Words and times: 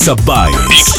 Exabytes. 0.00 0.94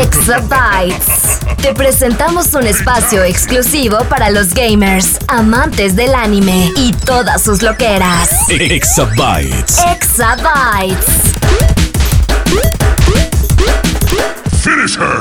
Exabytes. 0.00 1.40
Te 1.60 1.74
presentamos 1.74 2.54
un 2.54 2.66
espacio 2.66 3.22
exclusivo 3.22 3.98
para 4.08 4.30
los 4.30 4.54
gamers, 4.54 5.18
amantes 5.28 5.94
del 5.94 6.14
anime 6.14 6.72
y 6.74 6.92
todas 6.92 7.42
sus 7.42 7.60
loqueras. 7.60 8.30
Exabytes. 8.48 9.78
Exabytes. 9.92 11.04
Finish 14.62 14.96
her. 14.96 15.20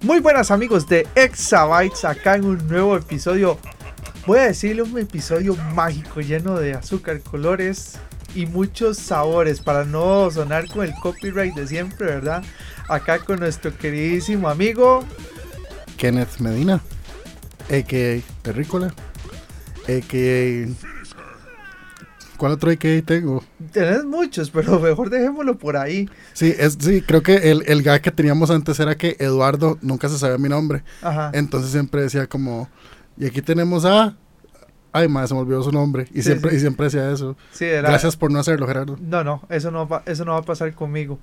Muy 0.00 0.18
buenas 0.18 0.50
amigos 0.50 0.88
de 0.88 1.06
Exabytes, 1.14 2.04
acá 2.04 2.34
en 2.34 2.44
un 2.44 2.66
nuevo 2.66 2.96
episodio. 2.96 3.56
Voy 4.26 4.40
a 4.40 4.46
decirle 4.46 4.82
un 4.82 4.98
episodio 4.98 5.54
mágico 5.76 6.20
lleno 6.20 6.56
de 6.56 6.74
azúcar, 6.74 7.20
colores 7.20 8.00
y 8.36 8.46
muchos 8.46 8.98
sabores 8.98 9.60
para 9.60 9.84
no 9.84 10.30
sonar 10.30 10.68
con 10.68 10.84
el 10.84 10.94
copyright 10.94 11.54
de 11.54 11.66
siempre, 11.66 12.06
¿verdad? 12.06 12.44
Acá 12.88 13.18
con 13.18 13.40
nuestro 13.40 13.76
queridísimo 13.76 14.48
amigo. 14.48 15.02
Kenneth 15.96 16.38
Medina, 16.40 16.82
a.k.a. 17.70 18.20
Terrícola, 18.42 18.94
a.k.a. 19.88 20.68
¿Cuál 22.36 22.52
otro 22.52 22.70
a.k.a. 22.70 23.02
tengo? 23.02 23.42
Tenés 23.72 24.04
muchos, 24.04 24.50
pero 24.50 24.78
mejor 24.78 25.08
dejémoslo 25.08 25.56
por 25.56 25.78
ahí. 25.78 26.10
Sí, 26.34 26.54
es, 26.58 26.76
sí 26.78 27.00
creo 27.00 27.22
que 27.22 27.50
el, 27.50 27.64
el 27.66 27.82
gag 27.82 28.02
que 28.02 28.10
teníamos 28.10 28.50
antes 28.50 28.78
era 28.78 28.96
que 28.96 29.16
Eduardo 29.18 29.78
nunca 29.80 30.10
se 30.10 30.18
sabía 30.18 30.36
mi 30.36 30.50
nombre. 30.50 30.84
Ajá. 31.00 31.30
Entonces 31.32 31.70
siempre 31.72 32.02
decía 32.02 32.26
como, 32.26 32.68
y 33.16 33.24
aquí 33.24 33.40
tenemos 33.40 33.86
a... 33.86 34.14
Ay, 34.96 35.08
madre, 35.08 35.28
se 35.28 35.34
me 35.34 35.40
olvidó 35.40 35.62
su 35.62 35.72
nombre. 35.72 36.04
Y, 36.12 36.16
Sí, 36.16 36.22
siempre, 36.22 36.50
sí. 36.50 36.56
y 36.56 36.60
siempre 36.60 36.84
decía 36.86 37.10
eso. 37.10 37.36
Sí, 37.52 37.64
era- 37.66 37.88
Gracias 37.88 38.16
por 38.16 38.30
no 38.32 38.38
hacerlo, 38.38 38.66
Gerardo. 38.66 38.96
No, 39.00 39.22
no, 39.24 39.42
eso 39.50 39.70
no 39.70 39.86
va, 39.86 40.02
eso 40.06 40.24
no 40.24 40.32
va 40.32 40.38
a 40.38 40.42
pasar 40.42 40.72
conmigo. 40.74 41.18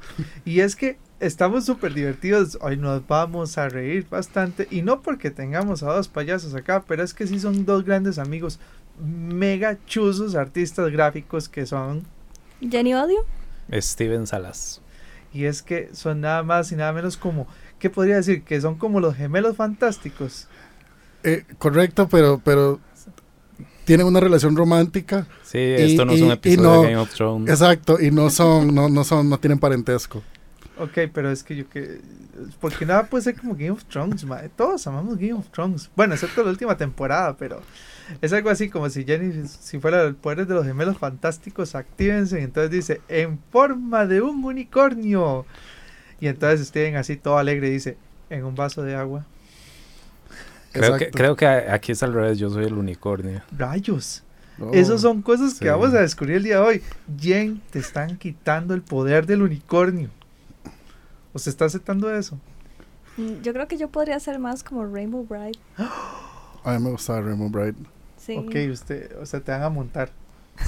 Y 0.45 0.59
es 0.59 0.75
que 0.75 0.97
estamos 1.19 1.65
súper 1.65 1.93
divertidos. 1.93 2.57
Hoy 2.61 2.77
nos 2.77 3.05
vamos 3.07 3.57
a 3.57 3.69
reír 3.69 4.05
bastante. 4.09 4.67
Y 4.69 4.81
no 4.81 5.01
porque 5.01 5.31
tengamos 5.31 5.81
a 5.83 5.91
dos 5.93 6.07
payasos 6.07 6.53
acá, 6.55 6.83
pero 6.87 7.03
es 7.03 7.13
que 7.13 7.25
sí 7.27 7.39
son 7.39 7.65
dos 7.65 7.83
grandes 7.85 8.19
amigos, 8.19 8.59
mega 9.03 9.77
chuzos 9.85 10.35
artistas 10.35 10.91
gráficos 10.91 11.49
que 11.49 11.65
son. 11.65 12.03
Jenny 12.61 12.93
Odio. 12.93 13.25
Steven 13.71 14.27
Salas. 14.27 14.81
Y 15.33 15.45
es 15.45 15.63
que 15.63 15.89
son 15.93 16.21
nada 16.21 16.43
más 16.43 16.71
y 16.71 16.75
nada 16.75 16.93
menos 16.93 17.17
como. 17.17 17.47
¿Qué 17.79 17.89
podría 17.89 18.17
decir? 18.17 18.43
Que 18.43 18.61
son 18.61 18.75
como 18.75 18.99
los 18.99 19.15
gemelos 19.15 19.55
fantásticos. 19.57 20.47
Eh, 21.23 21.43
correcto, 21.57 22.07
pero, 22.09 22.39
pero 22.43 22.79
tienen 23.85 24.05
una 24.07 24.19
relación 24.19 24.55
romántica. 24.55 25.27
Sí, 25.43 25.57
esto 25.59 26.05
no 26.05 26.13
es 26.13 26.21
un 26.21 26.31
episodio 26.31 26.69
no- 26.69 26.81
de 26.81 26.87
Game 26.89 26.97
of 27.01 27.13
Thrones. 27.13 27.49
Exacto, 27.49 27.99
y 28.01 28.11
no 28.11 28.29
son, 28.29 28.73
no, 28.73 28.89
no 28.89 29.03
son, 29.03 29.29
no 29.29 29.37
tienen 29.39 29.59
parentesco. 29.59 30.23
Ok, 30.79 30.97
pero 31.13 31.29
es 31.31 31.43
que 31.43 31.55
yo 31.55 31.69
que. 31.69 32.01
Porque 32.59 32.85
nada 32.85 33.05
puede 33.05 33.23
ser 33.23 33.35
como 33.35 33.53
Game 33.53 33.69
of 33.71 33.85
Thrones, 33.85 34.25
mae. 34.25 34.49
Todos 34.49 34.87
amamos 34.87 35.17
Game 35.17 35.33
of 35.33 35.47
Thrones. 35.49 35.91
Bueno, 35.95 36.15
excepto 36.15 36.43
la 36.43 36.49
última 36.49 36.75
temporada, 36.77 37.37
pero. 37.37 37.61
Es 38.21 38.33
algo 38.33 38.49
así 38.49 38.69
como 38.69 38.89
si 38.89 39.05
Jenny, 39.05 39.47
si 39.47 39.79
fuera 39.79 40.01
el 40.03 40.15
poder 40.15 40.45
de 40.45 40.53
los 40.55 40.65
gemelos 40.65 40.97
fantásticos, 40.97 41.75
actívense. 41.75 42.39
Y 42.41 42.43
entonces 42.43 42.71
dice, 42.71 43.01
en 43.07 43.39
forma 43.51 44.05
de 44.07 44.21
un 44.21 44.43
unicornio. 44.43 45.45
Y 46.19 46.27
entonces 46.27 46.67
Steven 46.67 46.95
así 46.95 47.17
todo 47.17 47.37
alegre 47.37 47.69
dice, 47.69 47.97
en 48.29 48.43
un 48.43 48.55
vaso 48.55 48.81
de 48.81 48.95
agua. 48.95 49.25
Creo, 50.73 50.97
que, 50.97 51.11
creo 51.11 51.35
que 51.35 51.47
aquí 51.47 51.91
es 51.91 52.03
al 52.03 52.13
revés, 52.13 52.37
yo 52.37 52.49
soy 52.49 52.65
el 52.65 52.73
unicornio. 52.73 53.41
Rayos. 53.57 54.23
Oh. 54.59 54.71
Esas 54.73 55.01
son 55.01 55.21
cosas 55.21 55.53
que 55.53 55.65
sí. 55.65 55.69
vamos 55.69 55.93
a 55.93 56.01
descubrir 56.01 56.37
el 56.37 56.43
día 56.43 56.59
de 56.59 56.61
hoy. 56.61 56.83
Jen, 57.19 57.61
te 57.71 57.79
están 57.79 58.17
quitando 58.17 58.73
el 58.73 58.81
poder 58.81 59.25
del 59.25 59.41
unicornio. 59.41 60.09
¿O 61.33 61.39
se 61.39 61.49
está 61.49 61.65
aceptando 61.65 62.13
eso? 62.13 62.37
Mm, 63.17 63.41
Yo 63.41 63.53
creo 63.53 63.67
que 63.67 63.77
yo 63.77 63.89
podría 63.89 64.19
ser 64.19 64.39
más 64.39 64.63
como 64.63 64.85
Rainbow 64.85 65.25
Bright. 65.25 65.57
A 66.63 66.73
mí 66.77 66.83
me 66.83 66.91
gustaba 66.91 67.21
Rainbow 67.21 67.49
Bright. 67.49 67.75
Sí. 68.17 68.37
Ok, 68.37 68.55
usted, 68.71 69.17
o 69.19 69.25
sea, 69.25 69.39
te 69.39 69.51
van 69.51 69.63
a 69.63 69.69
montar. 69.69 70.11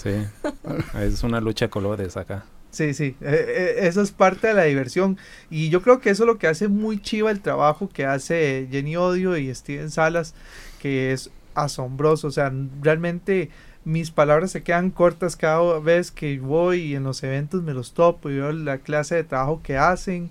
Sí. 0.01 0.25
es 0.99 1.23
una 1.23 1.39
lucha 1.39 1.65
de 1.65 1.69
colores 1.69 2.17
acá. 2.17 2.45
Sí, 2.75 2.93
sí, 2.93 3.15
eh, 3.21 3.45
eh, 3.47 3.75
eso 3.87 4.01
es 4.01 4.11
parte 4.11 4.47
de 4.47 4.53
la 4.53 4.63
diversión. 4.63 5.17
Y 5.49 5.69
yo 5.69 5.81
creo 5.81 6.01
que 6.01 6.09
eso 6.09 6.23
es 6.23 6.27
lo 6.27 6.37
que 6.37 6.47
hace 6.47 6.67
muy 6.67 7.01
chiva 7.01 7.31
el 7.31 7.39
trabajo 7.39 7.87
que 7.87 8.05
hace 8.05 8.67
Jenny 8.69 8.97
Odio 8.97 9.37
y 9.37 9.55
Steven 9.55 9.89
Salas, 9.89 10.35
que 10.81 11.13
es 11.13 11.31
asombroso. 11.53 12.27
O 12.27 12.31
sea, 12.31 12.51
realmente 12.81 13.49
mis 13.85 14.11
palabras 14.11 14.51
se 14.51 14.61
quedan 14.61 14.91
cortas 14.91 15.37
cada 15.37 15.79
vez 15.79 16.11
que 16.11 16.37
voy 16.37 16.81
y 16.81 16.95
en 16.95 17.03
los 17.03 17.23
eventos 17.23 17.63
me 17.63 17.73
los 17.73 17.93
topo 17.93 18.29
y 18.29 18.35
veo 18.35 18.51
la 18.51 18.79
clase 18.79 19.15
de 19.15 19.23
trabajo 19.23 19.61
que 19.63 19.77
hacen, 19.77 20.29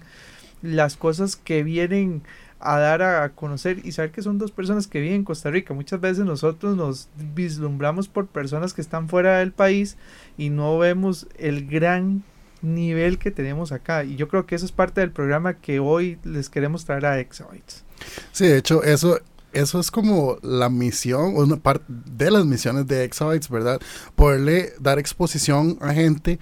las 0.60 0.98
cosas 0.98 1.36
que 1.36 1.62
vienen 1.62 2.24
a 2.60 2.78
dar 2.78 3.00
a 3.02 3.30
conocer 3.30 3.80
y 3.84 3.92
saber 3.92 4.10
que 4.10 4.20
son 4.22 4.36
dos 4.36 4.50
personas 4.50 4.86
que 4.86 5.00
viven 5.00 5.16
en 5.16 5.24
Costa 5.24 5.50
Rica. 5.50 5.72
Muchas 5.72 6.00
veces 6.00 6.26
nosotros 6.26 6.76
nos 6.76 7.08
vislumbramos 7.34 8.08
por 8.08 8.26
personas 8.26 8.74
que 8.74 8.82
están 8.82 9.08
fuera 9.08 9.38
del 9.38 9.52
país 9.52 9.96
y 10.36 10.50
no 10.50 10.78
vemos 10.78 11.26
el 11.38 11.66
gran 11.66 12.22
nivel 12.64 13.18
que 13.18 13.30
tenemos 13.30 13.70
acá. 13.72 14.04
Y 14.04 14.16
yo 14.16 14.28
creo 14.28 14.46
que 14.46 14.54
eso 14.54 14.64
es 14.66 14.72
parte 14.72 15.00
del 15.00 15.12
programa 15.12 15.54
que 15.54 15.78
hoy 15.78 16.18
les 16.24 16.48
queremos 16.48 16.84
traer 16.84 17.06
a 17.06 17.20
Exabytes. 17.20 17.84
Sí, 18.32 18.46
de 18.46 18.58
hecho, 18.58 18.82
eso, 18.82 19.20
eso 19.52 19.78
es 19.78 19.90
como 19.90 20.38
la 20.42 20.68
misión, 20.68 21.36
una 21.36 21.56
parte 21.56 21.84
de 21.88 22.30
las 22.30 22.44
misiones 22.44 22.86
de 22.86 23.04
Exabytes, 23.04 23.48
¿verdad? 23.48 23.80
Poderle 24.16 24.72
dar 24.80 24.98
exposición 24.98 25.78
a 25.80 25.92
gente 25.92 26.38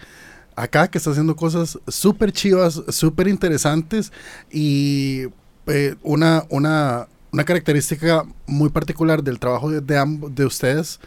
acá 0.55 0.89
que 0.89 0.99
está 0.99 1.11
haciendo 1.11 1.35
cosas 1.35 1.79
súper 1.89 2.31
chivas, 2.33 2.83
súper 2.89 3.27
interesantes 3.29 4.13
y 4.51 5.29
eh, 5.67 5.95
una, 6.03 6.45
una, 6.51 7.09
una 7.33 7.45
característica 7.45 8.25
muy 8.47 8.69
particular 8.69 9.23
del 9.23 9.39
trabajo 9.39 9.71
de, 9.71 9.81
de, 9.81 9.99
amb- 9.99 10.29
de 10.29 10.45
ustedes 10.45 11.01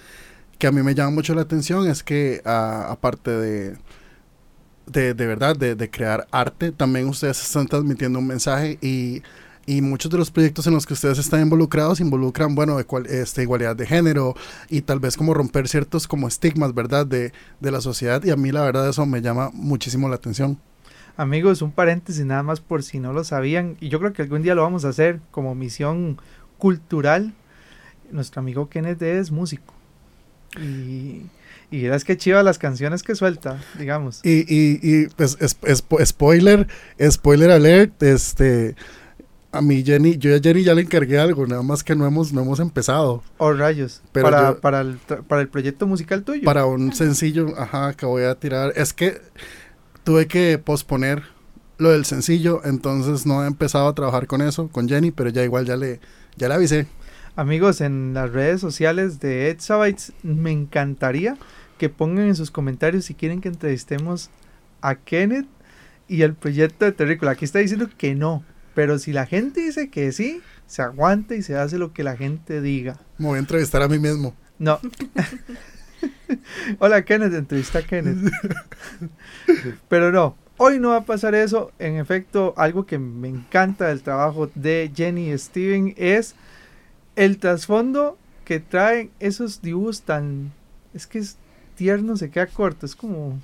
que 0.58 0.66
a 0.66 0.72
mí 0.72 0.82
me 0.82 0.96
llama 0.96 1.12
mucho 1.12 1.36
la 1.36 1.42
atención 1.42 1.88
es 1.88 2.02
que 2.02 2.42
ah, 2.46 2.88
aparte 2.90 3.30
de, 3.30 3.78
de, 4.88 5.14
de 5.14 5.26
verdad, 5.28 5.56
de, 5.56 5.76
de 5.76 5.90
crear 5.90 6.28
arte, 6.32 6.72
también 6.72 7.08
ustedes 7.08 7.42
están 7.42 7.68
transmitiendo 7.68 8.20
un 8.20 8.28
mensaje 8.28 8.78
y, 8.82 9.24
y 9.66 9.82
muchos 9.82 10.12
de 10.12 10.18
los 10.18 10.32
proyectos 10.32 10.68
en 10.68 10.74
los 10.74 10.86
que 10.86 10.94
ustedes 10.94 11.18
están 11.18 11.42
involucrados 11.42 12.00
involucran, 12.00 12.56
bueno, 12.56 12.78
de 12.78 12.86
cual- 12.86 13.08
este, 13.08 13.42
igualdad 13.44 13.76
de 13.76 13.86
género 13.88 14.36
y 14.70 14.82
tal 14.82 15.00
vez 15.00 15.18
como 15.18 15.34
romper 15.34 15.68
ciertos 15.68 16.08
como 16.08 16.28
estigmas, 16.28 16.74
¿verdad? 16.74 17.06
De, 17.08 17.34
de 17.60 17.72
la 17.72 17.82
sociedad 17.82 18.24
y 18.24 18.32
a 18.32 18.36
mí 18.36 18.52
la 18.52 18.62
verdad 18.62 18.88
eso 18.90 19.06
me 19.06 19.22
llama 19.22 19.50
muchísimo 19.54 20.08
la 20.10 20.16
atención. 20.16 20.60
Amigos, 21.18 21.62
un 21.62 21.72
paréntesis 21.72 22.26
nada 22.26 22.44
más 22.44 22.60
por 22.60 22.84
si 22.84 23.00
no 23.00 23.14
lo 23.14 23.24
sabían. 23.24 23.78
Y 23.80 23.90
yo 23.90 24.00
creo 24.00 24.14
que 24.14 24.22
algún 24.22 24.42
día 24.42 24.56
lo 24.56 24.64
vamos 24.64 24.84
a 24.86 24.90
hacer 24.90 25.22
como 25.32 25.56
misión 25.56 26.18
cultural. 26.58 27.34
Nuestro 28.12 28.42
amigo 28.42 28.70
Kenneth 28.70 29.02
es 29.02 29.32
músico. 29.32 29.74
Y, 30.60 31.24
y 31.72 31.84
verás 31.84 32.04
que 32.04 32.18
chiva 32.18 32.44
las 32.44 32.58
canciones 32.60 33.04
que 33.04 33.16
suelta, 33.16 33.62
digamos. 33.80 34.22
Y, 34.24 34.42
y, 34.48 34.80
y 34.82 35.08
pues 35.16 35.38
es, 35.40 35.58
es- 35.64 35.84
spoiler, 36.08 36.68
spoiler 37.10 37.52
alert, 37.52 38.02
este... 38.04 38.76
A 39.52 39.62
mí 39.62 39.84
Jenny, 39.86 40.18
yo 40.18 40.36
a 40.36 40.40
Jenny 40.40 40.66
ya 40.66 40.76
le 40.76 40.82
encargué 40.82 41.18
algo, 41.18 41.48
nada 41.48 41.62
más 41.62 41.82
que 41.82 41.96
no 41.96 42.06
hemos, 42.06 42.34
no 42.34 42.42
hemos 42.42 42.60
empezado. 42.60 43.24
Oh, 43.38 43.54
rayos. 43.54 44.02
Pero 44.12 44.26
para, 44.30 44.50
yo- 44.50 44.60
para, 44.60 44.82
el, 44.82 44.98
para 45.30 45.42
el 45.42 45.48
proyecto 45.48 45.88
musical 45.88 46.24
tuyo. 46.24 46.44
para 46.44 46.66
un 46.66 46.94
sencillo, 46.94 47.54
ajá, 47.58 47.94
que 47.94 48.06
voy 48.06 48.24
a 48.24 48.36
tirar. 48.36 48.74
Es 48.76 48.92
que 48.92 49.22
tuve 50.04 50.28
que 50.28 50.58
posponer 50.58 51.24
lo 51.78 51.92
del 51.92 52.04
sencillo, 52.04 52.62
entonces 52.66 53.26
no 53.26 53.46
he 53.46 53.48
empezado 53.48 53.88
a 53.88 53.96
trabajar 53.96 54.28
con 54.28 54.42
eso, 54.42 54.68
con 54.68 54.90
Jenny, 54.90 55.12
pero 55.12 55.30
ya 55.30 55.42
igual 55.44 55.66
ya 55.66 55.78
le, 55.78 56.02
ya 56.36 56.50
le 56.50 56.54
avisé. 56.56 56.88
Amigos, 57.38 57.82
en 57.82 58.14
las 58.14 58.32
redes 58.32 58.62
sociales 58.62 59.20
de 59.20 59.50
Exabytes, 59.50 60.14
me 60.24 60.52
encantaría 60.52 61.38
que 61.78 61.90
pongan 61.90 62.28
en 62.28 62.36
sus 62.36 62.50
comentarios 62.50 63.04
si 63.04 63.14
quieren 63.14 63.42
que 63.42 63.50
entrevistemos 63.50 64.30
a 64.80 64.96
Kenneth 64.96 65.48
y 66.08 66.22
el 66.22 66.34
proyecto 66.34 66.86
de 66.86 66.94
Terrícola. 66.94 67.32
Aquí 67.32 67.44
está 67.44 67.60
diciendo 67.60 67.90
que 67.98 68.16
no, 68.16 68.46
pero 68.74 69.00
si 69.00 69.12
la 69.12 69.26
gente 69.26 69.60
dice 69.60 69.90
que 69.90 70.14
sí, 70.14 70.42
se 70.66 70.82
aguanta 70.82 71.36
y 71.36 71.42
se 71.42 71.58
hace 71.58 71.78
lo 71.78 71.92
que 71.92 72.04
la 72.04 72.16
gente 72.16 72.62
diga. 72.62 73.02
Me 73.18 73.28
voy 73.28 73.36
a 73.36 73.40
entrevistar 73.40 73.82
a 73.82 73.90
mí 73.90 74.00
mismo. 74.00 74.34
No, 74.58 74.80
Hola 76.80 77.04
Kenneth, 77.04 77.34
entrevista 77.34 77.80
a 77.80 77.82
Kenneth. 77.82 78.32
Pero 79.90 80.14
no, 80.14 80.38
hoy 80.56 80.80
no 80.80 80.92
va 80.92 80.98
a 81.00 81.06
pasar 81.06 81.36
eso. 81.36 81.74
En 81.80 81.98
efecto, 81.98 82.54
algo 82.56 82.86
que 82.86 82.98
me 82.98 83.28
encanta 83.28 83.88
del 83.88 84.04
trabajo 84.04 84.50
de 84.56 84.90
Jenny 84.96 85.34
y 85.34 85.38
Steven 85.38 85.94
es 85.98 86.36
el 87.16 87.38
trasfondo 87.38 88.18
que 88.44 88.60
traen 88.60 89.12
esos 89.20 89.62
dibujos 89.62 90.02
tan... 90.02 90.52
Es 90.94 91.08
que 91.08 91.20
es 91.20 91.38
tierno, 91.76 92.18
se 92.18 92.30
queda 92.30 92.48
corto, 92.48 92.86
es 92.86 92.96
como... 92.96 93.40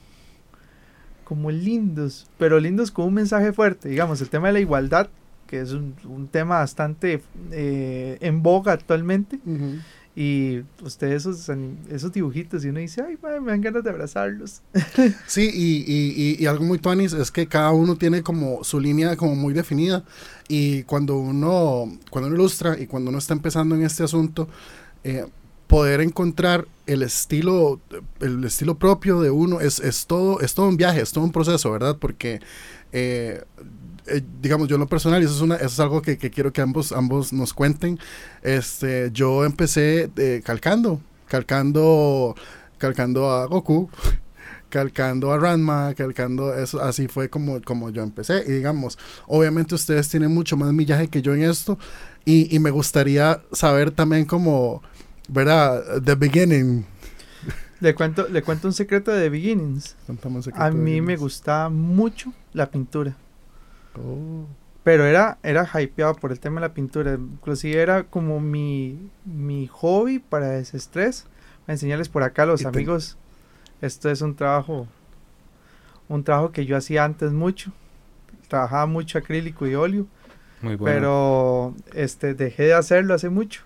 Como 1.23 1.50
lindos, 1.50 2.29
pero 2.38 2.59
lindos 2.59 2.91
con 2.91 3.06
un 3.06 3.13
mensaje 3.13 3.53
fuerte. 3.53 3.88
Digamos, 3.88 4.19
el 4.21 4.29
tema 4.29 4.47
de 4.47 4.53
la 4.53 4.59
igualdad, 4.59 5.09
que 5.47 5.62
es 5.62 5.71
un, 5.71 6.27
tema 6.29 6.59
bastante 6.59 7.21
eh, 7.51 8.18
en 8.19 8.44
boga 8.44 8.73
actualmente. 8.73 9.39
Y 10.13 10.63
ustedes 10.83 11.25
esos, 11.25 11.49
esos 11.89 12.11
dibujitos 12.11 12.65
y 12.65 12.69
uno 12.69 12.79
dice, 12.79 13.01
ay, 13.01 13.17
me 13.39 13.51
dan 13.51 13.61
ganas 13.61 13.83
de 13.83 13.89
abrazarlos. 13.89 14.61
Sí, 15.27 15.49
y, 15.53 15.85
y, 15.87 16.13
y, 16.15 16.43
y 16.43 16.45
algo 16.47 16.65
muy 16.65 16.79
tuanis 16.79 17.13
es 17.13 17.31
que 17.31 17.47
cada 17.47 17.71
uno 17.71 17.95
tiene 17.95 18.21
como 18.21 18.63
su 18.63 18.79
línea 18.79 19.15
como 19.15 19.35
muy 19.35 19.53
definida 19.53 20.03
y 20.47 20.83
cuando 20.83 21.17
uno, 21.17 21.97
cuando 22.09 22.27
uno 22.27 22.35
ilustra 22.35 22.77
y 22.77 22.87
cuando 22.87 23.09
uno 23.09 23.19
está 23.19 23.33
empezando 23.33 23.75
en 23.75 23.83
este 23.83 24.03
asunto, 24.03 24.49
eh, 25.03 25.25
poder 25.71 26.01
encontrar 26.01 26.68
el 26.85 27.01
estilo, 27.01 27.79
el 28.19 28.44
estilo 28.44 28.75
propio 28.75 29.21
de 29.21 29.31
uno 29.31 29.62
es, 29.62 29.79
es 29.79 30.06
todo, 30.06 30.41
es 30.41 30.53
todo 30.53 30.68
un 30.68 30.75
viaje, 30.75 31.00
es 31.00 31.13
todo 31.13 31.23
un 31.23 31.31
proceso, 31.31 31.71
¿verdad? 31.71 31.95
Porque 31.97 32.41
eh, 32.91 33.41
eh, 34.07 34.21
digamos, 34.41 34.68
yo 34.68 34.75
en 34.75 34.81
lo 34.81 34.88
personal, 34.88 35.21
y 35.21 35.25
eso 35.25 35.35
es, 35.35 35.39
una, 35.39 35.56
eso 35.56 35.68
es 35.68 35.79
algo 35.79 36.01
que, 36.01 36.18
que 36.18 36.29
quiero 36.29 36.51
que 36.51 36.59
ambos, 36.59 36.91
ambos 36.91 37.31
nos 37.31 37.53
cuenten. 37.53 38.00
Este, 38.41 39.12
yo 39.13 39.45
empecé 39.45 40.12
eh, 40.18 40.41
calcando, 40.44 41.00
calcando, 41.29 42.35
calcando 42.77 43.31
a 43.31 43.45
Goku, 43.45 43.89
calcando 44.68 45.31
a 45.31 45.38
Ranma, 45.38 45.94
calcando 45.94 46.53
eso, 46.53 46.81
así 46.81 47.07
fue 47.07 47.29
como, 47.29 47.62
como 47.62 47.91
yo 47.91 48.03
empecé. 48.03 48.44
Y 48.45 48.51
digamos, 48.51 49.00
obviamente 49.25 49.73
ustedes 49.73 50.09
tienen 50.09 50.33
mucho 50.33 50.57
más 50.57 50.73
millaje 50.73 51.07
que 51.07 51.21
yo 51.21 51.33
en 51.33 51.44
esto, 51.44 51.79
y, 52.25 52.53
y 52.53 52.59
me 52.59 52.71
gustaría 52.71 53.41
saber 53.53 53.91
también 53.91 54.25
como, 54.25 54.81
¿verdad? 55.31 56.01
The 56.04 56.16
beginning. 56.16 56.86
Le 57.80 57.95
cuento, 57.95 58.28
le 58.28 58.44
cuento 58.44 58.68
un 58.68 58.74
secreto 58.74 59.10
de 59.12 59.24
The 59.24 59.30
Beginnings. 59.30 59.95
Cuéntame 60.06 60.36
un 60.36 60.44
secreto 60.44 60.63
A 60.63 60.69
de 60.69 60.75
mí 60.75 61.01
me 61.01 61.16
gustaba 61.18 61.68
mucho 61.69 62.31
la 62.54 62.69
pintura. 62.69 63.16
Oh. 63.98 64.45
Pero 64.83 65.04
era, 65.06 65.39
era 65.42 65.68
hypeado 65.81 66.13
por 66.16 66.31
el 66.31 66.39
tema 66.39 66.62
de 66.62 66.68
la 66.68 66.74
pintura. 66.75 67.13
Inclusive 67.13 67.81
era 67.81 68.04
como 68.04 68.39
mi, 68.39 69.10
mi 69.25 69.66
hobby 69.68 70.19
para 70.19 70.50
desestrés. 70.50 71.25
Enseñarles 71.68 72.07
por 72.10 72.22
acá 72.22 72.44
a 72.44 72.45
los 72.48 72.62
Y 72.62 72.66
te- 72.66 72.69
amigos. 72.69 73.18
Esto 73.81 74.12
es 74.12 74.22
un 74.22 74.36
trabajo. 74.36 74.88
Un 76.07 76.24
trabajo 76.24 76.51
que 76.51 76.66
yo 76.68 76.78
hacía 76.78 77.04
antes 77.04 77.31
mucho. 77.31 77.72
Trabajaba 78.48 78.86
mucho 78.86 79.18
acrílico 79.18 79.66
y 79.66 79.74
óleo. 79.74 80.06
Muy 80.62 80.75
bueno. 80.75 80.86
Pero 80.94 81.75
este 82.00 82.36
dejé 82.36 82.63
de 82.63 82.74
hacerlo 82.75 83.16
hace 83.16 83.30
mucho. 83.30 83.62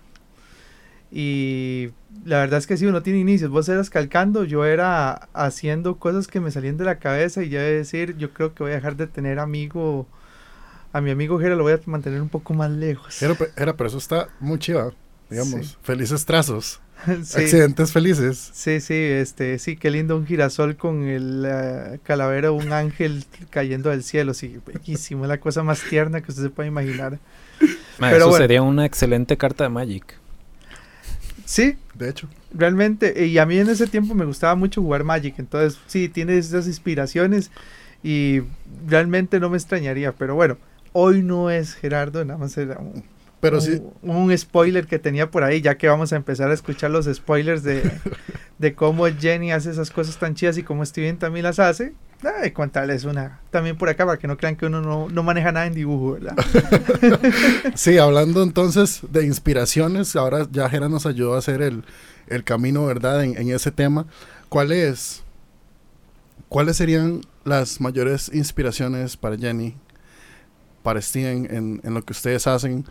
Y 1.18 1.92
la 2.26 2.40
verdad 2.40 2.58
es 2.58 2.66
que 2.66 2.76
si 2.76 2.84
uno 2.84 3.02
tiene 3.02 3.20
inicios, 3.20 3.50
vos 3.50 3.66
eras 3.70 3.88
calcando, 3.88 4.44
yo 4.44 4.66
era 4.66 5.30
haciendo 5.32 5.96
cosas 5.96 6.26
que 6.26 6.40
me 6.40 6.50
salían 6.50 6.76
de 6.76 6.84
la 6.84 6.98
cabeza 6.98 7.42
y 7.42 7.48
ya 7.48 7.62
de 7.62 7.72
decir, 7.72 8.18
yo 8.18 8.34
creo 8.34 8.52
que 8.52 8.62
voy 8.62 8.72
a 8.72 8.74
dejar 8.74 8.96
de 8.96 9.06
tener 9.06 9.38
amigo, 9.38 10.06
a 10.92 11.00
mi 11.00 11.10
amigo 11.10 11.38
Jera 11.40 11.56
lo 11.56 11.62
voy 11.62 11.72
a 11.72 11.80
mantener 11.86 12.20
un 12.20 12.28
poco 12.28 12.52
más 12.52 12.70
lejos. 12.70 13.22
Era, 13.22 13.34
era, 13.56 13.74
pero 13.78 13.88
eso 13.88 13.96
está 13.96 14.28
muy 14.40 14.58
chiva, 14.58 14.92
digamos. 15.30 15.68
Sí. 15.68 15.76
Felices 15.80 16.26
trazos, 16.26 16.80
sí, 17.06 17.40
accidentes 17.40 17.92
felices. 17.92 18.50
sí, 18.52 18.82
sí, 18.82 18.92
este, 18.92 19.58
sí, 19.58 19.78
qué 19.78 19.90
lindo 19.90 20.18
un 20.18 20.26
girasol 20.26 20.76
con 20.76 21.04
el 21.04 21.46
eh, 21.48 21.98
calavera 22.02 22.48
de 22.48 22.54
un 22.54 22.74
ángel 22.74 23.24
cayendo 23.48 23.88
del 23.88 24.02
cielo, 24.02 24.34
sí, 24.34 24.58
bellísimo, 24.66 25.24
es 25.24 25.30
la 25.30 25.40
cosa 25.40 25.62
más 25.62 25.80
tierna 25.80 26.20
que 26.20 26.30
usted 26.30 26.42
se 26.42 26.50
puede 26.50 26.68
imaginar. 26.68 27.20
Ma, 27.98 28.10
pero 28.10 28.16
eso 28.16 28.28
bueno. 28.28 28.42
sería 28.42 28.60
una 28.60 28.84
excelente 28.84 29.38
carta 29.38 29.64
de 29.64 29.70
Magic. 29.70 30.25
Sí, 31.46 31.76
De 31.94 32.10
hecho, 32.10 32.28
realmente, 32.52 33.26
y 33.26 33.38
a 33.38 33.46
mí 33.46 33.56
en 33.56 33.70
ese 33.70 33.86
tiempo 33.86 34.14
me 34.14 34.24
gustaba 34.24 34.54
mucho 34.56 34.82
jugar 34.82 35.04
Magic, 35.04 35.38
entonces 35.38 35.78
sí, 35.86 36.08
tiene 36.08 36.36
esas 36.36 36.66
inspiraciones 36.66 37.50
y 38.02 38.40
realmente 38.86 39.40
no 39.40 39.48
me 39.48 39.56
extrañaría, 39.56 40.12
pero 40.12 40.34
bueno, 40.34 40.58
hoy 40.92 41.22
no 41.22 41.48
es 41.48 41.74
Gerardo, 41.74 42.24
nada 42.24 42.38
más 42.38 42.58
era 42.58 42.78
un, 42.78 43.04
pero 43.46 43.58
un- 43.58 43.62
sí, 43.62 43.82
un 44.02 44.36
spoiler 44.38 44.86
que 44.86 44.98
tenía 44.98 45.30
por 45.30 45.44
ahí, 45.44 45.60
ya 45.60 45.76
que 45.76 45.88
vamos 45.88 46.12
a 46.12 46.16
empezar 46.16 46.50
a 46.50 46.54
escuchar 46.54 46.90
los 46.90 47.06
spoilers 47.06 47.62
de, 47.62 47.82
de 48.58 48.74
cómo 48.74 49.06
Jenny 49.06 49.52
hace 49.52 49.70
esas 49.70 49.90
cosas 49.90 50.18
tan 50.18 50.34
chidas 50.34 50.58
y 50.58 50.62
cómo 50.62 50.84
Steven 50.84 51.18
también 51.18 51.44
las 51.44 51.58
hace. 51.58 51.94
Ay, 52.42 52.52
contarles 52.52 53.04
una 53.04 53.40
también 53.50 53.76
por 53.76 53.90
acá 53.90 54.06
para 54.06 54.18
que 54.18 54.26
no 54.26 54.38
crean 54.38 54.56
que 54.56 54.64
uno 54.66 54.80
no, 54.80 55.08
no 55.10 55.22
maneja 55.22 55.52
nada 55.52 55.66
en 55.66 55.74
dibujo, 55.74 56.12
¿verdad? 56.12 56.34
sí, 57.74 57.98
hablando 57.98 58.42
entonces 58.42 59.02
de 59.10 59.24
inspiraciones, 59.26 60.16
ahora 60.16 60.46
ya 60.50 60.68
Jera 60.70 60.88
nos 60.88 61.04
ayudó 61.06 61.34
a 61.34 61.38
hacer 61.38 61.60
el, 61.62 61.84
el 62.28 62.42
camino, 62.44 62.86
¿verdad? 62.86 63.22
En, 63.22 63.36
en 63.36 63.50
ese 63.50 63.70
tema. 63.70 64.06
¿Cuáles, 64.48 65.22
¿Cuáles 66.48 66.76
serían 66.76 67.20
las 67.44 67.80
mayores 67.80 68.30
inspiraciones 68.32 69.16
para 69.16 69.36
Jenny, 69.36 69.76
para 70.82 71.02
Steven, 71.02 71.46
en, 71.54 71.80
en 71.84 71.94
lo 71.94 72.02
que 72.02 72.12
ustedes 72.12 72.46
hacen? 72.46 72.84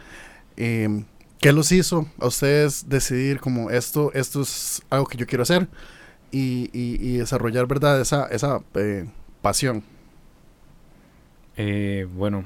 Eh, 0.57 1.03
¿Qué 1.39 1.51
los 1.51 1.71
hizo 1.71 2.07
a 2.19 2.27
ustedes 2.27 2.89
decidir 2.89 3.39
como 3.39 3.69
esto, 3.69 4.11
esto 4.13 4.41
es 4.41 4.81
algo 4.89 5.05
que 5.05 5.17
yo 5.17 5.27
quiero 5.27 5.43
hacer 5.43 5.67
y, 6.31 6.69
y- 6.73 6.97
y 7.01 7.17
desarrollar, 7.17 7.67
¿verdad? 7.67 8.01
Esa, 8.01 8.25
esa 8.27 8.61
eh, 8.75 9.05
pasión. 9.41 9.83
Eh, 11.57 12.07
bueno, 12.15 12.45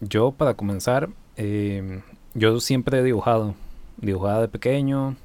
yo 0.00 0.32
para 0.32 0.54
comenzar, 0.54 1.08
eh, 1.36 2.00
yo 2.34 2.60
siempre 2.60 2.98
he 2.98 3.02
dibujado, 3.02 3.54
dibujaba 3.98 4.40
de 4.42 4.48
pequeño. 4.48 5.16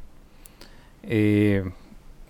eh, 1.03 1.63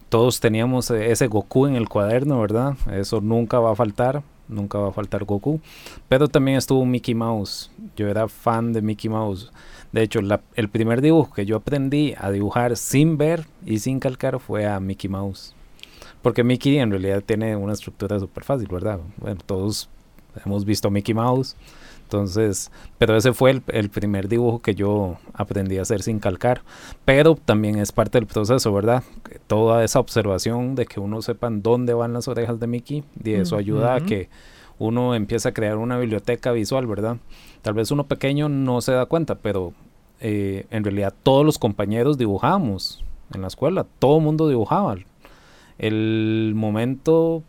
todos 0.09 0.39
teníamos 0.39 0.89
ese 0.91 1.27
Goku 1.27 1.65
en 1.67 1.75
el 1.75 1.89
cuaderno, 1.89 2.39
¿verdad? 2.39 2.75
Eso 2.91 3.19
nunca 3.21 3.59
va 3.59 3.71
a 3.71 3.75
faltar, 3.75 4.23
nunca 4.47 4.77
va 4.77 4.89
a 4.89 4.91
faltar 4.91 5.23
Goku. 5.23 5.59
Pero 6.07 6.27
también 6.27 6.57
estuvo 6.57 6.85
Mickey 6.85 7.15
Mouse. 7.15 7.71
Yo 7.95 8.07
era 8.07 8.27
fan 8.27 8.73
de 8.73 8.81
Mickey 8.81 9.09
Mouse. 9.09 9.51
De 9.91 10.01
hecho, 10.03 10.19
el 10.55 10.69
primer 10.69 11.01
dibujo 11.01 11.33
que 11.33 11.45
yo 11.45 11.55
aprendí 11.55 12.13
a 12.17 12.31
dibujar 12.31 12.75
sin 12.75 13.17
ver 13.17 13.45
y 13.65 13.79
sin 13.79 13.99
calcar 13.99 14.39
fue 14.39 14.67
a 14.67 14.79
Mickey 14.79 15.09
Mouse. 15.09 15.53
Porque 16.21 16.43
Mickey 16.43 16.79
en 16.79 16.89
realidad 16.89 17.23
tiene 17.25 17.55
una 17.55 17.73
estructura 17.73 18.19
súper 18.19 18.43
fácil, 18.43 18.67
¿verdad? 18.67 18.99
Bueno, 19.17 19.39
todos 19.45 19.89
hemos 20.43 20.65
visto 20.65 20.89
Mickey 20.89 21.13
Mouse. 21.13 21.55
Entonces, 22.05 22.71
pero 22.99 23.17
ese 23.17 23.33
fue 23.33 23.49
el, 23.49 23.63
el 23.67 23.89
primer 23.89 24.27
dibujo 24.27 24.59
que 24.59 24.75
yo 24.75 25.17
aprendí 25.33 25.79
a 25.79 25.81
hacer 25.81 26.03
sin 26.03 26.19
calcar. 26.19 26.61
Pero 27.03 27.35
también 27.35 27.77
es 27.79 27.91
parte 27.91 28.19
del 28.19 28.27
proceso, 28.27 28.71
¿verdad? 28.71 29.03
Toda 29.47 29.83
esa 29.83 29.99
observación 29.99 30.75
de 30.75 30.85
que 30.85 30.99
uno 30.99 31.21
sepa 31.23 31.47
en 31.47 31.63
dónde 31.63 31.93
van 31.95 32.13
las 32.13 32.27
orejas 32.27 32.59
de 32.59 32.67
Mickey, 32.67 33.03
y 33.23 33.33
eso 33.33 33.57
ayuda 33.57 33.95
a 33.95 34.01
que 34.01 34.29
uno 34.77 35.15
empiece 35.15 35.49
a 35.49 35.53
crear 35.53 35.77
una 35.77 35.97
biblioteca 35.97 36.51
visual, 36.51 36.85
¿verdad? 36.85 37.17
Tal 37.63 37.73
vez 37.73 37.89
uno 37.89 38.05
pequeño 38.05 38.49
no 38.49 38.81
se 38.81 38.91
da 38.91 39.07
cuenta, 39.07 39.35
pero 39.35 39.73
eh, 40.19 40.67
en 40.69 40.83
realidad 40.83 41.13
todos 41.23 41.43
los 41.43 41.57
compañeros 41.57 42.17
dibujamos 42.17 43.03
en 43.33 43.41
la 43.41 43.47
escuela, 43.47 43.85
todo 43.99 44.17
el 44.17 44.23
mundo 44.23 44.47
dibujaba. 44.47 44.95
El 45.79 46.53
momento 46.55 47.43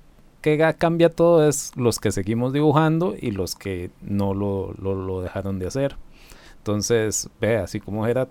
que 0.47 0.75
cambia 0.79 1.11
todo 1.11 1.49
es 1.49 1.73
los 1.75 1.99
que 1.99 2.13
seguimos 2.13 2.53
dibujando 2.53 3.17
y 3.21 3.33
los 3.33 3.57
que 3.57 3.91
no 4.01 4.33
lo, 4.33 4.73
lo, 4.81 4.95
lo 4.95 5.21
dejaron 5.21 5.59
de 5.59 5.67
hacer. 5.67 5.97
Entonces, 6.59 7.29
ve, 7.41 7.57
así 7.57 7.81
como 7.81 8.07
era, 8.07 8.29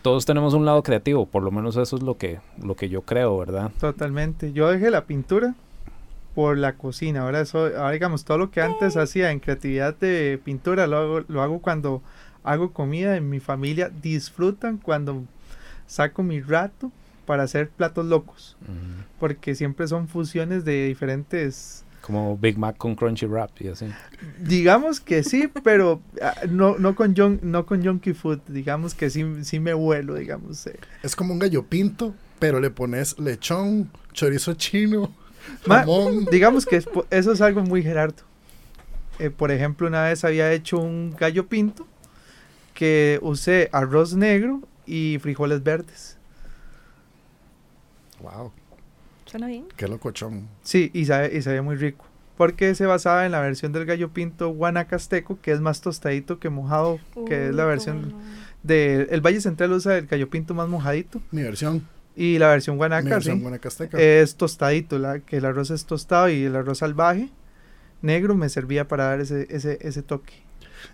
todos 0.00 0.24
tenemos 0.24 0.54
un 0.54 0.64
lado 0.64 0.82
creativo, 0.82 1.26
por 1.26 1.42
lo 1.42 1.50
menos 1.50 1.76
eso 1.76 1.96
es 1.96 2.02
lo 2.02 2.16
que, 2.16 2.40
lo 2.62 2.74
que 2.74 2.88
yo 2.88 3.02
creo, 3.02 3.36
¿verdad? 3.36 3.70
Totalmente. 3.78 4.54
Yo 4.54 4.70
dejé 4.70 4.90
la 4.90 5.04
pintura 5.04 5.56
por 6.34 6.56
la 6.56 6.76
cocina. 6.76 7.24
Ahora 7.24 7.42
eso, 7.42 7.58
ahora 7.58 7.90
digamos, 7.90 8.24
todo 8.24 8.38
lo 8.38 8.50
que 8.50 8.62
antes 8.62 8.96
hacía 8.96 9.30
en 9.30 9.38
creatividad 9.38 9.94
de 9.94 10.40
pintura 10.42 10.86
lo 10.86 10.96
hago, 10.96 11.20
lo 11.28 11.42
hago 11.42 11.60
cuando 11.60 12.00
hago 12.44 12.72
comida 12.72 13.14
en 13.14 13.28
mi 13.28 13.40
familia. 13.40 13.90
Disfrutan 13.90 14.78
cuando 14.78 15.22
saco 15.86 16.22
mi 16.22 16.40
rato 16.40 16.90
para 17.28 17.42
hacer 17.44 17.68
platos 17.68 18.06
locos. 18.06 18.56
Porque 19.20 19.54
siempre 19.54 19.86
son 19.86 20.08
fusiones 20.08 20.64
de 20.64 20.86
diferentes. 20.86 21.84
Como 22.00 22.38
Big 22.38 22.56
Mac 22.56 22.76
con 22.78 22.94
Crunchy 22.94 23.26
Wrap 23.26 23.50
y 23.60 23.68
así. 23.68 23.86
Digamos 24.40 24.98
que 25.00 25.22
sí, 25.22 25.48
pero 25.62 26.00
ah, 26.22 26.34
no, 26.48 26.78
no 26.78 26.94
con 26.94 27.14
jon- 27.14 27.38
no 27.42 27.66
con 27.66 27.84
junkie 27.84 28.14
food. 28.14 28.38
Digamos 28.48 28.94
que 28.94 29.10
sí, 29.10 29.24
sí 29.42 29.60
me 29.60 29.74
vuelo, 29.74 30.14
digamos. 30.14 30.66
eh. 30.68 30.78
Es 31.02 31.14
como 31.14 31.34
un 31.34 31.38
gallo 31.38 31.64
pinto, 31.66 32.14
pero 32.38 32.60
le 32.60 32.70
pones 32.70 33.18
lechón, 33.18 33.90
chorizo 34.12 34.54
chino, 34.54 35.14
Ma- 35.66 35.80
jamón. 35.80 36.24
Digamos 36.30 36.64
que 36.64 36.76
es 36.76 36.88
eso 37.10 37.32
es 37.32 37.40
algo 37.42 37.60
muy 37.62 37.82
Gerardo. 37.82 38.22
Eh, 39.18 39.28
por 39.30 39.50
ejemplo, 39.50 39.86
una 39.88 40.04
vez 40.04 40.24
había 40.24 40.50
hecho 40.52 40.78
un 40.78 41.14
gallo 41.18 41.46
pinto 41.48 41.86
que 42.74 43.18
usé 43.22 43.68
arroz 43.72 44.14
negro 44.14 44.62
y 44.86 45.18
frijoles 45.20 45.62
verdes. 45.62 46.16
Wow. 48.20 48.52
Suena 49.26 49.46
bien. 49.46 49.66
Qué 49.76 49.86
locochón. 49.88 50.48
Sí, 50.62 50.90
y 50.94 51.04
sabe, 51.04 51.36
y 51.36 51.42
sabe 51.42 51.60
muy 51.62 51.76
rico. 51.76 52.04
Porque 52.36 52.74
se 52.74 52.86
basaba 52.86 53.26
en 53.26 53.32
la 53.32 53.40
versión 53.40 53.72
del 53.72 53.84
gallo 53.84 54.10
pinto 54.10 54.48
guanacasteco, 54.50 55.40
que 55.40 55.50
es 55.52 55.60
más 55.60 55.80
tostadito 55.80 56.38
que 56.38 56.50
mojado, 56.50 57.00
que 57.26 57.48
es 57.48 57.54
la 57.54 57.64
versión 57.64 58.00
bueno. 58.12 58.18
de 58.62 59.08
el 59.10 59.20
Valle 59.20 59.40
Central 59.40 59.72
usa 59.72 59.98
el 59.98 60.06
gallo 60.06 60.30
pinto 60.30 60.54
más 60.54 60.68
mojadito 60.68 61.20
Mi 61.32 61.42
versión. 61.42 61.86
y 62.14 62.38
la 62.38 62.48
versión 62.48 62.76
mi 62.76 62.78
guanaca 62.78 63.08
versión 63.08 63.36
sí, 63.38 63.42
guanacasteca. 63.42 63.98
es 64.00 64.36
tostadito, 64.36 64.98
la, 65.00 65.18
que 65.18 65.38
el 65.38 65.44
arroz 65.46 65.70
es 65.72 65.84
tostado 65.84 66.28
y 66.28 66.44
el 66.44 66.54
arroz 66.54 66.78
salvaje 66.78 67.28
negro 68.02 68.36
me 68.36 68.48
servía 68.48 68.86
para 68.86 69.04
dar 69.04 69.20
ese, 69.20 69.48
ese, 69.50 69.78
ese 69.80 70.02
toque. 70.04 70.34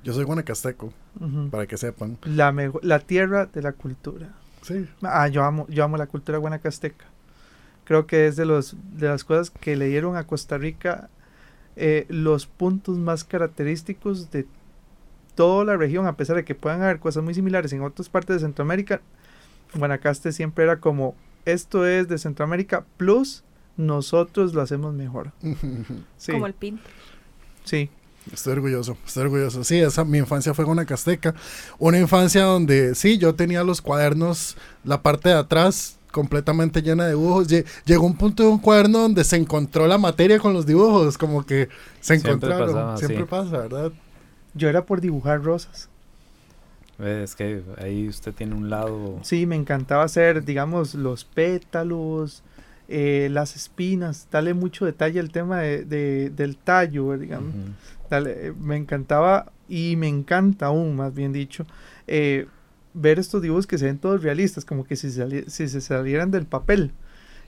Yo 0.02 0.14
soy 0.14 0.24
guanacasteco, 0.24 0.94
Ujú. 1.20 1.50
para 1.50 1.66
que 1.66 1.76
sepan. 1.76 2.16
La, 2.24 2.54
la 2.80 2.98
tierra 3.00 3.44
de 3.46 3.60
la 3.60 3.72
cultura. 3.72 4.30
Sí. 4.62 4.88
Ah, 5.02 5.28
yo 5.28 5.44
amo, 5.44 5.66
yo 5.68 5.84
amo 5.84 5.98
la 5.98 6.06
cultura 6.06 6.38
guanacasteca. 6.38 7.04
Creo 7.84 8.06
que 8.06 8.26
es 8.26 8.36
de 8.36 8.44
los 8.46 8.76
de 8.94 9.08
las 9.08 9.24
cosas 9.24 9.50
que 9.50 9.76
le 9.76 9.88
dieron 9.88 10.16
a 10.16 10.26
Costa 10.26 10.56
Rica 10.58 11.10
eh, 11.76 12.06
los 12.08 12.46
puntos 12.46 12.98
más 12.98 13.24
característicos 13.24 14.30
de 14.30 14.46
toda 15.34 15.64
la 15.64 15.76
región, 15.76 16.06
a 16.06 16.16
pesar 16.16 16.36
de 16.36 16.44
que 16.44 16.54
puedan 16.54 16.82
haber 16.82 17.00
cosas 17.00 17.22
muy 17.24 17.34
similares 17.34 17.72
en 17.72 17.82
otras 17.82 18.08
partes 18.08 18.36
de 18.36 18.40
Centroamérica. 18.46 19.00
Guanacaste 19.74 20.32
siempre 20.32 20.64
era 20.64 20.78
como 20.78 21.14
esto 21.44 21.86
es 21.86 22.08
de 22.08 22.18
Centroamérica 22.18 22.84
plus 22.96 23.42
nosotros 23.76 24.54
lo 24.54 24.62
hacemos 24.62 24.94
mejor. 24.94 25.32
Sí, 26.16 26.32
Como 26.32 26.46
el 26.46 26.54
pin. 26.54 26.80
sí. 27.64 27.90
Estoy 28.32 28.54
orgulloso, 28.54 28.96
estoy 29.04 29.24
orgulloso. 29.24 29.64
Sí, 29.64 29.78
esa, 29.80 30.02
mi 30.02 30.16
infancia 30.16 30.54
fue 30.54 30.64
guanacasteca. 30.64 31.34
Una 31.78 31.98
infancia 31.98 32.44
donde 32.44 32.94
sí, 32.94 33.18
yo 33.18 33.34
tenía 33.34 33.62
los 33.64 33.82
cuadernos, 33.82 34.56
la 34.82 35.02
parte 35.02 35.28
de 35.28 35.34
atrás 35.34 35.98
completamente 36.14 36.80
llena 36.80 37.04
de 37.04 37.10
dibujos. 37.10 37.48
Lle- 37.48 37.64
Llegó 37.84 38.06
un 38.06 38.16
punto 38.16 38.44
de 38.44 38.48
un 38.48 38.58
cuaderno 38.58 39.00
donde 39.00 39.24
se 39.24 39.36
encontró 39.36 39.86
la 39.88 39.98
materia 39.98 40.38
con 40.38 40.52
los 40.54 40.64
dibujos, 40.64 41.18
como 41.18 41.44
que 41.44 41.68
se 42.00 42.14
Siempre 42.18 42.30
encontraron. 42.30 42.68
pasaba, 42.68 42.96
Siempre 42.98 43.22
sí. 43.24 43.26
pasa, 43.28 43.58
¿verdad? 43.58 43.92
Yo 44.54 44.68
era 44.68 44.86
por 44.86 45.00
dibujar 45.00 45.42
rosas. 45.42 45.88
Es 47.00 47.34
que 47.34 47.60
ahí 47.78 48.08
usted 48.08 48.32
tiene 48.32 48.54
un 48.54 48.70
lado... 48.70 49.18
Sí, 49.22 49.46
me 49.46 49.56
encantaba 49.56 50.04
hacer, 50.04 50.44
digamos, 50.44 50.94
los 50.94 51.24
pétalos, 51.24 52.44
eh, 52.88 53.28
las 53.32 53.56
espinas, 53.56 54.28
darle 54.30 54.54
mucho 54.54 54.84
detalle 54.84 55.18
al 55.18 55.30
tema 55.30 55.58
de, 55.60 55.84
de- 55.84 56.30
del 56.30 56.56
tallo, 56.56 57.18
digamos. 57.18 57.52
Ujú. 57.52 58.08
Dale, 58.08 58.46
eh, 58.48 58.52
me 58.60 58.76
encantaba 58.76 59.50
y 59.68 59.96
me 59.96 60.06
encanta 60.06 60.66
aún, 60.66 60.94
más 60.94 61.12
bien 61.14 61.32
dicho, 61.32 61.66
eh, 62.06 62.46
ver 62.94 63.18
estos 63.18 63.42
dibujos 63.42 63.66
que 63.66 63.76
se 63.78 63.86
ven 63.86 63.98
todos 63.98 64.22
realistas, 64.22 64.64
como 64.64 64.84
que 64.84 64.96
si, 64.96 65.10
sali- 65.10 65.44
si 65.48 65.68
se 65.68 65.80
salieran 65.80 66.30
del 66.30 66.46
papel. 66.46 66.92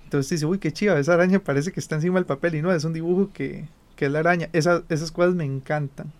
Entonces 0.05 0.31
dice, 0.31 0.47
uy, 0.47 0.59
qué 0.59 0.73
chiva, 0.73 0.99
esa 0.99 1.15
araña 1.15 1.39
parece 1.41 1.73
que 1.73 1.81
está 1.81 1.95
encima 1.97 2.17
del 2.17 2.27
papel 2.27 2.55
y 2.57 2.63
no, 2.63 2.73
es 2.73 2.85
un 2.85 2.93
dibujo 2.93 3.31
que, 3.33 3.67
que 3.97 4.07
es 4.07 4.13
la 4.13 4.21
araña. 4.21 4.49
Esa- 4.53 4.83
esas 4.89 5.11
cosas 5.11 5.35
me 5.35 5.45
encantan. 5.45 6.13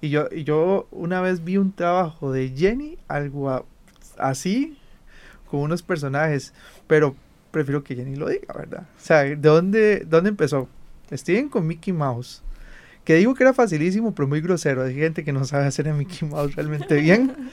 Y 0.00 0.10
yo, 0.10 0.28
y 0.30 0.44
yo 0.44 0.86
una 0.90 1.20
vez 1.20 1.42
vi 1.44 1.56
un 1.56 1.72
trabajo 1.72 2.30
de 2.32 2.50
Jenny, 2.50 2.98
algo 3.08 3.64
así, 4.18 4.76
con 5.50 5.60
unos 5.60 5.82
personajes, 5.82 6.52
pero 6.86 7.16
prefiero 7.50 7.82
que 7.84 7.94
Jenny 7.96 8.16
lo 8.16 8.28
diga, 8.28 8.52
¿verdad? 8.54 8.82
O 8.96 9.00
sea, 9.00 9.22
¿de 9.22 9.36
dónde, 9.36 10.04
dónde 10.06 10.30
empezó? 10.30 10.68
Steven 11.12 11.48
con 11.48 11.66
Mickey 11.66 11.92
Mouse. 11.92 12.42
Que 13.04 13.14
digo 13.16 13.34
que 13.34 13.44
era 13.44 13.52
facilísimo, 13.52 14.14
pero 14.14 14.26
muy 14.26 14.40
grosero. 14.40 14.82
Hay 14.82 14.94
gente 14.94 15.24
que 15.24 15.32
no 15.32 15.44
sabe 15.44 15.66
hacer 15.66 15.88
a 15.88 15.94
Mickey 15.94 16.26
Mouse 16.28 16.54
realmente 16.56 16.96
bien. 17.00 17.34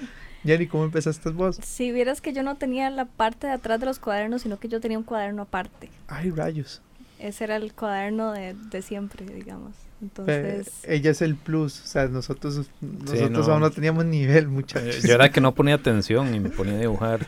Jenny, 0.43 0.67
¿cómo 0.67 0.85
empezaste 0.85 1.29
vos? 1.29 1.57
Si 1.61 1.91
vieras 1.91 2.21
que 2.21 2.33
yo 2.33 2.43
no 2.43 2.55
tenía 2.55 2.89
la 2.89 3.05
parte 3.05 3.47
de 3.47 3.53
atrás 3.53 3.79
de 3.79 3.85
los 3.85 3.99
cuadernos, 3.99 4.41
sino 4.41 4.59
que 4.59 4.67
yo 4.69 4.79
tenía 4.79 4.97
un 4.97 5.03
cuaderno 5.03 5.43
aparte. 5.43 5.89
Ay, 6.07 6.31
rayos. 6.31 6.81
Ese 7.19 7.43
era 7.43 7.57
el 7.57 7.73
cuaderno 7.73 8.31
de, 8.31 8.55
de 8.55 8.81
siempre, 8.81 9.25
digamos. 9.25 9.73
Eh, 10.01 10.03
Entonces, 10.03 10.83
ella 10.87 11.11
es 11.11 11.21
el 11.21 11.35
plus. 11.35 11.83
O 11.83 11.85
sea, 11.85 12.07
nosotros, 12.07 12.67
nosotros 12.81 13.47
no. 13.47 13.53
aún 13.53 13.61
no 13.61 13.69
teníamos 13.69 14.05
nivel, 14.05 14.45
Eh, 14.45 14.47
muchachos. 14.47 15.03
Yo 15.03 15.13
era 15.13 15.31
que 15.31 15.41
no 15.41 15.53
ponía 15.53 15.75
atención 15.75 16.33
y 16.33 16.39
me 16.39 16.49
ponía 16.49 16.73
a 16.73 16.79
dibujar. 16.79 17.19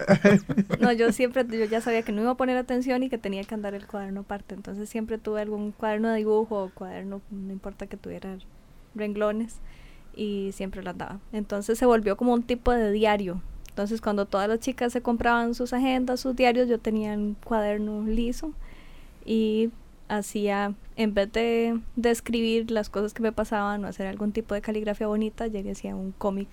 no, 0.80 0.92
yo 0.92 1.12
siempre, 1.12 1.46
yo 1.48 1.66
ya 1.66 1.82
sabía 1.82 2.02
que 2.02 2.12
no 2.12 2.22
iba 2.22 2.32
a 2.32 2.36
poner 2.38 2.58
atención 2.58 3.04
y 3.04 3.10
que 3.10 3.20
tenía 3.20 3.44
que 3.44 3.54
andar 3.54 3.76
el 3.76 3.86
cuaderno 3.86 4.22
aparte. 4.22 4.56
Entonces 4.56 4.90
siempre 4.90 5.20
tuve 5.20 5.42
algún 5.42 5.72
cuaderno 5.72 6.10
de 6.10 6.18
dibujo 6.18 6.64
o 6.64 6.70
cuaderno, 6.72 7.22
no 7.30 7.52
importa 7.54 7.86
que 7.86 7.98
tuviera 7.98 8.38
renglones, 8.96 9.58
y 10.16 10.52
siempre 10.54 10.84
lo 10.84 10.90
andaba. 10.92 11.20
Entonces 11.32 11.78
se 11.78 11.86
volvió 11.86 12.18
como 12.18 12.34
un 12.34 12.44
tipo 12.44 12.72
de 12.72 12.92
diario. 12.92 13.42
Entonces 13.70 14.02
cuando 14.02 14.26
todas 14.26 14.48
las 14.48 14.60
chicas 14.60 14.94
se 14.94 15.02
compraban 15.02 15.56
sus 15.56 15.74
agendas, 15.74 16.20
sus 16.20 16.36
diarios, 16.36 16.70
yo 16.70 16.80
tenía 16.80 17.14
un 17.14 17.36
cuaderno 17.44 18.04
liso 18.06 18.54
y 19.26 19.72
hacía, 20.10 20.76
en 20.96 21.14
vez 21.14 21.32
de, 21.32 21.80
de 21.96 22.12
escribir 22.12 22.70
las 22.70 22.90
cosas 22.90 23.14
que 23.14 23.24
me 23.24 23.32
pasaban 23.32 23.84
o 23.84 23.88
hacer 23.88 24.06
algún 24.06 24.32
tipo 24.32 24.54
de 24.54 24.62
caligrafía 24.62 25.08
bonita, 25.08 25.48
llegué 25.48 25.72
hacía 25.72 25.96
un 25.96 26.12
cómic 26.12 26.48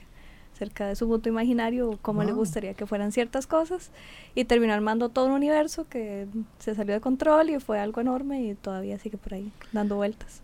acerca 0.54 0.86
de 0.86 0.96
su 0.96 1.06
mundo 1.06 1.28
imaginario 1.28 1.90
o 1.90 1.96
cómo 1.98 2.22
le 2.22 2.32
Wow. 2.32 2.40
gustaría 2.40 2.74
que 2.74 2.86
fueran 2.86 3.12
ciertas 3.12 3.46
cosas 3.46 3.90
y 4.34 4.44
terminó 4.44 4.72
armando 4.72 5.08
todo 5.10 5.26
un 5.26 5.32
universo 5.32 5.86
que 5.88 6.26
se 6.58 6.74
salió 6.74 6.94
de 6.94 7.00
control 7.00 7.50
y 7.50 7.60
fue 7.60 7.78
algo 7.78 8.00
enorme 8.00 8.42
y 8.44 8.54
todavía 8.54 8.98
sigue 8.98 9.18
por 9.18 9.34
ahí 9.34 9.52
dando 9.72 9.96
vueltas. 9.96 10.42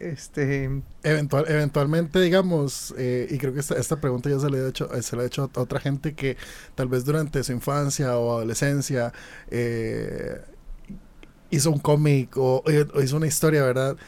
Este, 0.00 0.82
Eventual, 1.02 1.44
eventualmente, 1.46 2.22
digamos, 2.22 2.94
eh, 2.96 3.28
y 3.30 3.36
creo 3.36 3.52
que 3.52 3.60
esta, 3.60 4.00
pregunta 4.00 4.30
ya 4.30 4.40
se 4.40 4.48
le, 4.48 4.56
he 4.56 4.68
hecho, 4.68 4.90
eh, 4.94 5.02
se 5.02 5.14
la 5.14 5.24
he 5.24 5.26
hecho 5.26 5.50
a 5.54 5.60
otra 5.60 5.78
gente 5.78 6.14
que 6.14 6.38
tal 6.74 6.88
vez 6.88 7.04
durante 7.04 7.44
su 7.44 7.52
infancia 7.52 8.16
o 8.16 8.38
adolescencia 8.38 9.12
eh, 9.50 10.40
hizo 11.50 11.70
un 11.70 11.80
cómic 11.80 12.34
o, 12.38 12.64
hizo 13.02 13.18
una 13.18 13.26
historia, 13.26 13.62
¿verdad? 13.62 13.98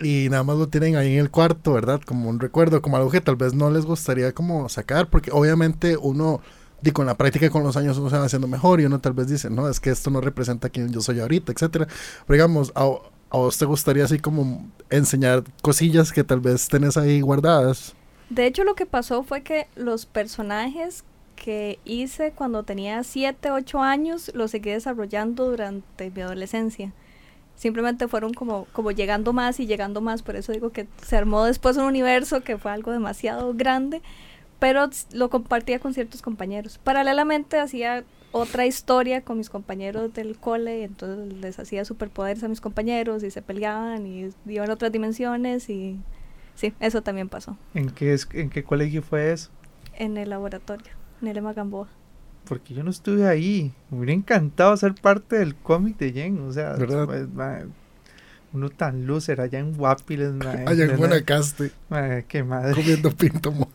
Y 0.00 0.28
nada 0.30 0.44
más 0.44 0.56
lo 0.56 0.68
tienen 0.70 0.96
ahí 0.96 1.12
en 1.12 1.18
el 1.18 1.30
cuarto, 1.30 1.74
¿verdad? 1.74 2.00
Como 2.06 2.30
un 2.30 2.40
recuerdo, 2.40 2.80
como 2.80 2.96
algo 2.96 3.10
que 3.10 3.20
tal 3.20 3.36
vez 3.36 3.52
no 3.52 3.70
les 3.70 3.84
gustaría 3.84 4.32
como 4.32 4.70
sacar, 4.70 5.10
porque 5.10 5.30
obviamente 5.30 5.98
uno, 5.98 6.40
y 6.82 6.90
con 6.92 7.04
la 7.04 7.18
práctica 7.18 7.44
y 7.46 7.50
con 7.50 7.62
los 7.64 7.76
años 7.76 7.98
uno 7.98 8.08
se 8.08 8.16
va 8.16 8.24
haciendo 8.24 8.48
mejor 8.48 8.80
y 8.80 8.86
uno 8.86 8.98
tal 8.98 9.12
vez 9.12 9.28
dice, 9.28 9.50
no, 9.50 9.68
es 9.68 9.78
que 9.78 9.90
esto 9.90 10.10
no 10.10 10.22
representa 10.22 10.70
quién 10.70 10.90
yo 10.90 11.02
soy 11.02 11.20
ahorita, 11.20 11.52
etcétera. 11.52 11.86
Pero 12.26 12.34
digamos, 12.34 12.72
a 13.32 13.38
vos 13.38 13.56
te 13.56 13.64
gustaría 13.64 14.04
así 14.04 14.18
como 14.18 14.62
enseñar 14.90 15.42
cosillas 15.62 16.12
que 16.12 16.22
tal 16.22 16.40
vez 16.40 16.68
tenés 16.68 16.98
ahí 16.98 17.22
guardadas. 17.22 17.94
De 18.28 18.46
hecho, 18.46 18.62
lo 18.62 18.74
que 18.74 18.84
pasó 18.84 19.22
fue 19.22 19.42
que 19.42 19.68
los 19.74 20.04
personajes 20.04 21.04
que 21.34 21.78
hice 21.86 22.32
cuando 22.32 22.62
tenía 22.62 23.02
7, 23.02 23.50
8 23.50 23.80
años 23.80 24.30
los 24.34 24.50
seguí 24.50 24.70
desarrollando 24.70 25.48
durante 25.50 26.10
mi 26.10 26.20
adolescencia. 26.20 26.92
Simplemente 27.56 28.06
fueron 28.06 28.34
como, 28.34 28.66
como 28.72 28.90
llegando 28.90 29.32
más 29.32 29.60
y 29.60 29.66
llegando 29.66 30.02
más, 30.02 30.22
por 30.22 30.36
eso 30.36 30.52
digo 30.52 30.70
que 30.70 30.86
se 31.02 31.16
armó 31.16 31.44
después 31.44 31.76
un 31.78 31.84
universo 31.84 32.42
que 32.42 32.58
fue 32.58 32.70
algo 32.70 32.92
demasiado 32.92 33.54
grande, 33.54 34.02
pero 34.58 34.90
lo 35.12 35.30
compartía 35.30 35.78
con 35.78 35.94
ciertos 35.94 36.20
compañeros. 36.20 36.78
Paralelamente 36.84 37.58
hacía 37.58 38.04
otra 38.32 38.66
historia 38.66 39.20
con 39.22 39.38
mis 39.38 39.50
compañeros 39.50 40.12
del 40.14 40.36
cole, 40.38 40.80
y 40.80 40.82
entonces 40.82 41.32
les 41.40 41.58
hacía 41.58 41.84
superpoderes 41.84 42.42
a 42.44 42.48
mis 42.48 42.60
compañeros 42.60 43.22
y 43.22 43.30
se 43.30 43.42
peleaban 43.42 44.06
y 44.06 44.30
iban 44.46 44.70
a 44.70 44.72
otras 44.74 44.90
dimensiones 44.90 45.68
y 45.70 46.00
sí, 46.54 46.72
eso 46.80 47.02
también 47.02 47.28
pasó. 47.28 47.56
¿en 47.74 47.90
qué, 47.90 48.12
es- 48.14 48.28
¿En 48.32 48.50
qué 48.50 48.64
colegio 48.64 49.02
fue 49.02 49.32
eso? 49.32 49.50
en 49.94 50.16
el 50.16 50.30
laboratorio, 50.30 50.90
en 51.20 51.28
el 51.28 51.36
Ema 51.36 51.52
Gamboa. 51.52 51.86
Porque 52.44 52.74
yo 52.74 52.82
no 52.82 52.90
estuve 52.90 53.28
ahí. 53.28 53.72
Me 53.90 53.98
hubiera 53.98 54.12
encantado 54.14 54.76
ser 54.76 54.94
parte 54.94 55.36
del 55.36 55.54
cómic 55.54 55.96
de 55.98 56.12
Jen. 56.12 56.40
O 56.40 56.52
sea, 56.52 56.72
¿Verdad? 56.72 57.06
pues, 57.06 57.28
ma, 57.28 57.58
uno 58.52 58.68
tan 58.68 59.06
loser 59.06 59.40
allá 59.40 59.60
en 59.60 59.74
Guapiles. 59.74 60.32
ma, 60.32 60.50
Allá 60.66 60.84
en 60.86 60.98
Ma, 61.88 62.22
qué 62.22 62.42
madre. 62.42 62.74
comiendo 62.74 63.10
pinto 63.12 63.52
mojado, 63.52 63.71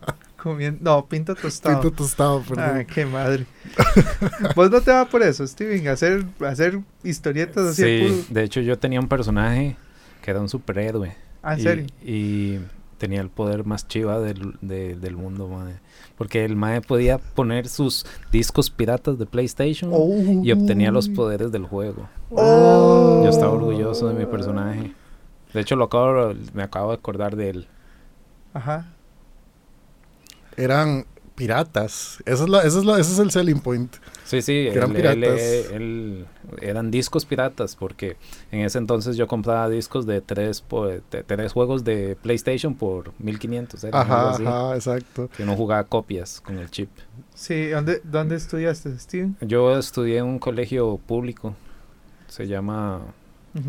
Comiendo, 0.48 0.80
no, 0.82 1.06
pinto 1.08 1.36
tostado. 1.36 1.82
pinto 1.82 1.96
tostado, 1.96 2.42
perdón. 2.42 2.66
Ah, 2.80 2.84
qué 2.86 3.06
madre. 3.06 3.46
Vos 4.56 4.72
no 4.72 4.82
te 4.82 4.92
va 4.92 5.06
por 5.06 5.22
eso, 5.24 5.46
Steven, 5.46 5.88
hacer, 5.88 6.26
hacer 6.46 6.80
historietas 7.04 7.66
así 7.68 7.82
de 7.84 8.10
Sí, 8.10 8.26
de 8.30 8.44
hecho 8.44 8.62
yo 8.62 8.78
tenía 8.80 9.00
un 9.00 9.08
personaje 9.08 9.76
que 10.22 10.32
era 10.32 10.40
un 10.42 10.50
superhéroe. 10.50 11.16
Ah, 11.44 11.54
en 11.54 11.60
y, 11.60 11.64
serio. 11.64 11.86
y 12.04 12.60
tenía 12.98 13.22
el 13.22 13.30
poder 13.30 13.64
más 13.66 13.88
chiva 13.88 14.20
del, 14.20 14.56
de- 14.62 14.96
del 14.96 15.16
mundo, 15.16 15.48
mae. 15.48 15.76
Porque 16.18 16.44
el 16.46 16.56
mae 16.56 16.82
podía 16.82 17.20
poner 17.20 17.68
sus 17.68 18.06
discos 18.32 18.70
piratas 18.72 19.20
de 19.20 19.26
PlayStation 19.28 19.92
y 20.44 20.52
obtenía 20.52 20.92
los 20.92 21.08
poderes 21.10 21.52
del 21.52 21.66
juego. 21.66 22.10
Oh. 22.32 23.22
Yo 23.24 23.30
estaba 23.30 23.52
orgulloso 23.52 24.08
de 24.08 24.16
mi 24.16 24.26
personaje. 24.26 24.94
De 25.54 25.62
hecho, 25.62 25.76
lo 25.76 25.86
acabo, 25.86 26.34
me 26.54 26.64
acabo 26.64 26.90
de 26.90 26.96
acordar 26.98 27.36
de 27.36 27.50
él. 27.52 27.68
Ajá. 28.54 28.88
Eran 30.58 31.06
piratas. 31.36 32.22
Esa 32.26 32.44
es 32.46 32.50
la, 32.50 32.60
esa 32.64 32.80
es 32.80 32.86
la, 32.86 33.00
ese 33.00 33.14
es 33.14 33.20
el 33.20 33.30
selling 33.32 33.60
point. 33.60 33.94
Sí, 34.26 34.42
sí, 34.42 34.68
eran 34.72 34.92
piratas. 34.92 35.40
él- 35.72 36.26
eran 36.62 36.90
discos 36.90 37.26
piratas 37.26 37.76
porque 37.76 38.18
en 38.52 38.62
ese 38.62 38.78
entonces 38.80 39.16
yo 39.18 39.28
compraba 39.28 39.70
discos 39.70 40.06
de 40.08 40.20
tres, 40.22 40.62
po- 40.62 40.88
de 40.88 41.02
tres 41.02 41.54
juegos 41.54 41.84
de 41.84 42.18
PlayStation 42.22 42.74
por 42.74 43.14
1500. 43.20 43.84
Era 43.84 44.02
Ajá, 44.02 44.30
así, 44.32 44.46
ajá, 44.46 44.76
exacto. 44.76 45.30
Que 45.38 45.44
uno 45.44 45.56
jugaba 45.56 45.84
copias 45.84 46.42
con 46.42 46.58
el 46.58 46.72
chip. 46.72 46.90
Sí, 47.36 47.68
¿dónde, 47.68 48.02
dónde 48.04 48.36
estudiaste, 48.36 48.98
Steven? 48.98 49.38
Yo 49.42 49.78
estudié 49.78 50.18
en 50.18 50.26
un 50.26 50.40
colegio 50.40 50.98
público. 51.06 51.56
Se 52.28 52.48
llama 52.48 53.02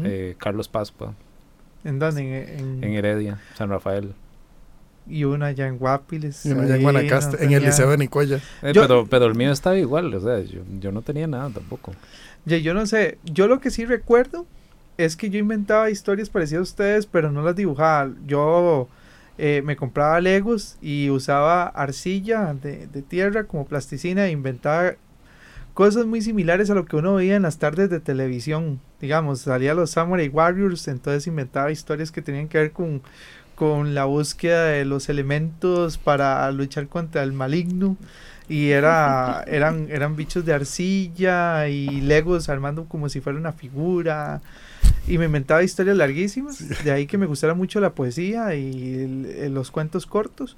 eh, 0.05 0.35
Carlos 0.39 0.69
Pascua, 0.69 1.15
¿En 1.85 1.99
dónde? 1.99 2.23
En, 2.23 2.59
en- 2.61 2.85
en 2.85 2.93
Heredia, 2.95 3.41
San 3.57 3.69
Rafael. 3.69 4.15
Y 5.09 5.25
una 5.25 5.47
allá 5.47 5.67
en 5.67 5.79
Guapiles. 5.79 6.45
Y 6.47 6.53
uno 6.53 6.63
allá 6.63 6.77
en 6.77 6.83
Guanacaste, 6.83 7.37
no 7.39 7.43
en 7.43 7.53
el 7.53 7.65
Liceo 7.65 7.91
de 7.91 7.97
Nicoya. 7.99 8.37
Eh, 8.63 8.73
Yo- 8.75 8.83
pero, 8.83 9.07
pero 9.07 9.27
el 9.27 9.35
mío 9.35 9.51
estaba 9.53 9.77
igual, 9.77 10.13
o 10.15 10.21
sea, 10.21 10.41
yo, 10.41 10.61
yo 10.81 10.93
no 10.93 11.03
tenía 11.03 11.27
nada 11.27 11.51
tampoco. 11.51 11.95
Ya, 12.45 12.57
yo 12.59 12.75
no 12.75 12.87
sé, 12.87 13.19
yo 13.25 13.47
lo 13.49 13.61
que 13.61 13.71
sí 13.71 13.85
recuerdo 13.85 14.47
es 14.97 15.17
que 15.17 15.31
yo 15.31 15.39
inventaba 15.39 15.91
historias 15.91 16.31
parecidas 16.31 16.61
a 16.61 16.63
ustedes, 16.63 17.07
pero 17.07 17.31
no 17.31 17.43
las 17.43 17.55
dibujaba. 17.57 18.11
Yo 18.27 18.89
eh, 19.39 19.63
me 19.65 19.77
compraba 19.77 20.21
Legos 20.21 20.77
y 20.83 21.11
usaba 21.11 21.65
arcilla 21.69 22.55
de, 22.55 22.87
de 22.89 23.03
tierra 23.03 23.45
como 23.45 23.67
plasticina 23.67 24.27
e 24.27 24.33
inventaba 24.33 24.95
cosas 25.75 26.07
muy 26.07 26.21
similares 26.23 26.71
a 26.71 26.75
lo 26.75 26.87
que 26.87 26.97
uno 26.97 27.15
veía 27.15 27.37
en 27.37 27.43
las 27.43 27.59
tardes 27.59 27.89
de 27.91 28.01
televisión. 28.01 28.81
Digamos, 29.01 29.41
salía 29.43 29.75
los 29.75 29.91
Samurai 29.91 30.29
Warriors, 30.29 30.89
entonces 30.89 31.29
inventaba 31.29 31.71
historias 31.71 32.11
que 32.11 32.21
tenían 32.21 32.49
que 32.49 32.59
ver 32.59 32.73
con, 32.73 33.01
con 33.59 33.95
la 33.95 34.05
búsqueda 34.05 34.67
de 34.67 34.85
los 34.85 35.09
elementos 35.09 35.99
para 35.99 36.51
luchar 36.53 36.89
contra 36.89 37.23
el 37.25 37.33
maligno. 37.33 37.97
Y 38.49 38.71
era, 38.71 39.43
eran, 39.49 39.89
eran 39.91 40.17
bichos 40.17 40.45
de 40.45 40.55
arcilla 40.55 41.69
y 41.69 42.01
legos 42.01 42.49
armando 42.49 42.85
como 42.87 43.09
si 43.09 43.21
fuera 43.21 43.39
una 43.39 43.53
figura. 43.53 44.41
Y 45.09 45.19
me 45.19 45.27
inventaba 45.27 45.63
historias 45.63 45.97
larguísimas. 45.97 46.85
De 46.85 46.91
ahí 46.93 47.07
que 47.07 47.19
me 47.19 47.27
gustara 47.27 47.55
mucho 47.55 47.81
la 47.81 47.95
poesía 47.95 48.55
y 48.55 48.95
el- 48.95 49.27
el- 49.27 49.55
los 49.55 49.71
cuentos 49.71 50.07
cortos. 50.07 50.57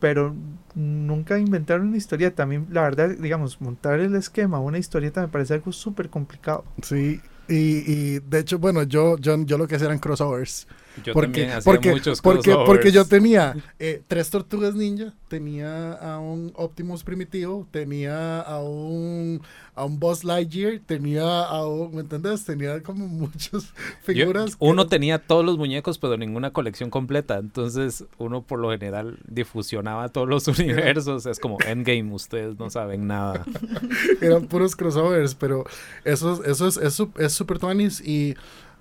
Pero 0.00 0.34
nunca 0.74 1.38
inventaron 1.38 1.88
una 1.88 1.96
historia. 1.96 2.34
También, 2.34 2.66
la 2.70 2.82
verdad, 2.82 3.10
digamos, 3.10 3.60
montar 3.60 4.00
el 4.00 4.16
esquema, 4.16 4.58
una 4.60 4.78
historieta 4.78 5.20
me 5.20 5.28
parece 5.28 5.54
algo 5.54 5.72
súper 5.72 6.10
complicado. 6.10 6.64
Sí, 6.82 7.20
y, 7.48 7.54
y 7.92 8.18
de 8.20 8.38
hecho, 8.40 8.58
bueno, 8.58 8.82
yo, 8.82 9.16
yo, 9.18 9.36
yo 9.44 9.58
lo 9.58 9.68
que 9.68 9.76
hacía 9.76 9.86
eran 9.86 10.00
crossovers. 10.00 10.66
Yo 11.04 11.12
porque, 11.14 11.42
también 11.46 11.60
porque, 11.64 11.90
muchos 11.90 12.20
porque, 12.20 12.54
porque 12.66 12.92
yo 12.92 13.04
tenía 13.06 13.54
eh, 13.78 14.02
tres 14.08 14.28
tortugas 14.30 14.74
ninja, 14.74 15.14
tenía 15.28 15.92
a 15.94 16.18
un 16.20 16.52
Optimus 16.54 17.02
primitivo, 17.02 17.66
tenía 17.70 18.40
a 18.40 18.60
un 18.62 19.40
a 19.74 19.86
un 19.86 19.98
Buzz 19.98 20.22
Lightyear, 20.24 20.80
tenía 20.84 21.44
a 21.44 21.66
un, 21.66 21.94
¿me 21.94 22.02
entendés? 22.02 22.44
Tenía 22.44 22.82
como 22.82 23.06
muchas 23.08 23.50
Yo- 23.52 23.68
figuras. 24.02 24.50
que- 24.50 24.56
uno 24.66 24.86
tenía 24.86 25.18
todos 25.18 25.44
los 25.46 25.56
muñecos, 25.56 25.98
pero 25.98 26.18
ninguna 26.18 26.52
colección 26.52 26.90
completa. 26.90 27.38
Entonces, 27.38 28.04
uno 28.18 28.42
por 28.42 28.58
lo 28.58 28.70
general 28.70 29.18
difusionaba 29.26 30.10
todos 30.10 30.28
los 30.28 30.46
universos. 30.60 31.24
Es 31.24 31.38
como 31.40 31.56
Endgame, 31.66 32.12
ustedes 32.12 32.58
no 32.58 32.68
saben 32.68 33.06
nada. 33.06 33.46
eran 34.20 34.46
puros 34.46 34.76
crossovers, 34.76 35.34
pero 35.34 35.64
eso, 36.04 36.44
eso 36.44 36.66
es 36.68 36.76
es 36.76 36.92
su- 36.94 37.12
es 37.18 37.32
super 37.32 37.58
tuanis 37.58 38.00
y, 38.00 38.34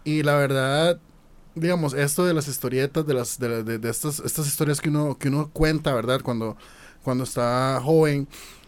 y 0.04 0.24
la 0.24 0.36
verdad, 0.36 1.00
digamos, 1.56 1.94
esto 1.94 2.26
de 2.26 2.34
las 2.34 2.48
historietas, 2.48 3.06
de 3.06 3.14
las 3.14 3.40
de, 3.40 3.64
de- 3.64 3.78
de 3.80 3.90
estas, 3.90 4.20
estas 4.22 4.48
historias 4.48 4.82
que 4.82 4.90
uno, 4.90 5.18
que 5.18 5.30
uno 5.30 5.50
cuenta, 5.54 5.94
¿verdad? 5.94 6.22
Cuando, 6.22 6.58
cuando 7.04 7.24
está 7.24 7.80
joven 7.84 8.28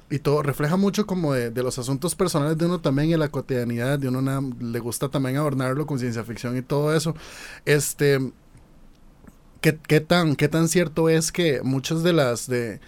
y 0.09 0.19
todo, 0.19 0.43
refleja 0.43 0.77
mucho 0.77 1.05
como 1.07 1.33
de, 1.33 1.49
de 1.51 1.63
los 1.63 1.79
asuntos 1.79 2.15
personales 2.15 2.57
de 2.57 2.65
uno 2.65 2.81
también 2.81 3.11
en 3.11 3.19
la 3.19 3.29
cotidianidad, 3.29 3.97
de 3.99 4.09
uno 4.09 4.53
le 4.59 4.79
gusta 4.79 5.09
también 5.09 5.37
adornarlo 5.37 5.85
con 5.87 5.99
ciencia 5.99 6.23
ficción 6.23 6.57
y 6.57 6.61
todo 6.61 6.95
eso. 6.95 7.15
Este, 7.65 8.19
¿qué, 9.61 9.77
qué 9.87 9.99
tan, 9.99 10.35
qué 10.35 10.47
tan 10.47 10.67
cierto 10.67 11.09
es 11.09 11.31
que 11.31 11.61
muchas 11.63 12.03
de 12.03 12.13
las 12.13 12.47
de... 12.47 12.79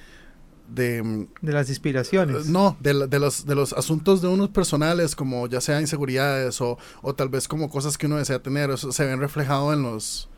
de 0.67 1.27
De 1.41 1.51
las 1.53 1.69
inspiraciones. 1.69 2.47
no, 2.47 2.77
de, 2.79 3.07
de 3.07 3.19
los, 3.19 3.45
de 3.45 3.55
los 3.55 3.73
asuntos 3.73 4.21
de 4.21 4.27
unos 4.27 4.49
personales, 4.49 5.15
como 5.15 5.47
ya 5.47 5.61
sea 5.61 5.79
inseguridades 5.81 6.59
o, 6.61 6.77
o 7.01 7.13
tal 7.15 7.29
vez 7.29 7.47
como 7.47 7.69
cosas 7.69 7.97
que 7.97 8.07
uno 8.07 8.17
desea 8.17 8.39
tener, 8.41 8.69
eso 8.71 8.91
se 8.91 9.05
ven 9.05 9.19
reflejado 9.19 9.73
en 9.73 9.83
los... 9.83 10.29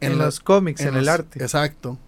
en, 0.00 0.18
los 0.18 0.40
cómics, 0.40 0.80
en, 0.82 0.88
el 0.94 1.00
los- 1.06 1.08
arte. 1.08 1.42
Exacto. 1.42 1.98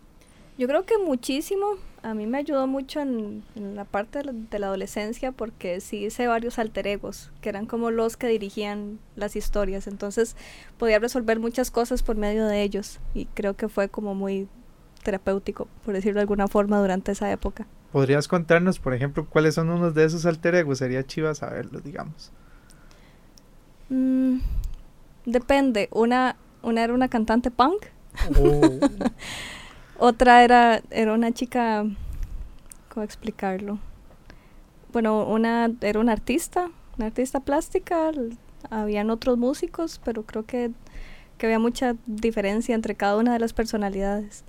Yo 0.59 0.69
creo 0.69 0.85
que 0.85 0.99
muchísimo. 0.99 1.67
A 2.05 2.15
mí 2.15 2.27
me 2.27 2.39
ayudó 2.39 2.67
mucho 2.67 3.01
en, 3.01 3.45
en 3.55 3.77
la 3.77 3.85
parte 3.85 4.19
de 4.19 4.25
la, 4.25 4.33
de 4.33 4.59
la 4.59 4.67
adolescencia 4.67 5.31
porque 5.31 5.81
sí 5.81 6.05
hice 6.07 6.27
varios 6.27 6.59
alter 6.59 6.89
egos, 6.89 7.31
que 7.41 7.49
eran 7.49 7.67
como 7.67 7.93
los 7.93 8.17
que 8.17 8.27
dirigían 8.27 8.99
las 9.15 9.37
historias. 9.37 9.87
Entonces 9.87 10.35
podía 10.79 10.99
resolver 10.99 11.39
muchas 11.39 11.71
cosas 11.71 12.03
por 12.03 12.17
medio 12.17 12.47
de 12.47 12.63
ellos. 12.63 12.99
Y 13.15 13.27
creo 13.27 13.55
que 13.55 13.69
fue 13.69 13.89
como 13.89 14.17
muy 14.17 14.49
terapéutico, 15.03 15.69
por 15.85 15.95
decirlo 15.95 16.19
de 16.19 16.23
alguna 16.23 16.49
forma, 16.49 16.81
durante 16.81 17.13
esa 17.13 17.31
época. 17.31 17.67
¿Podrías 17.93 18.27
contarnos, 18.27 18.79
por 18.79 18.95
ejemplo, 18.95 19.27
cuáles 19.29 19.55
son 19.55 19.69
unos 19.69 19.95
de 19.95 20.05
esos 20.05 20.25
alter 20.25 20.55
egos? 20.55 20.79
Sería 20.79 21.07
chiva 21.07 21.35
saberlos, 21.35 21.85
digamos. 21.85 22.33
Mm, 23.91 24.39
depende. 25.27 25.89
Una, 25.93 26.37
una 26.63 26.83
era 26.85 26.95
una 26.95 27.09
cantante 27.09 27.51
punk. 27.51 27.85
Otra 29.99 30.43
era, 30.43 30.83
era 30.91 31.13
una 31.13 31.33
chica, 31.33 31.85
¿cómo 32.89 33.05
explicarlo? 33.05 33.79
Bueno, 34.93 35.27
una 35.27 35.71
era 35.81 36.01
una 36.01 36.13
artista, 36.13 36.71
una 36.97 37.07
artista 37.07 37.41
plástica, 37.41 38.11
habían 38.71 39.11
otros 39.11 39.39
músicos, 39.39 40.01
pero 40.05 40.25
creo 40.25 40.45
que, 40.45 40.71
que 41.39 41.47
había 41.47 41.59
mucha 41.59 41.95
diferencia 42.07 42.75
entre 42.75 42.95
cada 42.95 43.17
una 43.17 43.33
de 43.33 43.39
las 43.39 43.53
personalidades. 43.53 44.45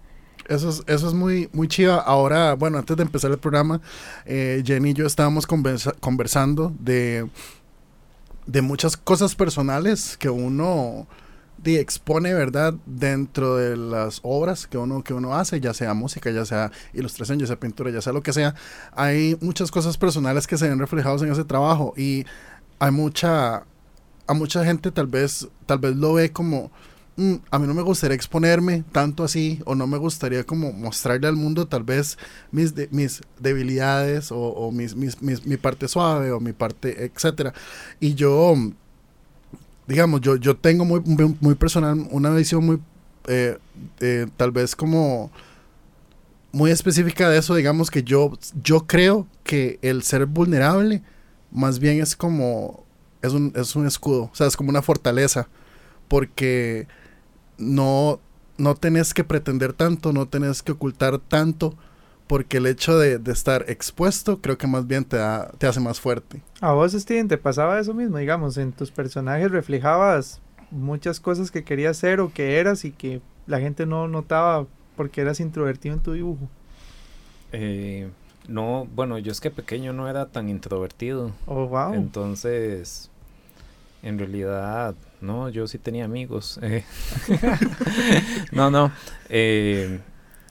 Eso 0.47 0.69
es, 0.69 0.83
eso 0.87 1.07
es 1.07 1.13
muy, 1.13 1.49
muy 1.53 1.67
chiva. 1.67 1.95
Ahora, 1.97 2.53
bueno, 2.55 2.77
antes 2.77 2.97
de 2.97 3.03
empezar 3.03 3.31
el 3.31 3.37
programa, 3.37 3.81
eh, 4.25 4.61
Jenny 4.65 4.91
y 4.91 4.93
yo 4.93 5.05
estábamos 5.05 5.47
conversa- 5.47 5.95
conversando 5.99 6.73
de, 6.79 7.29
de 8.45 8.61
muchas 8.61 8.97
cosas 8.97 9.35
personales 9.35 10.17
que 10.17 10.29
uno 10.29 11.07
expone, 11.65 12.33
¿verdad? 12.33 12.73
Dentro 12.85 13.55
de 13.55 13.77
las 13.77 14.19
obras 14.23 14.67
que 14.67 14.77
uno, 14.77 15.01
que 15.01 15.13
uno 15.13 15.33
hace, 15.33 15.61
ya 15.61 15.73
sea 15.73 15.93
música, 15.93 16.29
ya 16.29 16.45
sea 16.45 16.71
ilustración, 16.93 17.39
ya 17.39 17.47
sea 17.47 17.57
pintura, 17.57 17.89
ya 17.89 18.01
sea 18.01 18.11
lo 18.11 18.21
que 18.21 18.33
sea. 18.33 18.53
Hay 18.91 19.37
muchas 19.39 19.71
cosas 19.71 19.97
personales 19.97 20.45
que 20.45 20.57
se 20.57 20.67
ven 20.67 20.77
reflejados 20.79 21.21
en 21.21 21.31
ese 21.31 21.45
trabajo 21.45 21.93
y 21.95 22.25
hay 22.79 22.91
mucha, 22.91 23.63
a 24.27 24.33
mucha 24.33 24.65
gente 24.65 24.91
tal 24.91 25.07
vez, 25.07 25.47
tal 25.65 25.79
vez 25.79 25.95
lo 25.95 26.13
ve 26.15 26.33
como 26.33 26.69
"Mm, 27.15 27.35
a 27.51 27.59
mí 27.59 27.67
no 27.67 27.73
me 27.75 27.83
gustaría 27.83 28.15
exponerme 28.15 28.83
tanto 28.91 29.23
así 29.23 29.61
o 29.65 29.75
no 29.75 29.85
me 29.85 29.97
gustaría 29.97 30.43
como 30.45 30.71
mostrarle 30.73 31.27
al 31.27 31.35
mundo 31.35 31.67
tal 31.67 31.83
vez 31.83 32.17
mis, 32.51 32.73
de- 32.73 32.87
mis 32.91 33.21
debilidades 33.39 34.29
o, 34.31 34.71
mis, 34.71 34.95
mis- 34.95 35.21
mi 35.45 35.57
parte 35.57 35.87
suave 35.87 36.31
o 36.31 36.39
mi 36.39 36.53
parte 36.53 37.05
etcétera 37.05 37.53
y 37.99 38.15
yo 38.15 38.55
digamos 39.87 40.21
yo 40.21 40.35
yo 40.37 40.55
tengo 40.55 40.85
muy 40.85 41.01
muy, 41.39 41.55
personal 41.55 42.07
una 42.11 42.29
visión 42.31 42.65
muy 42.65 42.79
eh, 43.27 43.57
tal 44.37 44.51
vez 44.51 44.75
como 44.75 45.31
muy 46.51 46.71
específica 46.71 47.29
de 47.29 47.39
eso 47.39 47.55
digamos 47.55 47.89
que 47.89 48.03
yo 48.03 48.37
yo 48.63 48.85
creo 48.85 49.27
que 49.43 49.79
el 49.81 50.03
ser 50.03 50.25
vulnerable 50.25 51.01
más 51.51 51.79
bien 51.79 52.01
es 52.01 52.15
como 52.15 52.85
es 53.21 53.33
un, 53.33 53.53
es 53.55 53.75
un 53.75 53.87
escudo 53.87 54.29
o 54.31 54.35
sea 54.35 54.47
es 54.47 54.55
como 54.57 54.69
una 54.69 54.81
fortaleza 54.81 55.47
porque 56.07 56.87
no, 57.63 58.19
no 58.57 58.75
tenés 58.75 59.13
que 59.13 59.23
pretender 59.23 59.73
tanto, 59.73 60.13
no 60.13 60.27
tenés 60.27 60.61
que 60.61 60.73
ocultar 60.73 61.19
tanto, 61.19 61.75
porque 62.27 62.57
el 62.57 62.67
hecho 62.67 62.97
de, 62.97 63.17
de 63.17 63.31
estar 63.31 63.65
expuesto 63.67 64.39
creo 64.41 64.57
que 64.57 64.67
más 64.67 64.87
bien 64.87 65.05
te, 65.05 65.17
da, 65.17 65.51
te 65.57 65.67
hace 65.67 65.79
más 65.79 65.99
fuerte. 65.99 66.41
A 66.61 66.73
vos, 66.73 66.93
Steven, 66.93 67.27
te 67.27 67.37
pasaba 67.37 67.79
eso 67.79 67.93
mismo, 67.93 68.17
digamos, 68.17 68.57
en 68.57 68.71
tus 68.71 68.91
personajes 68.91 69.51
reflejabas 69.51 70.41
muchas 70.71 71.19
cosas 71.19 71.51
que 71.51 71.63
querías 71.63 71.97
ser 71.97 72.19
o 72.19 72.33
que 72.33 72.57
eras 72.57 72.85
y 72.85 72.91
que 72.91 73.21
la 73.45 73.59
gente 73.59 73.85
no 73.85 74.07
notaba 74.07 74.65
porque 74.95 75.21
eras 75.21 75.39
introvertido 75.39 75.95
en 75.95 76.01
tu 76.01 76.13
dibujo. 76.13 76.47
Eh, 77.51 78.09
no, 78.47 78.87
bueno, 78.93 79.17
yo 79.19 79.31
es 79.31 79.39
que 79.39 79.51
pequeño 79.51 79.93
no 79.93 80.09
era 80.09 80.25
tan 80.27 80.49
introvertido. 80.49 81.31
Oh, 81.45 81.67
wow. 81.67 81.93
Entonces, 81.93 83.09
en 84.03 84.19
realidad, 84.19 84.95
no, 85.21 85.49
yo 85.49 85.65
sí 85.67 85.79
tenía 85.79 86.05
amigos. 86.05 86.59
eh. 86.61 86.83
no, 88.51 88.69
no. 88.69 88.91
eh, 89.29 89.99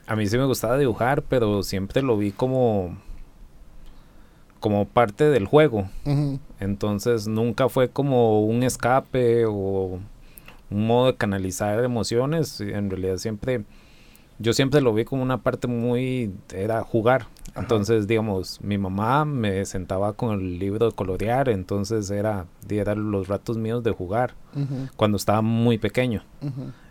a 0.07 0.17
mí 0.17 0.27
sí 0.27 0.37
me 0.39 0.47
gustaba 0.47 0.77
dibujar, 0.79 1.23
pero 1.23 1.63
siempre 1.63 2.03
lo 2.03 2.17
vi 2.17 2.33
como 2.33 2.97
como 4.59 4.87
parte 4.87 5.25
del 5.25 5.47
juego. 5.47 5.89
Entonces 6.61 7.27
nunca 7.27 7.69
fue 7.69 7.89
como 7.91 8.43
un 8.43 8.63
escape 8.63 9.45
o 9.47 9.99
un 10.71 10.87
modo 10.87 11.09
de 11.09 11.17
canalizar 11.17 11.83
emociones. 11.83 12.61
En 12.61 12.89
realidad 12.89 13.17
siempre, 13.17 13.65
yo 14.43 14.53
siempre 14.53 14.81
lo 14.81 14.93
vi 14.93 15.05
como 15.05 15.23
una 15.23 15.39
parte 15.43 15.69
muy, 15.69 16.33
era 16.55 16.83
jugar. 16.83 17.27
Entonces, 17.55 18.07
digamos, 18.07 18.61
mi 18.63 18.79
mamá 18.79 19.25
me 19.25 19.65
sentaba 19.67 20.15
con 20.15 20.33
el 20.41 20.59
libro 20.59 20.87
de 20.91 20.93
colorear, 20.95 21.49
entonces 21.49 22.11
era, 22.11 22.47
eran 22.69 23.11
los 23.11 23.29
ratos 23.29 23.59
míos 23.59 23.83
de 23.83 23.91
jugar 23.93 24.35
cuando 24.97 25.17
estaba 25.17 25.43
muy 25.43 25.79
pequeño. 25.79 26.23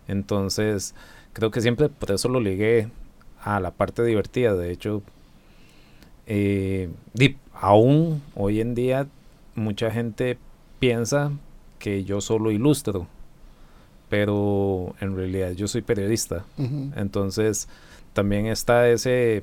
Entonces, 0.07 0.93
creo 1.33 1.49
que 1.51 1.61
siempre 1.61 1.89
por 1.89 2.11
eso 2.11 2.29
lo 2.29 2.39
ligué 2.39 2.89
a 3.43 3.59
la 3.59 3.71
parte 3.71 4.03
divertida. 4.03 4.53
De 4.55 4.71
hecho, 4.71 5.01
eh, 6.27 6.89
di- 7.13 7.37
aún 7.53 8.21
hoy 8.35 8.61
en 8.61 8.75
día 8.75 9.07
mucha 9.55 9.91
gente 9.91 10.37
piensa 10.79 11.31
que 11.79 12.03
yo 12.03 12.21
solo 12.21 12.51
ilustro, 12.51 13.07
pero 14.11 14.93
en 14.99 15.15
realidad 15.15 15.51
yo 15.53 15.67
soy 15.69 15.81
periodista. 15.81 16.43
Entonces 16.95 17.67
también 18.13 18.45
está 18.45 18.89
ese 18.89 19.41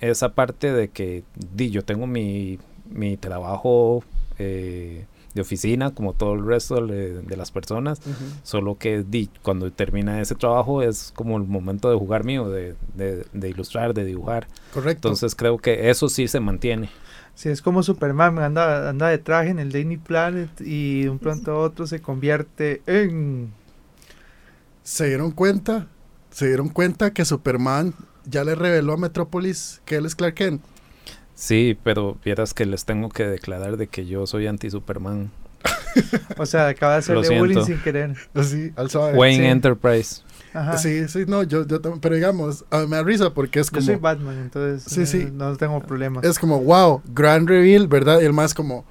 esa 0.00 0.28
parte 0.34 0.72
de 0.72 0.88
que 0.88 1.22
di, 1.54 1.70
yo 1.70 1.82
tengo 1.82 2.06
mi, 2.06 2.58
mi 2.90 3.16
trabajo 3.16 4.02
eh, 4.38 5.06
de 5.32 5.40
oficina 5.40 5.92
como 5.92 6.12
todo 6.12 6.34
el 6.34 6.44
resto 6.44 6.84
de, 6.86 7.22
de 7.22 7.36
las 7.36 7.50
personas, 7.50 8.02
solo 8.42 8.76
que 8.76 9.04
di, 9.08 9.30
cuando 9.42 9.70
termina 9.72 10.20
ese 10.20 10.34
trabajo 10.34 10.82
es 10.82 11.12
como 11.14 11.38
el 11.38 11.44
momento 11.44 11.88
de 11.90 11.96
jugar 11.96 12.24
mío, 12.24 12.50
de, 12.50 12.74
de- 12.94 13.24
de 13.32 13.48
ilustrar, 13.48 13.94
de 13.94 14.04
dibujar. 14.04 14.48
Correcto. 14.74 15.08
Entonces 15.08 15.34
creo 15.34 15.56
que 15.56 15.88
eso 15.88 16.08
sí 16.08 16.28
se 16.28 16.40
mantiene. 16.40 16.90
Sí, 17.34 17.48
es 17.48 17.62
como 17.62 17.82
Superman, 17.82 18.38
anda, 18.40 18.90
anda 18.90 19.08
de 19.08 19.16
traje 19.16 19.48
en 19.50 19.58
el 19.60 19.72
Daily 19.72 19.96
Planet 19.96 20.50
y 20.60 21.04
de 21.04 21.10
un 21.10 21.18
pronto 21.18 21.52
a 21.52 21.58
otro 21.58 21.86
se 21.86 22.02
convierte 22.02 22.82
en... 22.86 23.54
se 24.82 25.06
dieron 25.06 25.30
cuenta, 25.30 25.86
se 26.30 26.46
dieron 26.46 26.68
cuenta 26.68 27.12
que 27.12 27.24
Superman 27.24 27.94
ya 28.24 28.44
le 28.44 28.54
reveló 28.54 28.94
a 28.94 28.96
Metrópolis 28.96 29.80
que 29.84 29.96
él 29.96 30.06
es 30.06 30.14
Clark 30.14 30.34
Kent. 30.34 30.62
Sí, 31.34 31.76
pero 31.82 32.18
vieras 32.24 32.54
que 32.54 32.66
les 32.66 32.84
tengo 32.84 33.08
que 33.08 33.26
declarar 33.26 33.76
de 33.76 33.86
que 33.88 34.06
yo 34.06 34.26
soy 34.26 34.46
anti-Superman. 34.46 35.30
O 36.38 36.46
sea, 36.46 36.68
acaba 36.68 36.94
de 36.94 36.98
hacerle 37.00 37.38
bullying 37.38 37.64
sin 37.64 37.78
querer. 37.82 38.16
Así, 38.34 38.72
al 38.76 38.88
suave. 38.90 39.16
Wayne 39.16 39.44
sí. 39.44 39.50
Enterprise. 39.50 40.22
Ajá. 40.54 40.78
Sí, 40.78 41.06
sí, 41.08 41.24
no, 41.26 41.42
yo, 41.42 41.66
yo 41.66 41.80
también, 41.80 42.00
pero 42.00 42.14
digamos, 42.14 42.64
a 42.70 42.80
mí 42.80 42.86
me 42.86 42.96
da 42.96 43.02
risa 43.02 43.32
porque 43.34 43.60
es 43.60 43.70
Yo 43.70 43.80
soy 43.82 43.94
como, 43.94 44.02
Batman, 44.04 44.38
entonces 44.38 44.84
Sí, 44.90 45.02
eh, 45.02 45.06
sí. 45.06 45.28
no 45.32 45.54
tengo 45.56 45.80
problemas. 45.80 46.24
es 46.24 46.38
como, 46.38 46.60
wow, 46.60 47.02
grand 47.14 47.48
reveal, 47.48 47.88
¿verdad? 47.88 48.20
Y 48.20 48.24
el 48.24 48.32
más 48.32 48.54
como, 48.54 48.84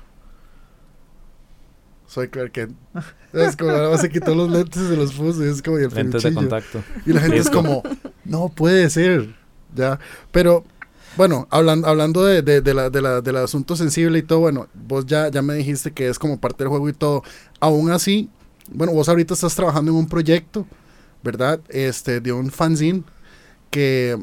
soy 2.11 2.27
Clark 2.27 2.51
Kent. 2.51 2.75
Es 3.31 3.55
como, 3.55 3.71
ahora 3.71 3.97
se 3.97 4.09
quitó 4.09 4.35
los 4.35 4.49
lentes 4.51 4.81
y 4.81 4.87
se 4.87 4.97
los 4.97 5.13
puso 5.13 5.45
y 5.45 5.47
es 5.49 5.61
como, 5.61 5.79
y 5.79 5.83
el 5.83 5.89
Lentes 5.93 6.23
de 6.23 6.29
contacto. 6.49 6.83
Y 7.05 7.13
la 7.13 7.21
gente 7.21 7.37
es 7.37 7.49
como, 7.49 7.81
no 8.25 8.49
puede 8.49 8.89
ser, 8.89 9.33
ya. 9.73 9.97
Pero, 10.33 10.65
bueno, 11.15 11.47
hablan, 11.49 11.85
hablando 11.85 12.25
de, 12.25 12.41
de, 12.41 12.59
de 12.59 12.73
la, 12.73 12.89
de 12.89 13.01
la- 13.01 13.21
del 13.21 13.37
asunto 13.37 13.77
sensible 13.77 14.19
y 14.19 14.23
todo, 14.23 14.39
bueno, 14.39 14.67
vos 14.73 15.05
ya, 15.05 15.29
ya 15.29 15.41
me 15.41 15.53
dijiste 15.55 15.91
que 15.91 16.09
es 16.09 16.19
como 16.19 16.37
parte 16.39 16.63
del 16.65 16.69
juego 16.69 16.89
y 16.89 16.93
todo. 16.93 17.23
Aún 17.61 17.89
así, 17.91 18.29
bueno, 18.69 18.91
vos 18.91 19.07
ahorita 19.07 19.33
estás 19.33 19.55
trabajando 19.55 19.91
en 19.91 19.97
un 19.97 20.07
proyecto, 20.09 20.67
¿verdad? 21.23 21.61
Este, 21.69 22.19
de 22.19 22.33
un 22.33 22.51
fanzine 22.51 23.03
que 23.69 24.17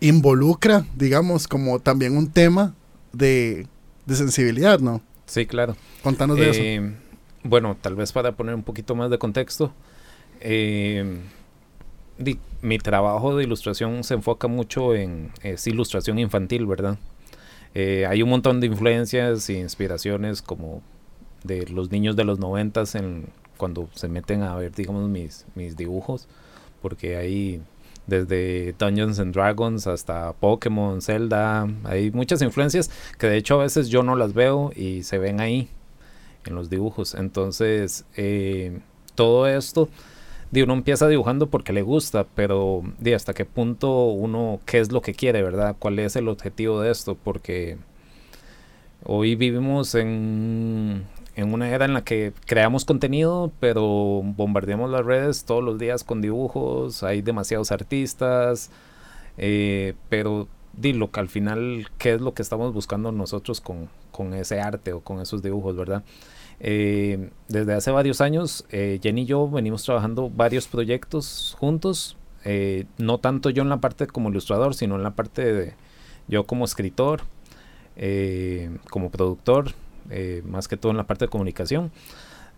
involucra, 0.00 0.86
digamos, 0.96 1.48
como 1.48 1.78
también 1.80 2.16
un 2.16 2.30
tema 2.30 2.74
de, 3.12 3.66
de 4.06 4.16
sensibilidad, 4.16 4.78
¿no? 4.80 5.02
Sí, 5.26 5.46
claro. 5.46 5.76
Contanos 6.02 6.36
de 6.38 6.50
eso. 6.50 6.60
Eh, 6.62 6.94
bueno, 7.42 7.76
tal 7.80 7.94
vez 7.96 8.12
para 8.12 8.32
poner 8.32 8.54
un 8.54 8.62
poquito 8.62 8.94
más 8.94 9.10
de 9.10 9.18
contexto, 9.18 9.72
eh, 10.40 11.18
di- 12.18 12.38
mi 12.62 12.78
trabajo 12.78 13.36
de 13.36 13.44
ilustración 13.44 14.04
se 14.04 14.14
enfoca 14.14 14.48
mucho 14.48 14.94
en 14.94 15.30
es 15.42 15.66
ilustración 15.66 16.18
infantil, 16.18 16.66
¿verdad? 16.66 16.98
Eh, 17.74 18.06
hay 18.08 18.22
un 18.22 18.30
montón 18.30 18.60
de 18.60 18.68
influencias 18.68 19.48
e 19.50 19.54
inspiraciones 19.58 20.42
como 20.42 20.82
de 21.44 21.66
los 21.66 21.90
niños 21.90 22.16
de 22.16 22.24
los 22.24 22.38
noventas 22.38 22.94
en 22.94 23.26
cuando 23.56 23.88
se 23.94 24.08
meten 24.08 24.42
a 24.42 24.54
ver, 24.56 24.72
digamos, 24.72 25.08
mis, 25.08 25.44
mis 25.54 25.76
dibujos, 25.76 26.26
porque 26.82 27.16
hay 27.16 27.60
desde 28.06 28.74
Dungeons 28.78 29.18
and 29.18 29.34
Dragons 29.34 29.86
hasta 29.86 30.32
Pokémon, 30.34 31.02
Zelda, 31.02 31.68
hay 31.84 32.10
muchas 32.10 32.42
influencias 32.42 32.90
que 33.18 33.26
de 33.26 33.36
hecho 33.36 33.60
a 33.60 33.64
veces 33.64 33.88
yo 33.88 34.02
no 34.02 34.16
las 34.16 34.32
veo 34.32 34.70
y 34.74 35.02
se 35.02 35.18
ven 35.18 35.40
ahí 35.40 35.68
en 36.44 36.54
los 36.54 36.70
dibujos. 36.70 37.14
Entonces, 37.14 38.04
eh, 38.16 38.78
todo 39.14 39.46
esto, 39.46 39.88
di, 40.50 40.62
uno 40.62 40.74
empieza 40.74 41.08
dibujando 41.08 41.48
porque 41.48 41.72
le 41.72 41.82
gusta, 41.82 42.26
pero 42.34 42.82
di, 42.98 43.12
hasta 43.12 43.34
qué 43.34 43.44
punto 43.44 44.06
uno, 44.06 44.60
qué 44.66 44.78
es 44.78 44.92
lo 44.92 45.02
que 45.02 45.14
quiere, 45.14 45.42
¿verdad? 45.42 45.76
¿Cuál 45.78 45.98
es 45.98 46.16
el 46.16 46.28
objetivo 46.28 46.80
de 46.80 46.90
esto? 46.90 47.16
Porque 47.16 47.78
hoy 49.04 49.34
vivimos 49.34 49.94
en, 49.94 51.04
en 51.36 51.52
una 51.52 51.70
era 51.70 51.84
en 51.84 51.94
la 51.94 52.02
que 52.02 52.32
creamos 52.46 52.84
contenido, 52.84 53.52
pero 53.60 54.22
bombardeamos 54.24 54.90
las 54.90 55.04
redes 55.04 55.44
todos 55.44 55.62
los 55.62 55.78
días 55.78 56.02
con 56.02 56.20
dibujos, 56.20 57.02
hay 57.02 57.22
demasiados 57.22 57.70
artistas, 57.70 58.70
eh, 59.38 59.94
pero 60.08 60.48
di 60.72 60.92
lo 60.94 61.10
que 61.10 61.20
al 61.20 61.28
final, 61.28 61.88
¿qué 61.98 62.14
es 62.14 62.20
lo 62.20 62.34
que 62.34 62.42
estamos 62.42 62.72
buscando 62.72 63.12
nosotros 63.12 63.60
con, 63.60 63.88
con 64.12 64.34
ese 64.34 64.60
arte 64.60 64.92
o 64.92 65.00
con 65.00 65.20
esos 65.20 65.42
dibujos, 65.42 65.76
verdad? 65.76 66.02
Eh, 66.58 67.30
desde 67.48 67.74
hace 67.74 67.90
varios 67.90 68.20
años, 68.20 68.64
eh, 68.70 68.98
Jenny 69.02 69.22
y 69.22 69.26
yo 69.26 69.48
venimos 69.48 69.84
trabajando 69.84 70.30
varios 70.30 70.66
proyectos 70.66 71.54
juntos, 71.58 72.16
eh, 72.44 72.86
no 72.96 73.18
tanto 73.18 73.50
yo 73.50 73.62
en 73.62 73.68
la 73.68 73.78
parte 73.78 74.06
como 74.06 74.30
ilustrador, 74.30 74.74
sino 74.74 74.96
en 74.96 75.02
la 75.02 75.14
parte 75.14 75.52
de 75.52 75.74
yo 76.28 76.44
como 76.44 76.64
escritor, 76.64 77.22
como 78.90 79.10
productor, 79.10 79.72
eh, 80.10 80.42
más 80.44 80.68
que 80.68 80.76
todo 80.76 80.90
en 80.90 80.96
la 80.98 81.06
parte 81.06 81.24
de 81.26 81.28
comunicación. 81.30 81.90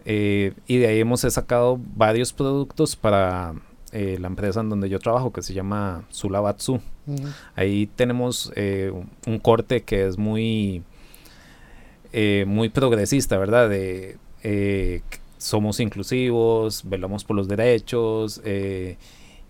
Eh, 0.04 0.52
y 0.66 0.78
de 0.78 0.87
ahí 0.87 1.00
hemos 1.00 1.20
sacado 1.20 1.78
varios 1.96 2.32
productos 2.32 2.96
para 2.96 3.54
eh, 3.92 4.16
la 4.20 4.28
empresa 4.28 4.61
en 4.61 4.68
donde 4.70 4.88
yo 4.88 4.98
trabajo, 4.98 5.32
que 5.32 5.42
se 5.42 5.54
llama 5.54 6.04
Sulabatsu. 6.11 6.74
Ujú. 7.06 7.26
Ahí 7.56 7.87
tenemos 7.96 8.52
eh, 8.54 8.92
un- 9.26 9.38
corte 9.38 9.82
que 9.82 10.06
es 10.06 10.16
muy, 10.18 10.82
eh, 12.12 12.44
muy 12.46 12.68
progresista, 12.68 13.38
¿verdad? 13.38 13.68
De, 13.68 14.16
eh, 14.42 15.02
somos 15.38 15.80
inclusivos, 15.80 16.82
velamos 16.88 17.24
por 17.24 17.37
los 17.37 17.48
derechos 17.48 18.40
eh, 18.44 18.96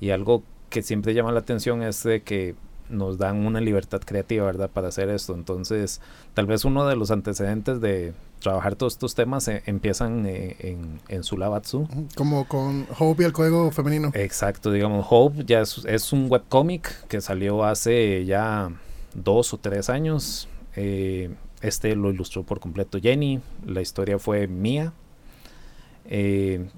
y 0.00 0.10
algo 0.10 0.42
que 0.70 0.82
siempre 0.82 1.14
llama 1.14 1.32
la 1.32 1.40
atención 1.40 1.82
es 1.82 2.02
de 2.02 2.22
que 2.22 2.54
nos 2.90 3.18
dan 3.18 3.44
una 3.46 3.60
libertad 3.60 4.00
creativa, 4.04 4.44
¿verdad? 4.44 4.70
Para 4.70 4.88
hacer 4.88 5.08
esto. 5.08 5.34
Entonces, 5.34 6.00
tal 6.34 6.46
vez 6.46 6.64
uno 6.64 6.86
de 6.86 6.96
los 6.96 7.10
antecedentes 7.10 7.80
de 7.80 8.14
trabajar 8.40 8.76
todos 8.76 8.94
estos 8.94 9.14
temas 9.14 9.48
eh, 9.48 9.62
empiezan 9.66 10.26
eh, 10.26 10.56
en, 10.60 11.00
en 11.08 11.24
Sulabatsu. 11.24 11.88
Como 12.14 12.46
con 12.46 12.86
Hope 12.98 13.22
y 13.22 13.26
el 13.26 13.32
código 13.32 13.70
femenino. 13.70 14.10
Exacto, 14.14 14.70
digamos, 14.72 15.06
Hope 15.08 15.44
ya 15.44 15.60
es, 15.60 15.84
es 15.86 16.12
un 16.12 16.30
webcómic 16.30 17.06
que 17.08 17.20
salió 17.20 17.64
hace 17.64 18.24
ya 18.24 18.70
dos 19.14 19.52
o 19.52 19.58
tres 19.58 19.90
años. 19.90 20.48
Eh, 20.76 21.34
este 21.60 21.96
lo 21.96 22.10
ilustró 22.10 22.44
por 22.44 22.60
completo 22.60 22.98
Jenny, 23.00 23.40
la 23.66 23.80
historia 23.80 24.18
fue 24.18 24.46
mía. 24.46 24.92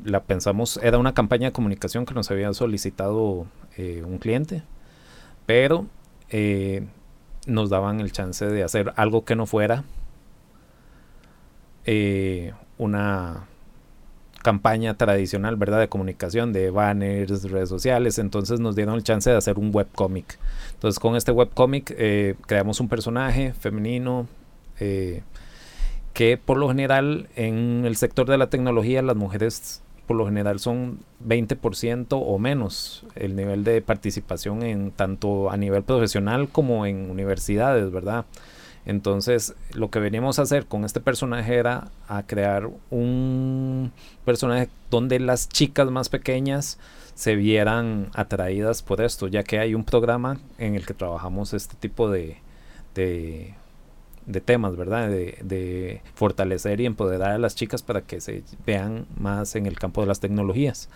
La 0.05 0.25
pensamos, 0.25 0.81
era 0.83 0.99
una 0.99 1.15
campaña 1.15 1.49
de 1.49 1.53
comunicación 1.53 2.05
que 2.05 2.15
nos 2.15 2.31
había 2.33 2.53
solicitado 2.53 3.47
un 3.79 4.19
cliente, 4.19 4.65
pero 5.47 5.87
eh, 6.31 6.87
nos 7.47 7.71
daban 7.71 8.01
el 8.01 8.13
chance 8.13 8.47
de 8.47 8.63
hacer 8.63 8.93
algo 8.97 9.25
que 9.25 9.37
no 9.37 9.47
fuera 9.47 9.85
eh, 11.85 12.53
una 12.79 13.47
campaña 14.43 14.95
tradicional, 14.97 15.57
¿verdad? 15.57 15.81
De 15.81 15.89
comunicación, 15.89 16.53
de 16.53 16.71
banners, 16.71 17.51
redes 17.51 17.69
sociales. 17.69 18.19
Entonces 18.19 18.61
nos 18.61 18.77
dieron 18.77 18.95
el 18.95 19.03
chance 19.03 19.31
de 19.31 19.37
hacer 19.37 19.59
un 19.59 19.71
webcómic. 19.75 20.39
Entonces 20.75 20.99
con 20.99 21.17
este 21.17 21.33
webcómic 21.33 21.95
eh, 21.97 22.37
creamos 22.47 22.81
un 22.81 22.89
personaje 22.89 23.53
femenino 23.53 24.27
eh, 24.79 25.23
que 26.15 26.37
por 26.39 26.57
lo 26.57 26.69
general 26.69 27.29
en 27.37 27.85
el 27.85 27.97
sector 27.97 28.29
de 28.29 28.39
la 28.39 28.49
tecnología 28.49 29.03
las 29.03 29.17
mujeres 29.17 29.83
por 30.11 30.17
lo 30.17 30.27
general 30.27 30.59
son 30.59 30.99
20% 31.25 32.07
o 32.11 32.39
menos 32.41 33.07
el 33.15 33.37
nivel 33.37 33.63
de 33.63 33.81
participación 33.81 34.65
en 34.65 34.91
tanto 34.91 35.53
a 35.53 35.57
nivel 35.57 35.85
profesional 35.85 36.49
como 36.49 36.85
en 36.85 37.13
universidades, 37.13 37.93
¿verdad? 37.93 38.25
Entonces, 38.85 39.55
lo 39.73 39.89
que 39.93 40.01
veníamos 40.01 40.41
a 40.41 40.43
hacer 40.43 40.67
con 40.67 40.85
este 40.85 40.99
personaje 40.99 41.55
era 41.55 41.93
a 42.09 42.25
crear 42.25 42.69
un 42.91 43.93
personaje 44.25 44.69
donde 44.91 45.21
las 45.21 45.49
chicas 45.49 45.89
más 45.93 46.09
pequeñas 46.09 46.81
se 47.15 47.37
vieran 47.37 48.09
atraídas 48.13 48.83
por 48.83 49.03
esto, 49.03 49.29
ya 49.29 49.45
que 49.45 49.61
hay 49.61 49.77
un 49.77 49.85
programa 49.85 50.41
en 50.59 50.75
el 50.75 50.87
que 50.87 50.95
trabajamos 50.95 51.55
este 51.55 51.77
tipo 51.77 52.11
de, 52.11 52.39
de, 52.97 53.55
de 54.27 54.41
temas, 54.41 54.77
¿verdad? 54.77 55.09
De, 55.09 55.39
de 55.43 56.03
fortalecer 56.15 56.81
y 56.81 56.87
empoderar 56.87 57.33
a 57.33 57.39
las 57.39 57.55
chicas 57.55 57.83
para 57.83 58.03
que 58.03 58.21
se 58.21 58.43
vean 58.67 59.07
más 59.19 59.57
en 59.57 59.67
el 59.67 59.79
campo 59.79 60.01
de 60.01 60.07
las 60.07 60.21
tecnologías. 60.21 60.89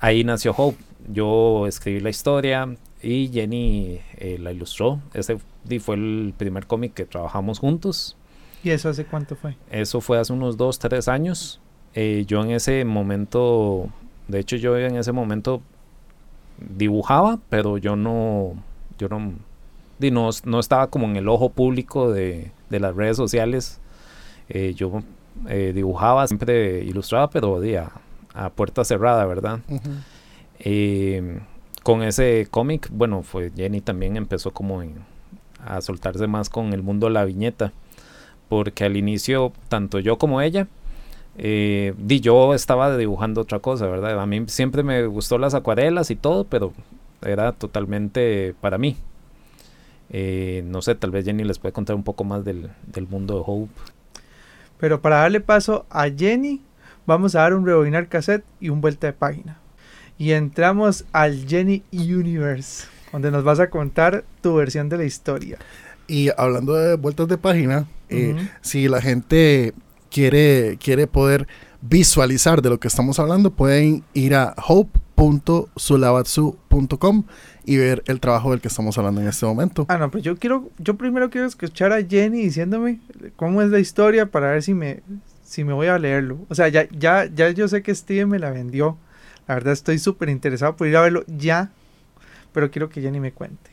Ahí 0.00 0.24
nació 0.24 0.54
Hope. 0.56 0.78
Yo 1.08 1.66
escribí 1.66 2.00
la 2.00 2.10
historia 2.10 2.76
y 3.02 3.28
Jenny 3.28 4.00
eh, 4.16 4.38
la 4.38 4.52
ilustró. 4.52 5.00
Ese 5.14 5.38
fue 5.80 5.96
el 5.96 6.34
primer 6.36 6.66
cómic 6.66 6.94
que 6.94 7.04
trabajamos 7.04 7.58
juntos. 7.58 8.16
¿Y 8.62 8.70
eso 8.70 8.88
hace 8.88 9.04
cuánto 9.04 9.36
fue? 9.36 9.56
Eso 9.70 10.00
fue 10.00 10.18
hace 10.18 10.32
unos 10.32 10.56
dos, 10.56 10.78
tres 10.78 11.08
años. 11.08 11.60
Eh, 11.94 12.24
yo 12.26 12.42
en 12.42 12.50
ese 12.50 12.84
momento, 12.84 13.88
de 14.28 14.40
hecho 14.40 14.56
yo 14.56 14.76
en 14.76 14.96
ese 14.96 15.12
momento 15.12 15.62
dibujaba, 16.76 17.38
pero 17.48 17.78
yo 17.78 17.96
no, 17.96 18.54
yo 18.98 19.08
no, 19.08 19.32
di, 19.98 20.10
no, 20.10 20.30
no 20.44 20.60
estaba 20.60 20.88
como 20.88 21.06
en 21.06 21.16
el 21.16 21.28
ojo 21.28 21.50
público 21.50 22.10
de, 22.12 22.50
de 22.70 22.80
las 22.80 22.94
redes 22.94 23.16
sociales. 23.16 23.80
Eh, 24.48 24.74
yo 24.74 25.02
eh, 25.48 25.72
dibujaba, 25.74 26.26
siempre 26.26 26.84
ilustraba, 26.84 27.28
pero 27.30 27.60
di, 27.60 27.74
a, 27.76 27.90
a 28.34 28.50
puerta 28.50 28.84
cerrada, 28.84 29.24
¿verdad? 29.26 29.60
Eh, 30.58 31.40
con 31.82 32.02
ese 32.02 32.48
cómic, 32.50 32.88
bueno, 32.90 33.22
fue 33.22 33.52
Jenny 33.54 33.80
también 33.80 34.16
empezó 34.16 34.50
como 34.52 34.82
en- 34.82 34.94
a 35.64 35.80
soltarse 35.80 36.26
más 36.26 36.48
con 36.48 36.72
el 36.72 36.82
mundo 36.82 37.06
de 37.06 37.12
la 37.12 37.24
viñeta, 37.24 37.72
porque 38.48 38.84
al 38.84 38.96
inicio, 38.96 39.52
tanto 39.68 39.98
yo 39.98 40.16
como 40.18 40.40
ella, 40.40 40.66
eh, 41.38 41.92
yo 42.06 42.54
estaba 42.54 42.96
dibujando 42.96 43.40
otra 43.42 43.58
cosa, 43.58 43.86
¿verdad? 43.86 44.18
A 44.18 44.26
mí 44.26 44.44
siempre 44.46 44.82
me 44.82 45.06
gustó 45.06 45.38
las 45.38 45.54
acuarelas 45.54 46.10
y 46.10 46.16
todo, 46.16 46.44
pero 46.44 46.72
era 47.22 47.52
totalmente 47.52 48.54
para 48.60 48.78
mí. 48.78 48.96
Eh, 50.10 50.62
no 50.66 50.82
sé, 50.82 50.94
tal 50.94 51.10
vez 51.10 51.24
Jenny 51.24 51.44
les 51.44 51.58
puede 51.58 51.72
contar 51.72 51.96
un 51.96 52.04
poco 52.04 52.24
más 52.24 52.44
del, 52.44 52.70
del 52.86 53.08
mundo 53.08 53.34
de 53.34 53.42
Hope. 53.44 53.72
Pero 54.78 55.00
para 55.00 55.16
darle 55.16 55.40
paso 55.40 55.86
a 55.90 56.08
Jenny, 56.08 56.62
vamos 57.06 57.34
a 57.34 57.40
dar 57.40 57.54
un 57.54 57.66
rebobinar 57.66 58.08
cassette 58.08 58.44
y 58.60 58.68
un 58.68 58.80
vuelta 58.80 59.06
de 59.06 59.12
página. 59.12 59.58
Y 60.18 60.32
entramos 60.32 61.04
al 61.12 61.46
Jenny 61.46 61.82
Universe, 61.92 62.86
donde 63.12 63.30
nos 63.30 63.44
vas 63.44 63.60
a 63.60 63.70
contar 63.70 64.24
tu 64.42 64.54
versión 64.54 64.88
de 64.88 64.98
la 64.98 65.04
historia. 65.04 65.58
Y 66.08 66.30
hablando 66.36 66.74
de 66.74 66.96
vueltas 66.96 67.28
de 67.28 67.38
página, 67.38 67.86
eh, 68.08 68.34
si 68.60 68.88
la 68.88 69.00
gente 69.02 69.74
quiere, 70.10 70.78
quiere 70.80 71.06
poder 71.06 71.46
visualizar 71.82 72.62
de 72.62 72.70
lo 72.70 72.80
que 72.80 72.88
estamos 72.88 73.18
hablando, 73.18 73.50
pueden 73.50 74.02
ir 74.14 74.34
a 74.34 74.54
hope.sulabatsu.com 74.66 77.24
y 77.66 77.76
ver 77.76 78.04
el 78.06 78.20
trabajo 78.20 78.52
del 78.52 78.60
que 78.60 78.68
estamos 78.68 78.96
hablando 78.96 79.20
en 79.20 79.26
este 79.26 79.44
momento. 79.44 79.86
Ah, 79.88 79.98
no, 79.98 80.08
pues 80.10 80.22
yo 80.22 80.36
quiero, 80.36 80.70
yo 80.78 80.96
primero 80.96 81.28
quiero 81.30 81.48
escuchar 81.48 81.92
a 81.92 82.02
Jenny 82.02 82.42
diciéndome 82.42 83.00
cómo 83.34 83.60
es 83.60 83.70
la 83.70 83.80
historia 83.80 84.26
para 84.26 84.52
ver 84.52 84.62
si 84.62 84.72
me, 84.72 85.02
si 85.44 85.64
me 85.64 85.72
voy 85.72 85.88
a 85.88 85.98
leerlo. 85.98 86.38
O 86.48 86.54
sea, 86.54 86.68
ya, 86.68 86.88
ya, 86.90 87.26
ya 87.26 87.50
yo 87.50 87.66
sé 87.66 87.82
que 87.82 87.92
Steven 87.92 88.28
me 88.28 88.38
la 88.38 88.50
vendió. 88.50 88.96
La 89.48 89.54
verdad 89.54 89.72
estoy 89.72 89.98
súper 89.98 90.28
interesado 90.28 90.76
por 90.76 90.86
ir 90.86 90.96
a 90.96 91.02
verlo 91.02 91.24
ya, 91.26 91.72
pero 92.52 92.70
quiero 92.70 92.88
que 92.88 93.00
Jenny 93.00 93.18
me 93.18 93.32
cuente. 93.32 93.72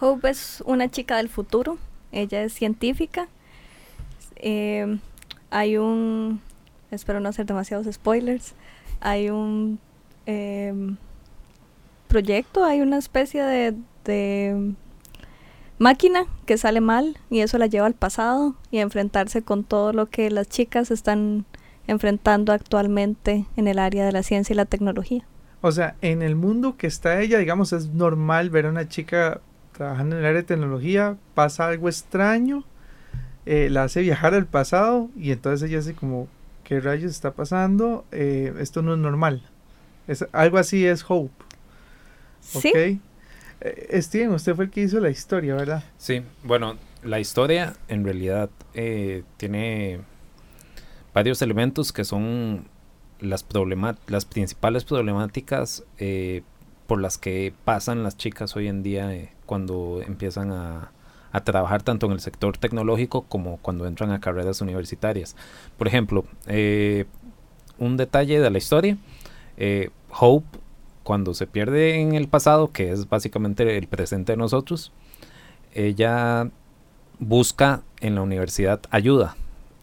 Hope 0.00 0.30
es 0.30 0.62
una 0.66 0.90
chica 0.90 1.16
del 1.18 1.28
futuro. 1.28 1.78
Ella 2.10 2.42
es 2.42 2.52
científica. 2.52 3.28
Eh, 4.36 4.98
hay 5.50 5.76
un. 5.76 6.40
Espero 6.90 7.20
no 7.20 7.28
hacer 7.28 7.46
demasiados 7.46 7.86
spoilers. 7.92 8.54
Hay 9.00 9.30
un 9.30 9.78
em, 10.26 10.96
proyecto, 12.12 12.62
hay 12.62 12.82
una 12.82 12.98
especie 12.98 13.42
de, 13.42 14.74
máquina 15.78 16.26
que 16.44 16.58
sale 16.58 16.82
mal 16.82 17.16
y 17.30 17.40
eso 17.40 17.56
la 17.56 17.66
lleva 17.66 17.86
al 17.86 17.94
pasado 17.94 18.54
y 18.70 18.78
a 18.78 18.82
enfrentarse 18.82 19.40
con 19.40 19.64
todo 19.64 19.94
lo 19.94 20.10
que 20.10 20.30
las 20.30 20.46
chicas 20.46 20.90
están 20.90 21.46
enfrentando 21.86 22.52
actualmente 22.52 23.46
en 23.56 23.66
el 23.66 23.78
área 23.78 24.04
de 24.04 24.12
la 24.12 24.22
ciencia 24.22 24.52
y 24.52 24.56
la 24.56 24.66
tecnología. 24.66 25.24
O 25.62 25.72
sea, 25.72 25.96
en 26.02 26.20
el 26.20 26.36
mundo 26.36 26.76
que 26.76 26.86
está 26.86 27.20
ella, 27.22 27.38
digamos, 27.38 27.72
es 27.72 27.88
normal 27.88 28.50
ver 28.50 28.66
a 28.66 28.68
una 28.68 28.86
chica 28.88 29.40
trabajando 29.72 30.16
en 30.16 30.20
el 30.20 30.26
área 30.26 30.42
de 30.42 30.46
tecnología, 30.46 31.16
pasa 31.34 31.68
algo 31.68 31.88
extraño, 31.88 32.64
eh, 33.46 33.68
la 33.70 33.84
hace 33.84 34.02
viajar 34.02 34.34
al 34.34 34.44
pasado 34.44 35.08
y 35.16 35.32
entonces 35.32 35.66
ella 35.66 35.78
dice 35.78 35.94
como, 35.94 36.28
¿qué 36.62 36.78
rayos 36.78 37.10
está 37.10 37.32
pasando? 37.32 38.04
Eh, 38.12 38.52
esto 38.60 38.82
no 38.82 38.92
es 38.92 38.98
normal. 38.98 39.42
Es, 40.06 40.26
algo 40.32 40.58
así 40.58 40.84
es 40.86 41.02
Hope. 41.08 41.51
Sí, 42.42 42.68
¿ok? 42.68 43.00
Eh, 43.62 44.02
Steven, 44.02 44.32
usted 44.32 44.54
fue 44.54 44.66
el 44.66 44.70
que 44.70 44.82
hizo 44.82 45.00
la 45.00 45.08
historia, 45.08 45.54
¿verdad? 45.54 45.82
Sí, 45.96 46.22
bueno, 46.42 46.76
la 47.02 47.20
historia 47.20 47.74
en 47.88 48.04
realidad 48.04 48.50
eh, 48.74 49.22
tiene 49.36 50.00
varios 51.14 51.40
elementos 51.42 51.92
que 51.92 52.04
son 52.04 52.66
las, 53.20 53.46
las 54.08 54.24
principales 54.24 54.84
problemáticas 54.84 55.84
eh, 55.98 56.42
por 56.86 57.00
las 57.00 57.16
que 57.18 57.54
pasan 57.64 58.02
las 58.02 58.16
chicas 58.16 58.56
hoy 58.56 58.68
en 58.68 58.82
día 58.82 59.14
eh, 59.14 59.32
cuando 59.46 60.02
empiezan 60.06 60.52
a, 60.52 60.90
a 61.32 61.44
trabajar 61.44 61.82
tanto 61.82 62.06
en 62.06 62.12
el 62.12 62.20
sector 62.20 62.58
tecnológico 62.58 63.22
como 63.22 63.56
cuando 63.58 63.86
entran 63.86 64.10
a 64.12 64.20
carreras 64.20 64.60
universitarias. 64.60 65.34
Por 65.78 65.88
ejemplo, 65.88 66.24
eh, 66.46 67.06
un 67.78 67.96
detalle 67.96 68.40
de 68.40 68.50
la 68.50 68.58
historia, 68.58 68.98
eh, 69.56 69.90
Hope 70.10 70.58
cuando 71.02 71.34
se 71.34 71.46
pierde 71.46 72.00
en 72.00 72.14
el 72.14 72.28
pasado, 72.28 72.72
que 72.72 72.90
es 72.90 73.08
básicamente 73.08 73.76
el 73.76 73.86
presente 73.88 74.32
de 74.32 74.36
nosotros, 74.36 74.92
ella 75.74 76.50
busca 77.18 77.82
en 78.00 78.14
la 78.14 78.22
universidad 78.22 78.80
ayuda. 78.90 79.36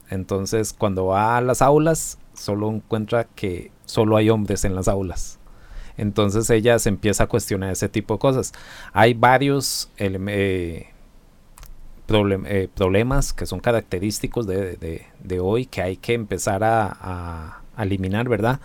Entonces, 0.10 0.74
cuando 0.74 1.08
va 1.08 1.38
a 1.38 1.42
las 1.42 1.62
aulas, 1.62 2.18
solo 2.34 2.70
encuentra 2.70 3.26
que 3.26 3.72
solo 3.86 4.18
hay 4.18 4.30
hombres 4.30 4.66
en 4.66 4.76
las 4.76 4.88
aulas. 4.88 5.40
Entonces 5.98 6.50
ella 6.50 6.80
se 6.80 6.90
empieza 6.90 7.26
a 7.26 7.28
cuestionar 7.28 7.72
ese 7.72 7.90
tipo 7.90 8.14
de 8.14 8.20
cosas. 8.20 8.54
Hay 8.94 9.14
varios 9.14 9.90
eh, 9.98 10.88
eh, 12.08 12.68
problemas 12.74 13.34
que 13.34 13.46
son 13.46 13.60
característicos 13.60 14.48
de, 14.48 15.40
hoy 15.42 15.66
que 15.66 15.82
hay 15.82 15.98
que 15.98 16.14
empezar 16.14 16.64
a 16.64 17.62
eliminar, 17.78 18.30
¿verdad? 18.30 18.62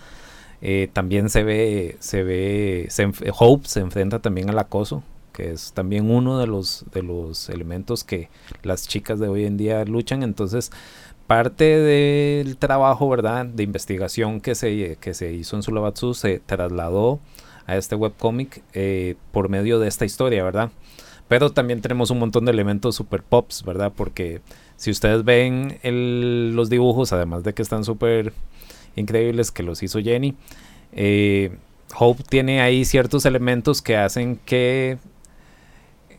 Eh, 0.67 0.89
también 0.91 1.29
se 1.29 1.45
ve, 1.45 1.97
se 2.01 2.23
ve, 2.23 2.89
Hope 3.39 3.69
se 3.69 3.81
enfrenta 3.81 4.21
también 4.21 4.49
al 4.49 4.59
acoso, 4.59 5.03
que 5.35 5.53
es 5.53 5.75
también 5.75 6.11
uno 6.11 6.39
de 6.39 6.47
los, 6.47 6.87
de 6.91 7.03
los 7.03 7.51
elementos 7.51 8.03
que 8.03 8.31
las 8.63 8.89
chicas 8.89 9.21
de 9.21 9.29
hoy 9.29 9.45
en 9.45 9.59
día 9.59 9.85
luchan. 9.85 10.23
Entonces, 10.23 10.73
parte 11.27 11.65
del 11.65 12.57
trabajo, 12.57 13.11
¿verdad?, 13.11 13.45
de 13.45 13.63
investigación 13.63 14.41
que 14.41 14.55
se, 14.55 14.97
que 15.03 15.13
se 15.13 15.35
hizo 15.35 15.55
en 15.57 15.63
Sulabatsu 15.63 16.15
se 16.15 16.39
trasladó 16.39 17.21
a 17.67 17.77
este 17.77 17.95
webcomic 17.95 18.63
eh, 18.73 19.17
por 19.33 19.51
medio 19.51 19.79
de 19.79 19.89
esta 19.89 20.07
historia, 20.07 20.45
¿verdad? 20.45 20.71
Pero 21.29 21.53
también 21.53 21.83
tenemos 21.83 22.11
un 22.11 22.21
montón 22.21 22.47
de 22.47 22.53
elementos 22.53 22.97
super 22.97 23.23
pops, 23.23 23.65
¿verdad? 23.65 23.93
Porque 23.95 24.41
si 24.77 24.91
ustedes 24.91 25.25
ven 25.25 25.79
los 26.57 26.71
dibujos, 26.71 27.13
además 27.13 27.45
de 27.45 27.53
que 27.53 27.61
están 27.61 27.85
súper 27.85 28.33
increíbles 28.97 29.51
que 29.51 29.63
los 29.63 29.83
hizo 29.83 30.01
Jenny, 30.01 30.35
eh, 30.93 31.57
Hope 31.97 32.23
tiene 32.29 32.61
ahí 32.61 32.85
ciertos 32.85 33.25
elementos 33.25 33.83
que 33.83 33.97
hacen 33.97 34.39
que 34.45 34.99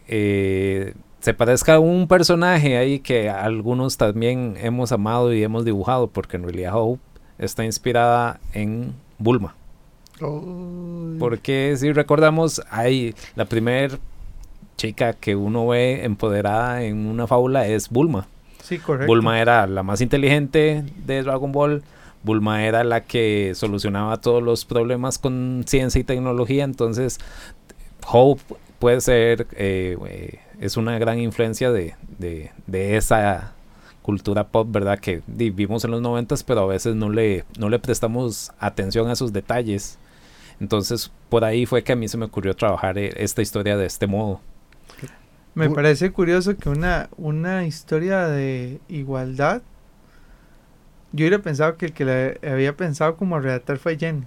eh, 0.08 0.94
se 1.20 1.34
parezca 1.34 1.76
a 1.76 1.80
un 1.80 2.08
personaje 2.08 2.78
ahí 2.78 3.00
que 3.00 3.30
algunos 3.30 3.98
también 3.98 4.56
hemos 4.62 4.92
amado 4.92 5.34
y 5.34 5.44
hemos 5.44 5.66
dibujado, 5.66 6.08
porque 6.08 6.38
en 6.38 6.44
realidad 6.44 6.74
Hope 6.76 7.02
está 7.40 7.66
inspirada 7.66 8.40
en 8.54 8.94
Bulma. 9.18 9.56
Porque 11.20 11.76
si 11.78 11.92
recordamos, 11.92 12.62
hay 12.70 13.16
la 13.36 13.46
primera 13.46 13.98
chica 14.78 15.14
que 15.14 15.36
uno 15.36 15.68
ve 15.68 16.06
empoderada 16.06 16.84
en 16.84 17.08
una 17.08 17.28
fábula 17.28 17.68
es 17.68 17.90
Bulma. 17.90 18.28
Sí, 18.62 18.78
correcto. 18.78 19.08
Bulma 19.08 19.40
era 19.40 19.68
la 19.68 19.84
más 19.84 20.02
inteligente 20.02 20.84
de 21.06 21.24
Dragon 21.24 21.52
Ball. 21.52 21.84
Bulma 22.26 22.66
era 22.66 22.84
la 22.84 23.04
que 23.06 23.54
solucionaba 23.56 24.18
todos 24.20 24.42
los 24.44 24.66
problemas 24.66 25.18
con 25.20 25.64
ciencia 25.68 26.00
y 26.02 26.04
tecnología. 26.04 26.64
Entonces, 26.64 27.20
Hope 28.12 28.42
puede 28.80 29.00
ser, 29.02 29.48
eh, 29.54 29.98
eh, 30.08 30.40
es 30.60 30.76
una 30.78 30.98
gran 31.00 31.20
influencia 31.20 31.72
de, 31.72 31.96
de- 32.20 32.52
de 32.68 32.98
esa 32.98 33.54
cultura 34.02 34.48
pop, 34.48 34.68
¿verdad? 34.70 35.00
Que 35.00 35.22
di- 35.28 35.50
vimos 35.50 35.84
en 35.86 35.92
los 35.92 36.02
noventas, 36.02 36.44
pero 36.44 36.62
a 36.62 36.66
veces 36.68 36.96
no 36.96 37.10
le, 37.10 37.46
no 37.58 37.70
le 37.70 37.80
prestamos 37.80 38.52
atención 38.60 39.08
a 39.10 39.14
esos 39.14 39.32
detalles. 39.34 39.98
Entonces, 40.60 41.12
por 41.30 41.44
ahí 41.44 41.66
fue 41.66 41.84
que 41.84 41.94
a 41.94 41.96
mí 41.96 42.08
se 42.08 42.18
me 42.18 42.26
ocurrió 42.26 42.56
trabajar 42.56 42.98
eh, 42.98 43.12
esta 43.18 43.42
historia 43.42 43.78
de 43.78 43.86
este 43.88 44.08
modo. 44.08 44.42
Me 45.56 45.70
parece 45.70 46.12
curioso 46.12 46.56
que 46.58 46.70
una, 46.70 47.10
una 47.18 47.66
historia 47.66 48.28
de 48.28 48.80
igualdad. 48.90 49.62
Yo 51.16 51.24
hubiera 51.24 51.40
pensado 51.40 51.78
que 51.78 51.86
el 51.86 51.94
que 51.94 52.04
la 52.04 52.52
había 52.52 52.76
pensado 52.76 53.16
como 53.16 53.40
redactar 53.40 53.78
fue 53.78 53.98
Jen. 53.98 54.26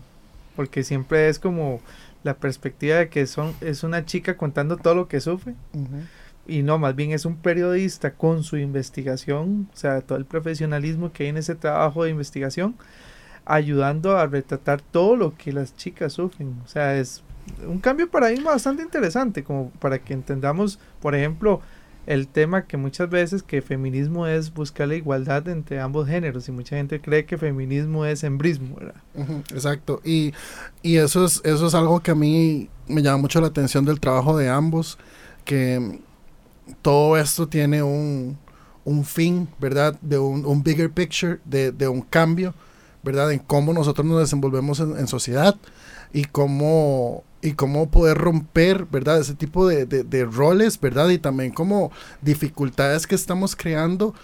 Porque 0.57 0.83
siempre 0.83 1.29
es 1.29 1.39
como 1.39 1.83
la 2.25 2.35
perspectiva 2.35 2.97
de 2.97 3.09
que 3.11 3.27
son, 3.27 3.55
es 3.61 3.85
una 3.85 4.07
chica 4.07 4.39
contando 4.39 4.79
todo 4.79 4.95
lo 4.95 5.07
que 5.07 5.21
sufre. 5.21 5.55
Y 6.47 6.63
no, 6.63 6.79
más 6.79 6.97
bien 6.97 7.13
es 7.13 7.27
un 7.27 7.37
periodista 7.37 8.13
con 8.15 8.43
su 8.43 8.57
investigación, 8.57 9.69
o 9.73 9.77
sea, 9.77 10.01
todo 10.01 10.17
el 10.17 10.25
profesionalismo 10.25 11.13
que 11.13 11.25
hay 11.25 11.29
en 11.29 11.37
ese 11.37 11.55
trabajo 11.55 12.05
de 12.05 12.11
investigación, 12.11 12.75
ayudando 13.45 14.17
a 14.17 14.27
retratar 14.27 14.81
todo 14.81 15.15
lo 15.15 15.37
que 15.37 15.53
las 15.53 15.77
chicas 15.77 16.15
sufren. 16.15 16.57
O 16.65 16.69
sea, 16.69 16.97
es 16.97 17.23
un 17.67 17.79
cambio 17.79 18.07
de 18.07 18.13
paradigma 18.13 18.53
bastante 18.53 18.83
interesante, 18.83 19.45
como 19.45 19.71
para 19.73 19.99
que 19.99 20.15
entendamos, 20.15 20.79
por 21.01 21.15
ejemplo, 21.15 21.61
el 22.09 22.27
tema 22.27 22.67
que 22.67 22.79
muchas 22.79 23.11
veces 23.11 23.43
que 23.43 23.61
feminismo 23.63 24.27
es 24.27 24.55
buscar 24.55 24.89
la 24.89 24.97
igualdad 24.97 25.47
entre 25.49 25.79
ambos 25.81 26.09
géneros 26.09 26.49
y 26.49 26.53
mucha 26.53 26.77
gente 26.77 27.01
cree 27.03 27.27
que 27.27 27.37
feminismo 27.39 28.07
es 28.07 28.25
embrismo, 28.25 28.77
¿verdad? 28.77 29.03
Ujú, 29.15 29.43
Exacto. 29.53 30.01
Y, 30.05 30.33
y 30.83 30.97
eso 30.97 31.25
es, 31.27 31.43
eso 31.45 31.67
es 31.67 31.75
algo 31.75 32.01
que 32.01 32.13
a 32.13 32.15
mí 32.15 32.71
me 32.87 33.03
llama 33.03 33.19
mucho 33.19 33.41
la 33.43 33.49
atención 33.49 33.85
del 33.85 34.01
trabajo 34.01 34.37
de 34.39 34.49
ambos, 34.49 34.99
que 35.45 36.01
todo 36.83 37.19
esto 37.19 37.49
tiene 37.49 37.83
un, 37.83 38.39
un 38.85 39.05
fin, 39.05 39.49
¿verdad? 39.59 39.99
De 40.01 40.19
un, 40.19 40.47
un 40.47 40.63
bigger 40.63 40.91
picture, 40.91 41.41
de, 41.45 41.73
de 41.73 41.89
un 41.89 42.01
cambio, 42.03 42.55
¿verdad? 43.03 43.33
En 43.33 43.39
cómo 43.41 43.75
nosotros 43.75 44.07
nos 44.07 44.21
desenvolvemos 44.21 44.81
en, 44.81 44.97
en 44.97 45.09
sociedad 45.09 45.57
y 46.13 46.25
cómo, 46.25 47.25
y 47.49 47.55
cómo 47.55 47.91
poder 47.91 48.19
romper, 48.19 48.87
¿verdad? 48.87 49.19
Ese 49.19 49.35
tipo 49.35 49.67
de, 49.67 49.87
de, 49.87 50.25
roles, 50.25 50.79
¿verdad? 50.81 51.09
Y 51.09 51.19
también 51.19 51.53
como 51.53 51.91
dificultades 52.23 53.07
que 53.07 53.15
estamos 53.15 53.57
creando 53.57 54.15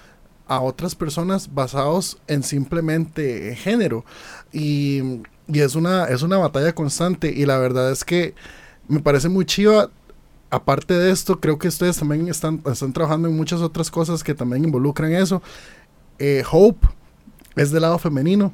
a 0.47 0.61
otras 0.61 0.95
personas 0.95 1.53
basados 1.53 2.19
en 2.27 2.43
simplemente 2.43 3.57
género. 3.57 4.05
Y, 4.53 5.23
y 5.49 5.61
es, 5.61 5.75
una, 5.75 6.05
es 6.05 6.23
una 6.23 6.39
batalla 6.39 6.75
constante 6.75 7.33
y 7.35 7.47
la 7.47 7.59
verdad 7.59 7.91
es 7.91 8.05
que 8.05 8.35
me 8.89 9.01
parece 9.01 9.29
muy 9.29 9.45
chiva. 9.45 9.91
Aparte 10.51 10.95
de 10.95 11.11
esto, 11.11 11.41
creo 11.41 11.59
que 11.59 11.69
ustedes 11.69 11.97
también 11.97 12.29
están, 12.29 12.63
están 12.71 12.93
trabajando 12.93 13.29
en 13.29 13.37
muchas 13.37 13.61
otras 13.61 13.91
cosas 13.91 14.23
que 14.23 14.35
también 14.35 14.65
involucran 14.65 15.13
eso. 15.13 15.43
Eh, 16.19 16.45
Hope 16.51 16.87
es 17.57 17.71
del 17.71 17.83
lado 17.83 17.99
femenino. 17.99 18.53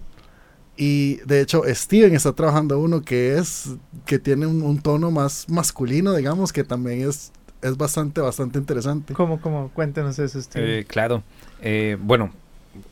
Y 0.82 1.16
de 1.26 1.42
hecho, 1.42 1.62
Steven 1.66 2.14
está 2.14 2.32
trabajando 2.32 2.78
uno 2.78 3.02
que 3.02 3.36
es, 3.36 3.76
que 4.06 4.18
tiene 4.18 4.46
un, 4.46 4.62
un 4.62 4.80
tono 4.80 5.10
más 5.10 5.46
masculino, 5.50 6.14
digamos, 6.14 6.54
que 6.54 6.64
también 6.64 7.06
es, 7.06 7.32
es 7.60 7.76
bastante, 7.76 8.22
bastante 8.22 8.58
interesante. 8.58 9.12
¿Cómo, 9.12 9.42
cómo? 9.42 9.70
Cuéntanos 9.74 10.18
eso, 10.18 10.40
Steve. 10.40 10.78
Eh, 10.78 10.84
claro. 10.86 11.22
Eh, 11.60 11.98
bueno, 12.00 12.30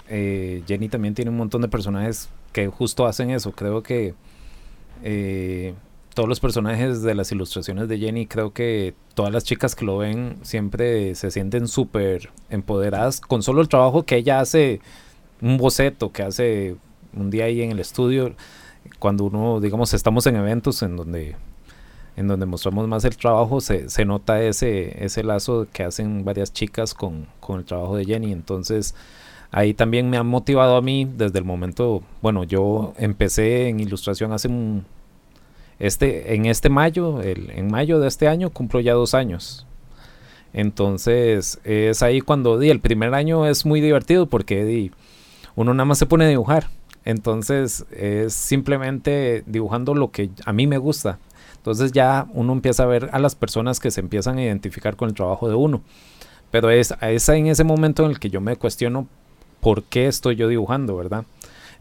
eh, 0.07 0.63
Jenny 0.69 0.91
también 0.91 1.15
tiene 1.15 1.31
un 1.31 1.39
montón 1.39 1.63
de 1.63 1.69
personajes 1.69 2.29
que 2.53 2.67
justo 2.67 3.07
hacen 3.07 3.31
eso. 3.31 3.53
Creo 3.53 3.83
que 3.83 4.15
eh, 5.03 5.73
todos 6.13 6.29
los 6.29 6.41
personajes 6.41 7.01
de 7.01 7.15
las 7.15 7.33
ilustraciones 7.33 7.89
de 7.89 7.99
Jenny, 7.99 8.27
creo 8.27 8.53
que 8.53 8.95
todas 9.15 9.33
las 9.33 9.45
chicas 9.45 9.75
que 9.75 9.87
lo 9.87 9.97
ven 9.97 10.37
siempre 10.43 11.15
se 11.15 11.31
sienten 11.31 11.67
súper 11.67 12.29
empoderadas 12.51 13.23
con 13.23 13.43
solo 13.43 13.63
el 13.63 13.69
trabajo 13.69 14.03
que 14.03 14.17
ella 14.17 14.41
hace, 14.41 14.83
un 15.41 15.57
boceto 15.57 16.13
que 16.13 16.23
hace 16.23 16.77
un 17.15 17.31
día 17.31 17.45
ahí 17.45 17.63
en 17.63 17.73
el 17.73 17.81
estudio, 17.81 18.35
cuando 18.99 19.25
uno, 19.25 19.61
digamos, 19.61 19.95
estamos 19.95 20.27
en 20.27 20.37
eventos 20.37 20.83
en 20.83 20.97
donde 20.97 21.37
en 22.17 22.27
donde 22.27 22.47
mostramos 22.47 22.89
más 22.89 23.05
el 23.05 23.17
trabajo, 23.17 23.61
se, 23.61 23.89
se 23.89 24.05
nota 24.05 24.43
ese, 24.43 25.05
ese 25.05 25.23
lazo 25.23 25.69
que 25.73 25.85
hacen 25.85 26.25
varias 26.25 26.53
chicas 26.53 26.93
con, 26.93 27.27
con 27.39 27.61
el 27.61 27.65
trabajo 27.65 27.97
de 27.97 28.05
Jenny. 28.07 28.33
Entonces, 28.33 28.97
ahí 29.53 29.73
también 29.73 30.11
me 30.11 30.17
ha 30.17 30.25
motivado 30.25 30.77
a 30.77 30.83
mí 30.83 31.05
desde 31.05 31.39
el 31.39 31.45
momento, 31.45 32.03
bueno, 32.21 32.43
yo 32.43 32.93
empecé 32.99 33.69
en 33.69 33.79
ilustración 33.79 34.33
hace 34.33 34.49
un, 34.49 34.85
este, 35.79 36.35
en 36.35 36.47
este 36.47 36.69
mayo, 36.71 37.23
el, 37.23 37.51
en 37.51 37.71
mayo 37.71 38.01
de 38.01 38.09
este 38.09 38.27
año 38.27 38.51
cumplo 38.51 38.81
ya 38.81 38.95
dos 38.95 39.15
años. 39.15 39.65
Entonces 40.53 41.61
es 41.63 42.03
ahí 42.03 42.21
cuando 42.21 42.59
di, 42.59 42.71
el 42.71 42.81
primer 42.81 43.15
año 43.15 43.47
es 43.47 43.65
muy 43.65 43.81
divertido 43.81 44.27
porque 44.27 44.91
uno 45.55 45.73
nada 45.73 45.85
más 45.85 45.99
se 45.99 46.07
pone 46.07 46.25
a 46.25 46.29
dibujar. 46.29 46.69
Entonces 47.09 47.87
es 47.91 48.35
simplemente 48.35 49.43
dibujando 49.47 49.95
lo 49.95 50.11
que 50.11 50.29
a 50.45 50.53
mí 50.53 50.67
me 50.67 50.77
gusta. 50.77 51.19
Entonces 51.57 51.93
ya 51.93 52.27
uno 52.35 52.53
empieza 52.53 52.83
a 52.83 52.87
ver 52.87 53.09
a 53.13 53.19
las 53.19 53.35
personas 53.35 53.81
que 53.81 53.91
se 53.91 54.01
empiezan 54.01 54.37
a 54.37 54.43
identificar 54.43 54.95
con 54.95 55.09
el 55.09 55.15
trabajo 55.15 55.49
de 55.49 55.55
uno. 55.55 55.81
Pero 56.51 56.69
es, 56.69 56.95
es 57.01 57.27
en 57.31 57.47
ese 57.47 57.65
momento 57.65 58.05
en 58.05 58.11
el 58.11 58.19
que 58.19 58.29
yo 58.29 58.43
me 58.43 58.57
cuestiono 58.57 59.09
por 59.61 59.85
qué 59.85 60.07
estoy 60.07 60.37
yo 60.37 60.49
dibujando, 60.49 60.99
¿verdad? 60.99 61.25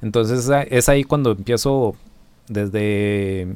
Entonces 0.01 0.49
es 0.69 0.87
ahí 0.87 1.03
cuando 1.03 1.31
empiezo 1.31 1.97
desde 2.47 3.49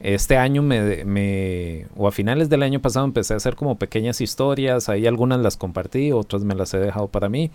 este 0.00 0.36
año 0.36 0.60
me, 0.60 1.06
me, 1.06 1.86
o 1.96 2.08
a 2.08 2.12
finales 2.12 2.50
del 2.50 2.62
año 2.62 2.82
pasado 2.82 3.06
empecé 3.06 3.32
a 3.32 3.38
hacer 3.38 3.56
como 3.56 3.78
pequeñas 3.78 4.20
historias, 4.20 4.90
ahí 4.90 5.06
algunas 5.06 5.40
las 5.40 5.56
compartí, 5.56 6.12
otras 6.12 6.44
me 6.44 6.54
las 6.54 6.74
he 6.74 6.78
dejado 6.78 7.08
para 7.08 7.30
mí, 7.30 7.50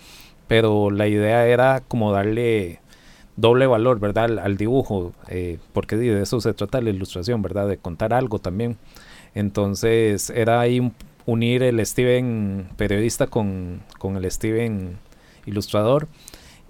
pero 0.47 0.89
la 0.89 1.07
idea 1.07 1.45
era 1.45 1.83
como 1.87 2.11
darle 2.11 2.79
doble 3.39 3.67
valor, 3.67 3.99
¿verdad? 3.99 4.39
Al, 4.39 4.57
dibujo, 4.57 5.13
eh, 5.27 5.59
porque 5.73 5.95
de 5.95 6.21
eso 6.21 6.41
se 6.41 6.53
trata 6.53 6.81
la 6.81 6.89
ilustración, 6.89 7.41
¿verdad? 7.41 7.67
De 7.67 7.77
contar 7.77 8.13
algo 8.13 8.39
también. 8.39 8.77
Entonces 9.35 10.29
era 10.29 10.59
ahí 10.59 10.91
unir 11.25 11.63
el 11.63 11.85
Steven 11.85 12.69
periodista 12.75 13.27
con, 13.27 13.81
con 13.99 14.17
el 14.17 14.29
Steven 14.29 14.97
ilustrador 15.45 16.07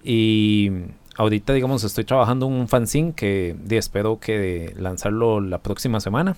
y 0.03 0.71
ahorita 1.15 1.53
digamos 1.53 1.83
estoy 1.83 2.03
trabajando 2.03 2.45
un 2.45 2.67
fanzine 2.67 3.13
que 3.13 3.55
espero 3.69 4.19
que 4.19 4.73
lanzarlo 4.77 5.39
la 5.41 5.59
próxima 5.59 5.99
semana. 5.99 6.35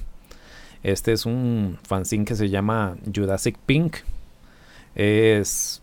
Este 0.83 1.11
es 1.11 1.25
un 1.25 1.77
fanzine 1.83 2.25
que 2.25 2.35
se 2.35 2.49
llama 2.49 2.97
Jurassic 3.13 3.57
Pink. 3.65 3.97
Es 4.95 5.80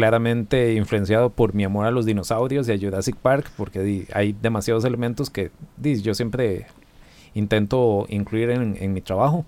claramente 0.00 0.72
influenciado 0.72 1.28
por 1.28 1.52
mi 1.54 1.62
amor 1.62 1.84
a 1.84 1.90
los 1.90 2.06
dinosaurios 2.06 2.66
y 2.66 2.72
a 2.72 2.78
Jurassic 2.78 3.16
Park 3.16 3.50
porque 3.54 3.80
di, 3.80 4.06
hay 4.14 4.32
demasiados 4.32 4.86
elementos 4.86 5.28
que 5.28 5.50
di, 5.76 6.00
yo 6.00 6.14
siempre 6.14 6.68
intento 7.34 8.06
incluir 8.08 8.48
en, 8.48 8.78
en, 8.80 8.94
mi 8.94 9.02
trabajo. 9.02 9.44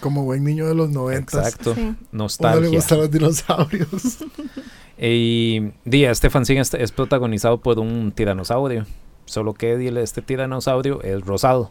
Como 0.00 0.24
buen 0.24 0.42
niño 0.42 0.66
de 0.66 0.74
los 0.74 0.90
noventas. 0.90 1.46
Exacto. 1.46 1.76
Sí. 1.76 1.94
Nostalgia. 2.10 2.68
le 2.68 2.76
gustan 2.76 2.98
los 2.98 3.10
dinosaurios. 3.12 4.24
y 4.98 5.70
di, 5.84 6.04
este 6.04 6.30
fanzine 6.30 6.62
es, 6.62 6.74
es, 6.74 6.90
protagonizado 6.90 7.58
por 7.58 7.78
un 7.78 8.10
tiranosaurio. 8.10 8.84
Solo 9.24 9.54
que 9.54 9.76
di, 9.76 9.86
este 9.86 10.20
tiranosaurio 10.20 11.00
es 11.02 11.20
rosado. 11.24 11.70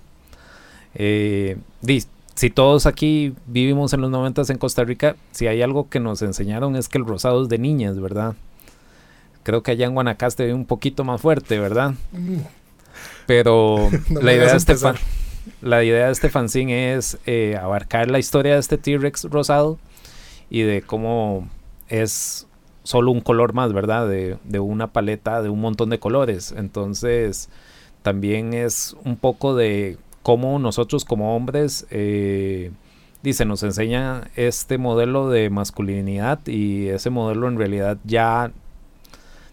Eh, 0.95 1.57
di, 1.81 2.01
si 2.35 2.49
todos 2.49 2.85
aquí 2.85 3.33
vivimos 3.47 3.93
en 3.93 4.01
los 4.01 4.09
noventas 4.09 4.49
en 4.49 4.57
Costa 4.57 4.83
Rica, 4.83 5.15
si 5.31 5.47
hay 5.47 5.61
algo 5.61 5.89
que 5.89 5.99
nos 5.99 6.21
enseñaron 6.21 6.75
es 6.75 6.87
que 6.89 6.97
el 6.97 7.05
rosado 7.05 7.43
es 7.43 7.49
de 7.49 7.57
niñas, 7.57 7.99
¿verdad? 7.99 8.35
Creo 9.43 9.63
que 9.63 9.71
allá 9.71 9.87
en 9.87 9.93
Guanacaste 9.93 10.45
ve 10.45 10.53
un 10.53 10.65
poquito 10.65 11.03
más 11.03 11.21
fuerte, 11.21 11.59
¿verdad? 11.59 11.93
Pero 13.25 13.89
no 14.09 14.21
la, 14.21 14.33
idea 14.33 14.51
de 14.51 14.57
este 14.57 14.75
fan, 14.75 14.95
la 15.61 15.83
idea 15.83 16.05
de 16.05 16.11
este 16.11 16.29
fanzine 16.29 16.93
es 16.95 17.17
eh, 17.25 17.57
abarcar 17.61 18.09
la 18.09 18.19
historia 18.19 18.53
de 18.53 18.59
este 18.59 18.77
T-Rex 18.77 19.25
rosado 19.25 19.79
y 20.49 20.61
de 20.61 20.81
cómo 20.81 21.47
es 21.89 22.47
solo 22.83 23.11
un 23.11 23.21
color 23.21 23.53
más, 23.53 23.73
¿verdad? 23.73 24.07
De, 24.07 24.37
de 24.43 24.59
una 24.59 24.87
paleta 24.87 25.41
de 25.41 25.49
un 25.49 25.61
montón 25.61 25.89
de 25.89 25.99
colores. 25.99 26.53
Entonces, 26.55 27.49
también 28.03 28.53
es 28.53 28.95
un 29.03 29.15
poco 29.17 29.55
de 29.55 29.97
cómo 30.23 30.59
nosotros 30.59 31.05
como 31.05 31.35
hombres, 31.35 31.87
eh, 31.89 32.71
dice, 33.23 33.45
nos 33.45 33.63
enseña 33.63 34.29
este 34.35 34.77
modelo 34.77 35.29
de 35.29 35.49
masculinidad 35.49 36.45
y 36.47 36.87
ese 36.87 37.09
modelo 37.09 37.47
en 37.47 37.57
realidad 37.57 37.97
ya 38.03 38.51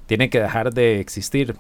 tiene 0.06 0.30
que 0.30 0.40
dejar 0.40 0.72
de 0.72 1.00
existir. 1.00 1.56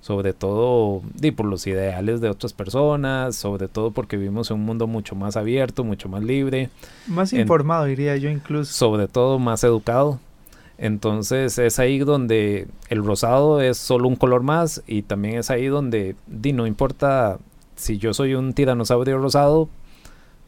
Sobre 0.00 0.32
todo 0.32 1.02
di, 1.14 1.30
por 1.30 1.44
los 1.44 1.66
ideales 1.66 2.22
de 2.22 2.30
otras 2.30 2.54
personas, 2.54 3.36
sobre 3.36 3.68
todo 3.68 3.90
porque 3.90 4.16
vivimos 4.16 4.50
en 4.50 4.56
un 4.56 4.64
mundo 4.64 4.86
mucho 4.86 5.14
más 5.14 5.36
abierto, 5.36 5.84
mucho 5.84 6.08
más 6.08 6.22
libre. 6.22 6.70
Más 7.06 7.34
informado, 7.34 7.84
diría 7.84 8.16
yo 8.16 8.30
incluso. 8.30 8.72
Sobre 8.72 9.08
todo 9.08 9.38
más 9.38 9.62
educado. 9.62 10.18
Entonces 10.78 11.58
es 11.58 11.78
ahí 11.78 11.98
donde 11.98 12.66
el 12.88 13.04
rosado 13.04 13.60
es 13.60 13.76
solo 13.76 14.08
un 14.08 14.16
color 14.16 14.42
más 14.42 14.82
y 14.86 15.02
también 15.02 15.36
es 15.36 15.50
ahí 15.50 15.66
donde 15.66 16.16
di, 16.26 16.54
no 16.54 16.66
importa 16.66 17.38
si 17.80 17.98
yo 17.98 18.12
soy 18.12 18.34
un 18.34 18.52
tiranosaurio 18.52 19.18
rosado, 19.18 19.68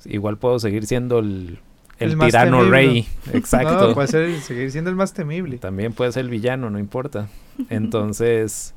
igual 0.05 0.37
puedo 0.37 0.59
seguir 0.59 0.87
siendo 0.87 1.18
el, 1.18 1.59
el, 1.99 2.12
el 2.12 2.18
tirano 2.18 2.62
rey. 2.64 3.07
Exacto. 3.33 3.88
No, 3.88 3.95
puede 3.95 4.09
ser, 4.09 4.40
seguir 4.40 4.71
siendo 4.71 4.90
el 4.90 4.97
más 4.97 5.14
temible. 5.14 5.57
También 5.59 5.95
puede 5.95 6.12
ser 6.12 6.25
el 6.25 6.31
villano, 6.31 6.68
no 6.68 6.79
importa. 6.79 7.29
Entonces, 7.71 8.75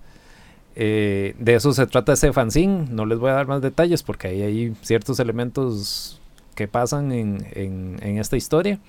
eh, 0.76 1.36
de 1.38 1.56
eso 1.56 1.74
se 1.74 1.86
trata 1.86 2.14
ese 2.14 2.32
fanzine. 2.32 2.86
No 2.90 3.06
les 3.06 3.20
voy 3.20 3.32
a 3.32 3.34
dar 3.34 3.48
más 3.48 3.62
detalles 3.62 4.04
porque 4.04 4.30
ahí 4.30 4.42
hay 4.42 4.74
ciertos 4.82 5.20
elementos 5.20 6.22
que 6.56 6.70
pasan 6.70 7.12
en, 7.12 7.46
en, 7.52 7.98
en 8.02 8.18
esta 8.20 8.38
historia. 8.38 8.80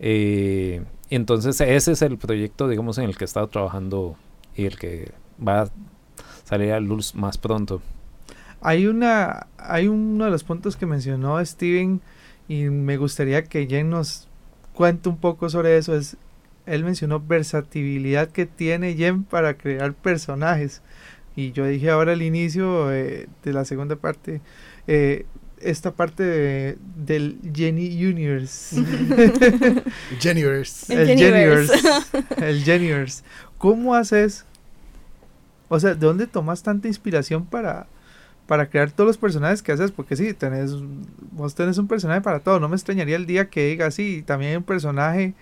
Eh, 0.00 0.82
entonces, 1.10 1.60
ese 1.60 1.92
es 1.92 2.00
el 2.00 2.16
proyecto, 2.16 2.68
digamos, 2.68 2.96
en 2.96 3.04
el 3.04 3.16
que 3.18 3.24
he 3.24 3.26
estado 3.26 3.48
trabajando 3.48 4.16
y 4.56 4.64
el 4.64 4.78
que 4.78 5.12
va 5.46 5.62
a 5.62 5.68
salir 6.44 6.72
a 6.72 6.80
luz 6.80 7.14
más 7.14 7.36
pronto. 7.36 7.82
Hay 8.64 8.86
una, 8.86 9.46
hay 9.58 9.88
uno 9.88 10.24
de 10.24 10.30
los 10.30 10.42
puntos 10.42 10.74
que 10.74 10.86
mencionó 10.86 11.44
Steven 11.44 12.00
y 12.48 12.64
me 12.64 12.96
gustaría 12.96 13.44
que 13.44 13.66
Jen 13.66 13.90
nos 13.90 14.26
cuente 14.72 15.10
un 15.10 15.18
poco 15.18 15.50
sobre 15.50 15.76
eso. 15.76 15.94
Es, 15.94 16.16
él 16.64 16.82
mencionó 16.82 17.20
versatilidad 17.20 18.30
que 18.30 18.46
tiene 18.46 18.94
Jen 18.94 19.24
para 19.24 19.58
crear 19.58 19.92
personajes. 19.92 20.80
Y 21.36 21.52
yo 21.52 21.66
dije 21.66 21.90
ahora 21.90 22.12
al 22.12 22.22
inicio 22.22 22.90
eh, 22.90 23.28
de 23.42 23.52
la 23.52 23.66
segunda 23.66 23.96
parte, 23.96 24.40
eh, 24.86 25.26
esta 25.60 25.90
parte 25.92 26.22
de, 26.22 26.78
del 26.96 27.38
Jenny 27.54 28.02
Universe. 28.02 28.76
El 30.94 31.18
Jennyverse. 31.18 31.74
El. 32.38 33.12
¿Cómo 33.58 33.94
haces? 33.94 34.46
O 35.68 35.78
sea, 35.78 35.90
¿de 35.94 36.06
dónde 36.06 36.26
tomas 36.26 36.62
tanta 36.62 36.88
inspiración 36.88 37.44
para, 37.44 37.88
para 38.46 38.68
crear 38.68 38.90
todos 38.90 39.08
los 39.08 39.18
personajes 39.18 39.62
que 39.62 39.72
haces, 39.72 39.90
porque 39.90 40.16
sí, 40.16 40.34
tenés, 40.34 40.72
vos 41.32 41.54
tenés 41.54 41.78
un 41.78 41.88
personaje 41.88 42.20
para 42.20 42.40
todo, 42.40 42.60
no 42.60 42.68
me 42.68 42.76
extrañaría 42.76 43.16
el 43.16 43.26
día 43.26 43.48
que 43.48 43.68
diga, 43.68 43.90
sí, 43.90 44.22
también 44.26 44.50
hay 44.52 44.56
un 44.56 44.64
personaje 44.64 45.34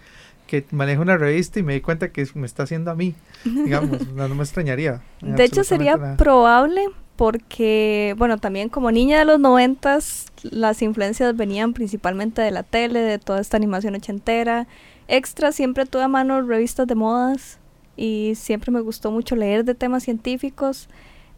que 0.46 0.64
maneja 0.70 1.00
una 1.00 1.16
revista 1.16 1.58
y 1.58 1.62
me 1.62 1.74
di 1.74 1.80
cuenta 1.80 2.12
que 2.12 2.26
me 2.34 2.46
está 2.46 2.64
haciendo 2.64 2.90
a 2.90 2.94
mí. 2.94 3.14
Digamos, 3.44 4.06
no, 4.08 4.28
no 4.28 4.34
me 4.34 4.42
extrañaría. 4.42 5.00
De 5.20 5.44
hecho, 5.44 5.64
sería 5.64 5.96
nada. 5.96 6.16
probable 6.16 6.82
porque, 7.16 8.14
bueno, 8.18 8.38
también 8.38 8.68
como 8.68 8.90
niña 8.90 9.18
de 9.18 9.24
los 9.24 9.40
noventas, 9.40 10.26
las 10.42 10.82
influencias 10.82 11.36
venían 11.36 11.72
principalmente 11.72 12.42
de 12.42 12.50
la 12.50 12.62
tele, 12.62 13.00
de 13.00 13.18
toda 13.18 13.40
esta 13.40 13.56
animación 13.56 13.94
ochentera. 13.94 14.66
Extra, 15.08 15.52
siempre 15.52 15.86
tuve 15.86 16.02
a 16.02 16.08
mano 16.08 16.42
revistas 16.42 16.86
de 16.86 16.94
modas 16.94 17.58
y 17.96 18.32
siempre 18.36 18.72
me 18.72 18.80
gustó 18.80 19.10
mucho 19.10 19.36
leer 19.36 19.64
de 19.64 19.74
temas 19.74 20.04
científicos. 20.04 20.88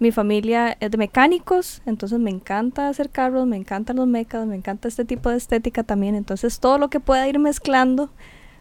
Mi 0.01 0.11
familia 0.11 0.76
es 0.80 0.90
de 0.90 0.99
mecánicos, 0.99 1.80
entonces 1.86 2.18
me 2.18 2.30
encanta 2.30 2.88
hacer 2.88 3.11
carros, 3.11 3.47
me 3.47 3.57
encantan 3.57 3.97
los 3.97 4.09
mecas, 4.09 4.47
me 4.47 4.57
encanta 4.57 4.88
este 4.88 5.05
tipo 5.05 5.30
de 5.30 5.36
estética 5.36 5.84
también. 5.84 6.14
Entonces 6.14 6.59
todo 6.59 6.78
lo 6.78 6.88
que 6.88 7.01
pueda 7.01 7.28
ir 7.28 7.38
mezclando, 7.38 8.11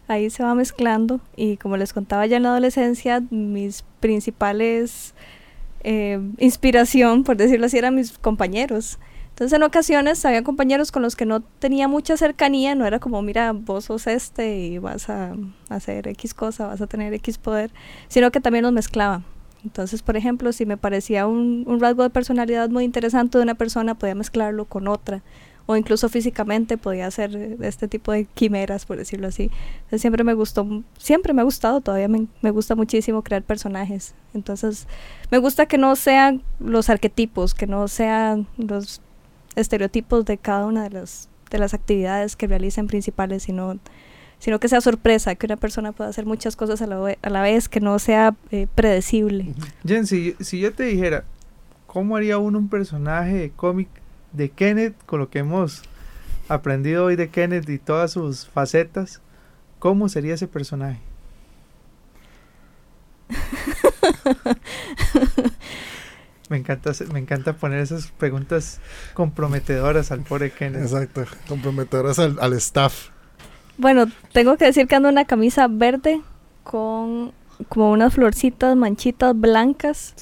ahí 0.06 0.30
se 0.30 0.44
va 0.44 0.54
mezclando. 0.54 1.20
Y 1.36 1.56
como 1.56 1.76
les 1.76 1.92
contaba 1.92 2.26
ya 2.26 2.36
en 2.36 2.44
la 2.44 2.50
adolescencia, 2.50 3.22
mis 3.30 3.84
principales 4.00 5.14
eh, 5.84 6.18
inspiración, 6.38 7.24
por 7.24 7.36
decirlo 7.36 7.66
así, 7.66 7.78
eran 7.78 7.94
mis 7.94 8.16
compañeros. 8.18 8.98
Entonces 9.30 9.56
en 9.56 9.64
ocasiones 9.64 10.24
había 10.24 10.44
compañeros 10.44 10.92
con 10.92 11.02
los 11.02 11.16
que 11.16 11.26
no 11.26 11.40
tenía 11.40 11.88
mucha 11.88 12.16
cercanía, 12.16 12.76
no 12.76 12.86
era 12.86 13.00
como, 13.00 13.20
mira, 13.20 13.52
vos 13.52 13.86
sos 13.86 14.06
este 14.06 14.58
y 14.58 14.78
vas 14.78 15.10
a 15.10 15.34
hacer 15.68 16.06
X 16.06 16.34
cosa, 16.34 16.68
vas 16.68 16.80
a 16.80 16.86
tener 16.86 17.12
X 17.14 17.38
poder, 17.38 17.72
sino 18.06 18.30
que 18.30 18.40
también 18.40 18.62
los 18.62 18.72
mezclaba. 18.72 19.22
Entonces, 19.64 20.02
por 20.02 20.16
ejemplo, 20.16 20.52
si 20.52 20.66
me 20.66 20.76
parecía 20.76 21.26
un, 21.26 21.64
un 21.66 21.80
rasgo 21.80 22.02
de 22.02 22.10
personalidad 22.10 22.68
muy 22.68 22.84
interesante 22.84 23.38
de 23.38 23.44
una 23.44 23.54
persona, 23.54 23.94
podía 23.94 24.14
mezclarlo 24.14 24.66
con 24.66 24.88
otra. 24.88 25.22
O 25.66 25.76
incluso 25.76 26.10
físicamente 26.10 26.76
podía 26.76 27.06
hacer 27.06 27.34
eh, 27.34 27.56
este 27.62 27.88
tipo 27.88 28.12
de 28.12 28.26
quimeras, 28.26 28.84
por 28.84 28.98
decirlo 28.98 29.28
así. 29.28 29.50
Siempre 29.96 30.22
me 30.22 30.34
gustó, 30.34 30.66
siempre 30.98 31.32
me 31.32 31.40
ha 31.40 31.44
gustado, 31.44 31.80
todavía 31.80 32.08
me, 32.08 32.26
me 32.42 32.50
gusta 32.50 32.74
muchísimo 32.74 33.22
crear 33.22 33.42
personajes. 33.42 34.14
Entonces, 34.34 34.86
me 35.30 35.38
gusta 35.38 35.64
que 35.64 35.78
no 35.78 35.96
sean 35.96 36.42
los 36.60 36.90
arquetipos, 36.90 37.54
que 37.54 37.66
no 37.66 37.88
sean 37.88 38.46
los 38.58 39.00
estereotipos 39.56 40.26
de 40.26 40.36
cada 40.36 40.66
una 40.66 40.82
de 40.82 40.90
las, 40.90 41.30
de 41.50 41.58
las 41.58 41.72
actividades 41.72 42.36
que 42.36 42.46
realicen 42.46 42.86
principales, 42.86 43.44
sino, 43.44 43.78
sino 44.44 44.60
que 44.60 44.68
sea 44.68 44.82
sorpresa, 44.82 45.34
que 45.36 45.46
una 45.46 45.56
persona 45.56 45.92
pueda 45.92 46.10
hacer 46.10 46.26
muchas 46.26 46.54
cosas 46.54 46.82
a 46.82 46.86
la, 46.86 46.98
ve- 46.98 47.18
a 47.22 47.30
la 47.30 47.40
vez, 47.40 47.70
que 47.70 47.80
no 47.80 47.98
sea 47.98 48.34
eh, 48.50 48.66
predecible. 48.74 49.54
Jen, 49.86 50.06
si, 50.06 50.36
si 50.38 50.60
yo 50.60 50.70
te 50.74 50.82
dijera, 50.82 51.24
¿cómo 51.86 52.14
haría 52.14 52.36
uno 52.36 52.58
un 52.58 52.68
personaje 52.68 53.32
de 53.32 53.50
cómic 53.50 53.88
de 54.32 54.50
Kenneth 54.50 54.96
con 55.06 55.20
lo 55.20 55.30
que 55.30 55.38
hemos 55.38 55.80
aprendido 56.50 57.06
hoy 57.06 57.16
de 57.16 57.30
Kenneth 57.30 57.66
y 57.70 57.78
todas 57.78 58.12
sus 58.12 58.46
facetas? 58.46 59.22
¿Cómo 59.78 60.10
sería 60.10 60.34
ese 60.34 60.46
personaje? 60.46 61.00
me 66.50 66.58
encanta, 66.58 66.92
me 67.12 67.18
encanta 67.20 67.54
poner 67.54 67.80
esas 67.80 68.08
preguntas 68.08 68.80
comprometedoras 69.14 70.10
al 70.12 70.20
pobre 70.20 70.50
Kenneth. 70.50 70.82
Exacto. 70.82 71.24
Comprometedoras 71.48 72.18
al, 72.18 72.36
al 72.40 72.52
staff. 72.54 73.08
Bueno, 73.78 74.06
tengo 74.32 74.56
que 74.56 74.66
decir 74.66 74.86
que 74.86 74.94
ando 74.94 75.08
en 75.08 75.14
una 75.14 75.24
camisa 75.24 75.66
verde 75.68 76.20
con 76.62 77.32
como 77.68 77.90
unas 77.92 78.14
florcitas, 78.14 78.76
manchitas 78.76 79.38
blancas. 79.38 80.14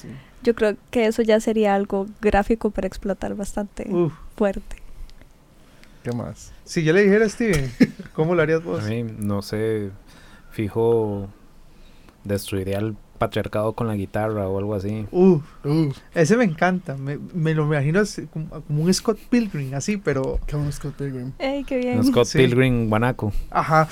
Yo 0.43 0.53
creo 0.55 0.75
que 0.91 1.05
eso 1.05 1.21
ya 1.21 1.39
sería 1.39 1.73
algo 1.73 2.05
gráfico 2.21 2.69
para 2.71 2.87
explotar 2.87 3.33
bastante 3.35 3.87
Uf, 3.89 4.13
fuerte. 4.35 4.77
¿Qué 6.03 6.11
más? 6.11 6.51
si 6.65 6.83
yo 6.83 6.93
le 6.93 7.03
dijera 7.03 7.25
a 7.25 7.29
Steven, 7.29 7.71
¿cómo 8.13 8.35
lo 8.35 8.41
harías 8.41 8.61
A 8.61 8.65
vos? 8.65 8.83
mí, 8.83 9.03
no 9.03 9.41
sé, 9.41 9.91
fijo, 10.51 11.29
destruiría 12.23 12.79
el 12.79 12.95
patriarcado 13.17 13.73
con 13.73 13.87
la 13.87 13.95
guitarra 13.95 14.47
o 14.47 14.57
algo 14.57 14.75
así. 14.75 15.05
Uf, 15.11 15.41
Uh, 15.63 15.91
ese 16.13 16.35
me 16.37 16.43
encanta. 16.43 16.95
Me, 16.97 17.17
me 17.33 17.53
lo 17.53 17.63
imagino 17.63 17.99
así, 18.01 18.25
como, 18.27 18.49
como 18.61 18.83
un 18.83 18.93
Scott 18.93 19.17
Pilgrim, 19.29 19.73
así, 19.75 19.97
pero. 19.97 20.39
qué 20.47 20.55
bueno 20.55 20.71
Scott 20.71 20.93
Pilgrim. 20.95 21.31
¡Ey, 21.39 21.63
qué 21.63 21.77
bien! 21.77 21.99
Un 21.99 22.05
Scott 22.05 22.25
Sí. 22.25 22.37
Pilgrim 22.39 22.89
guanaco. 22.89 23.31
Ajá. 23.49 23.87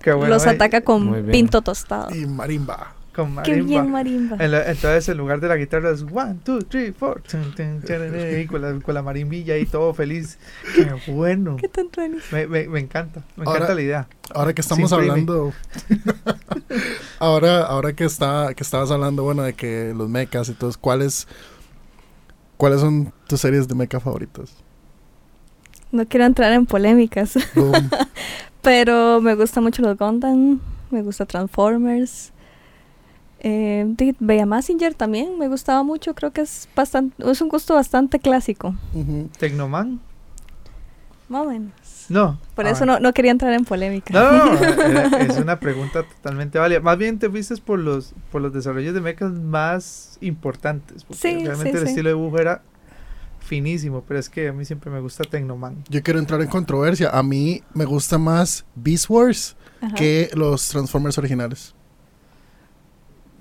Qué 0.00 0.12
bueno. 0.12 0.34
Los 0.34 0.44
eh, 0.46 0.50
ataca 0.50 0.80
con 0.82 1.26
pinto 1.30 1.62
tostado. 1.62 2.14
Y 2.14 2.26
marimba. 2.26 2.94
Con 3.14 3.26
¡Qué 3.28 3.32
marimba. 3.34 3.68
bien, 3.68 3.90
marimba! 3.92 4.36
En 4.40 4.50
la- 4.50 4.68
entonces, 4.70 5.08
en 5.08 5.16
lugar 5.18 5.40
de 5.40 5.48
la 5.48 5.56
guitarra 5.56 5.90
es 5.90 6.02
one, 6.02 6.36
two, 6.44 6.58
three, 6.62 6.90
four. 6.92 7.22
tun, 7.22 7.54
tun, 7.54 7.80
tararara, 7.86 8.40
y 8.40 8.46
con, 8.46 8.60
la, 8.60 8.80
con 8.80 8.92
la 8.94 9.02
marimbilla 9.02 9.56
y 9.56 9.66
todo 9.66 9.94
feliz. 9.94 10.38
Qué 10.74 11.12
bueno. 11.12 11.56
¡Qué 11.56 11.68
tan! 11.68 11.88
Me, 12.32 12.46
me, 12.48 12.66
me 12.68 12.80
encanta. 12.80 13.22
Me 13.36 13.44
Ahora- 13.44 13.58
encanta 13.58 13.74
la 13.76 13.82
idea. 13.82 14.08
Ahora 14.34 14.52
que 14.52 14.60
estamos 14.62 14.92
hablando. 14.92 15.52
ahora, 17.18 17.62
ahora 17.66 17.92
que 17.92 18.04
está, 18.04 18.52
que 18.54 18.62
estabas 18.62 18.90
hablando, 18.90 19.22
bueno, 19.22 19.42
de 19.42 19.54
que 19.54 19.92
los 19.96 20.08
mechas 20.08 20.48
y 20.48 20.54
todo, 20.54 20.72
¿cuáles, 20.80 21.28
¿cuáles 22.56 22.80
son 22.80 23.12
tus 23.26 23.40
series 23.40 23.68
de 23.68 23.74
mecha 23.74 24.00
favoritas? 24.00 24.54
No 25.92 26.06
quiero 26.08 26.24
entrar 26.26 26.52
en 26.52 26.66
polémicas, 26.66 27.34
pero 28.62 29.20
me 29.20 29.34
gusta 29.34 29.60
mucho 29.60 29.82
los 29.82 29.96
Gundam, 29.96 30.58
me 30.90 31.02
gusta 31.02 31.26
Transformers. 31.26 32.32
Eh, 33.46 34.14
Bella 34.20 34.46
Massinger 34.46 34.94
también 34.94 35.38
me 35.38 35.48
gustaba 35.48 35.82
mucho, 35.82 36.14
creo 36.14 36.30
que 36.32 36.40
es 36.40 36.66
bastante, 36.74 37.14
es 37.30 37.42
un 37.42 37.50
gusto 37.50 37.74
bastante 37.74 38.18
clásico. 38.18 38.74
Ujú. 38.94 39.28
¿Tecnoman? 39.38 40.00
Más 41.28 41.42
o 41.42 41.50
menos. 41.50 41.72
No. 42.08 42.38
Por 42.54 42.66
Ah, 42.66 42.70
eso 42.70 42.86
no, 42.86 43.00
no 43.00 43.12
quería 43.12 43.30
entrar 43.32 43.52
en 43.52 43.64
polémica. 43.66 44.12
No, 44.14 44.32
no, 44.46 44.54
no, 44.54 44.60
era- 44.82 45.18
es 45.22 45.36
una 45.38 45.60
pregunta 45.60 46.02
totalmente 46.04 46.58
válida. 46.58 46.80
Más 46.80 46.96
bien 46.96 47.18
te 47.18 47.28
fuiste 47.28 47.54
por 47.58 47.78
los 47.78 48.14
por 48.32 48.40
los 48.40 48.52
desarrollos 48.52 48.94
de 48.94 49.00
mechas 49.02 49.30
más 49.32 50.16
importantes. 50.22 51.04
Porque 51.04 51.20
Sí, 51.20 51.44
realmente 51.44 51.72
sí, 51.72 51.78
el 51.78 51.82
sí. 51.84 51.88
estilo 51.90 52.08
de 52.10 52.14
dibujo 52.14 52.38
era 52.38 52.62
finísimo, 53.40 54.02
pero 54.08 54.20
es 54.20 54.30
que 54.30 54.48
a 54.48 54.52
mí 54.54 54.64
siempre 54.64 54.90
me 54.90 55.00
gusta 55.00 55.24
Tecnoman. 55.24 55.84
Yo 55.90 56.02
quiero 56.02 56.18
entrar 56.18 56.40
en 56.40 56.48
controversia. 56.48 57.10
A 57.10 57.22
mí 57.22 57.62
me 57.74 57.84
gusta 57.84 58.16
más 58.16 58.64
Beast 58.74 59.10
Wars 59.10 59.56
Ajá. 59.82 59.94
que 59.94 60.30
los 60.34 60.66
Transformers 60.68 61.18
originales. 61.18 61.73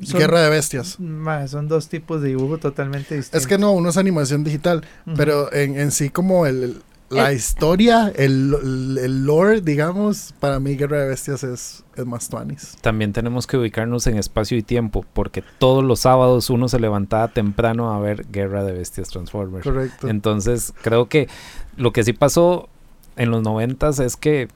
Son- 0.05 0.19
Guerra 0.19 0.41
de 0.41 0.49
Bestias. 0.49 0.99
Ma, 0.99 1.47
son 1.47 1.67
dos 1.67 1.87
tipos 1.89 2.21
de 2.21 2.29
dibujo 2.29 2.57
totalmente 2.57 3.15
distintos. 3.15 3.41
Es 3.41 3.47
que 3.47 3.57
no, 3.57 3.71
uno 3.71 3.89
es 3.89 3.97
animación 3.97 4.43
digital, 4.43 4.83
pero 5.15 5.51
en, 5.53 5.79
en 5.79 5.91
sí 5.91 6.09
como 6.09 6.45
el, 6.45 6.63
el- 6.63 6.81
la 7.09 7.29
El- 7.29 7.35
historia, 7.37 8.11
el, 8.15 8.55
el, 8.63 8.97
el 8.99 9.25
lore, 9.25 9.61
digamos, 9.61 10.33
para 10.39 10.59
mí 10.59 10.75
Guerra 10.75 11.01
de 11.01 11.09
Bestias 11.09 11.43
es, 11.43 11.83
es 11.95 12.05
más 12.07 12.27
tuanis. 12.27 12.75
También 12.81 13.13
tenemos 13.13 13.45
que 13.45 13.55
ubicarnos 13.57 14.07
en 14.07 14.17
espacio 14.17 14.57
y 14.57 14.63
tiempo, 14.63 15.05
porque 15.13 15.43
todos 15.59 15.83
los 15.83 15.99
sábados 15.99 16.49
uno 16.49 16.67
se 16.69 16.79
levantaba 16.79 17.27
temprano 17.27 17.93
a 17.93 17.99
ver 17.99 18.25
Guerra 18.31 18.63
de 18.63 18.71
Bestias 18.71 19.09
Transformers. 19.09 19.63
Correcto. 19.63 20.07
Entonces, 20.07 20.73
creo 20.81 21.07
que 21.07 21.27
lo 21.77 21.91
que 21.93 22.03
sí 22.03 22.13
pasó 22.13 22.67
en 23.15 23.29
los 23.29 23.43
noventas 23.43 23.99
es 23.99 24.15
que 24.15 24.47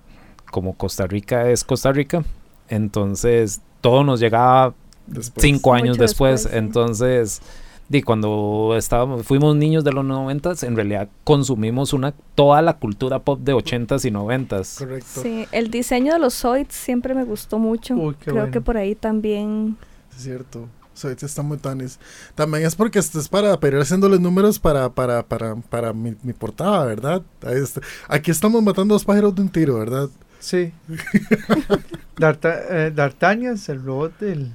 como 0.50 0.74
Costa 0.78 1.06
Rica 1.06 1.50
es 1.52 1.64
Costa 1.64 1.92
Rica, 1.92 2.24
entonces 2.70 3.62
todo 3.82 4.04
nos 4.04 4.20
llegaba 4.20 4.74
Después. 5.08 5.42
cinco 5.44 5.74
años 5.74 5.98
Mucho 5.98 6.02
después. 6.02 6.44
después, 6.44 6.52
sí. 6.54 6.58
Entonces, 6.58 7.42
di, 7.90 8.02
cuando 8.02 8.76
estábamos, 8.78 9.26
fuimos 9.26 9.56
niños 9.56 9.84
de 9.84 9.92
los 9.94 10.04
noventas, 10.06 10.64
en 10.64 10.76
realidad 10.76 11.08
consumimos 11.24 11.94
una 11.94 12.14
toda 12.36 12.62
la 12.62 12.74
cultura 12.78 13.20
pop 13.20 13.40
de 13.40 13.54
ochentas 13.54 14.04
y 14.06 14.12
noventas. 14.12 14.76
Correcto. 14.80 15.22
Sí, 15.24 15.48
el 15.52 15.72
diseño 15.72 16.14
de 16.14 16.20
los 16.20 16.34
Zoids 16.34 16.74
siempre 16.76 17.14
me 17.16 17.24
gustó 17.24 17.58
mucho. 17.60 17.96
Uy, 17.96 18.16
qué 18.16 18.26
Creo 18.26 18.36
bueno. 18.38 18.52
que 18.52 18.62
por 18.62 18.78
ahí 18.78 18.96
también. 18.96 19.78
Es 20.16 20.24
cierto. 20.24 20.68
So, 20.94 21.10
este 21.12 21.28
está 21.28 21.44
muy 21.44 21.58
tanis. 21.58 22.00
También 22.34 22.66
es 22.66 22.76
porque 22.76 22.98
esto 22.98 23.20
es 23.20 23.30
para, 23.30 23.60
para 23.60 23.76
ir 23.78 23.82
haciéndoles 23.84 24.20
números 24.20 24.58
para, 24.58 24.90
para, 24.90 25.22
para, 25.22 25.56
para 25.56 25.94
mi, 25.94 26.16
mi 26.24 26.34
portada, 26.34 26.84
¿verdad? 26.86 27.22
Ahí 27.46 27.62
está. 27.62 27.82
Aquí 28.08 28.32
estamos 28.32 28.64
matando 28.64 28.96
dos 28.96 29.06
pájaros 29.06 29.36
de 29.36 29.44
un 29.44 29.50
tiro, 29.50 29.78
¿verdad? 29.78 30.10
Sí. 30.40 30.72
Darta- 32.18 32.62
eh, 32.88 32.92
D'Artagnan, 32.92 33.58
el 33.68 33.84
robot 33.84 34.20
del, 34.20 34.52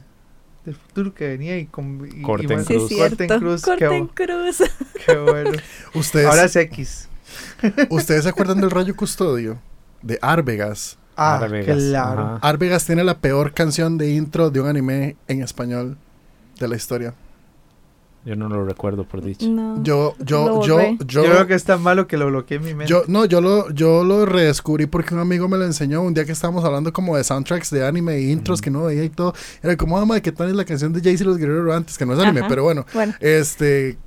del 0.65 0.75
futuro 0.77 1.13
que 1.15 1.29
venía 1.29 1.59
y 1.59 1.67
con 1.67 2.09
y, 2.15 2.23
Corten 2.23 2.61
y- 2.61 2.65
Cruz. 2.65 2.93
Corten. 2.97 3.29
Cruz, 3.29 3.63
Corten 3.63 4.09
qué, 4.09 4.25
Cruz. 4.27 4.63
qué 5.07 5.17
bueno. 5.17 5.51
Ustedes, 5.95 6.27
Ahora 6.27 6.45
es 6.45 6.57
X. 6.57 7.09
¿Ustedes 7.91 8.25
se 8.25 8.29
acuerdan 8.29 8.61
del 8.61 8.71
Rayo 8.71 8.95
Custodio? 8.95 9.59
De 10.03 10.19
Arvegas. 10.23 10.99
Ah, 11.17 11.37
Arvegas, 11.37 11.77
claro. 11.77 12.21
ajá. 12.23 12.39
Arvegas 12.43 12.85
tiene 12.87 13.05
la 13.05 13.19
peor 13.19 13.53
canción 13.53 13.99
de 13.99 14.11
intro 14.13 14.51
de 14.51 14.61
un 14.61 14.69
anime 14.69 15.17
en 15.29 15.43
español 15.43 15.97
de 16.59 16.69
la 16.69 16.77
historia. 16.77 17.15
Yo 18.25 18.37
no 18.37 18.49
lo 18.49 18.64
recuerdo 18.64 19.03
por 19.05 19.20
dicho. 19.20 19.49
No. 19.49 19.83
Yo, 19.83 20.14
yo, 20.20 20.62
yo, 20.64 20.97
yo, 21.01 21.07
Yo 21.07 21.23
creo 21.25 21.47
que 21.49 21.55
es 21.55 21.64
tan 21.64 21.83
malo 21.83 22.07
que 22.07 22.16
lo 22.16 22.29
bloqueé 22.29 22.59
en 22.59 22.62
mi 22.64 22.75
mente. 22.75 22.87
Yo, 22.89 23.03
no, 23.09 23.25
yo 23.25 23.41
lo, 23.41 23.68
yo 23.70 24.05
lo 24.05 24.27
redescubrí 24.27 24.87
porque 24.87 25.12
un 25.14 25.20
amigo 25.20 25.49
me 25.49 25.57
lo 25.59 25.64
enseñó 25.64 26.03
un 26.03 26.14
día 26.14 26.25
que 26.25 26.31
estábamos 26.31 26.64
hablando 26.64 26.93
como 26.93 27.16
de 27.16 27.25
soundtracks 27.25 27.70
de 27.70 27.85
anime 27.85 28.14
e 28.14 28.31
intros 28.31 28.61
Ujú. 28.61 28.64
que 28.64 28.70
no 28.70 28.85
veía 28.85 29.03
y 29.03 29.09
todo. 29.11 29.35
Era 29.61 29.77
como, 29.77 29.99
ah, 29.99 30.05
madre, 30.07 30.23
¿qué 30.23 30.31
tal 30.31 30.49
es 30.49 30.55
la 30.55 30.64
canción 30.64 30.93
de 30.93 31.01
Jayce 31.01 31.25
y 31.25 31.27
los 31.27 31.37
Guerreros 31.37 31.75
antes? 31.75 31.99
Que 31.99 32.07
no 32.07 32.12
es 32.14 32.20
anime, 32.20 32.41
Ajá. 32.41 32.49
pero 32.49 32.62
bueno. 32.62 32.87
Bueno, 32.95 33.12
Este, 33.18 33.99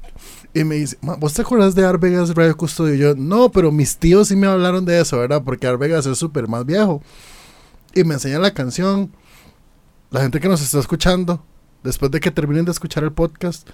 y 0.54 0.64
me 0.64 0.76
dice, 0.76 0.98
"Ma, 1.02 1.16
¿vos 1.16 1.34
te 1.34 1.42
acuerdas 1.42 1.76
de 1.76 1.86
Arvegas 1.86 2.34
Radio 2.34 2.56
Custodio? 2.56 2.96
Y 2.96 3.00
yo, 3.00 3.16
no, 3.18 3.52
pero 3.52 3.70
mis 3.74 3.98
tíos 3.98 4.30
sí 4.30 4.38
me 4.38 4.48
hablaron 4.48 4.86
de 4.86 5.02
eso, 5.02 5.20
¿verdad? 5.20 5.42
Porque 5.44 5.68
Arvegas 5.68 6.06
es 6.06 6.18
súper 6.18 6.48
más 6.48 6.66
viejo. 6.66 7.02
y 7.94 8.04
me 8.06 8.14
enseñan 8.14 8.42
la 8.42 8.54
canción, 8.54 9.12
la 10.12 10.22
gente 10.22 10.40
que 10.40 10.48
nos 10.50 10.62
está 10.62 10.80
escuchando, 10.80 11.44
después 11.84 12.12
de 12.12 12.20
que 12.20 12.30
terminen 12.32 12.66
de 12.66 12.72
escuchar 12.72 13.04
el 13.04 13.12
podcast, 13.14 13.68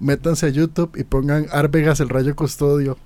métanse 0.00 0.46
a 0.46 0.48
YouTube 0.50 0.96
y 0.96 1.04
pongan 1.04 1.46
Arvegas 1.52 2.00
el 2.00 2.08
Rayo 2.08 2.34
Custodio 2.36 2.98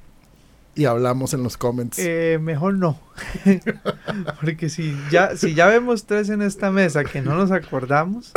y 0.75 0.87
hablamos 0.87 1.35
en 1.35 1.43
los 1.43 1.57
comments. 1.57 1.99
Eh, 1.99 2.39
mejor 2.41 2.75
no. 2.75 2.99
porque 4.41 4.71
si 4.71 4.97
ya, 5.11 5.37
si 5.37 5.55
ya 5.55 5.67
vemos 5.67 6.07
tres 6.07 6.31
en 6.31 6.41
esta 6.41 6.71
mesa 6.71 7.05
que 7.05 7.21
no 7.21 7.35
nos 7.35 7.51
acordamos, 7.51 8.33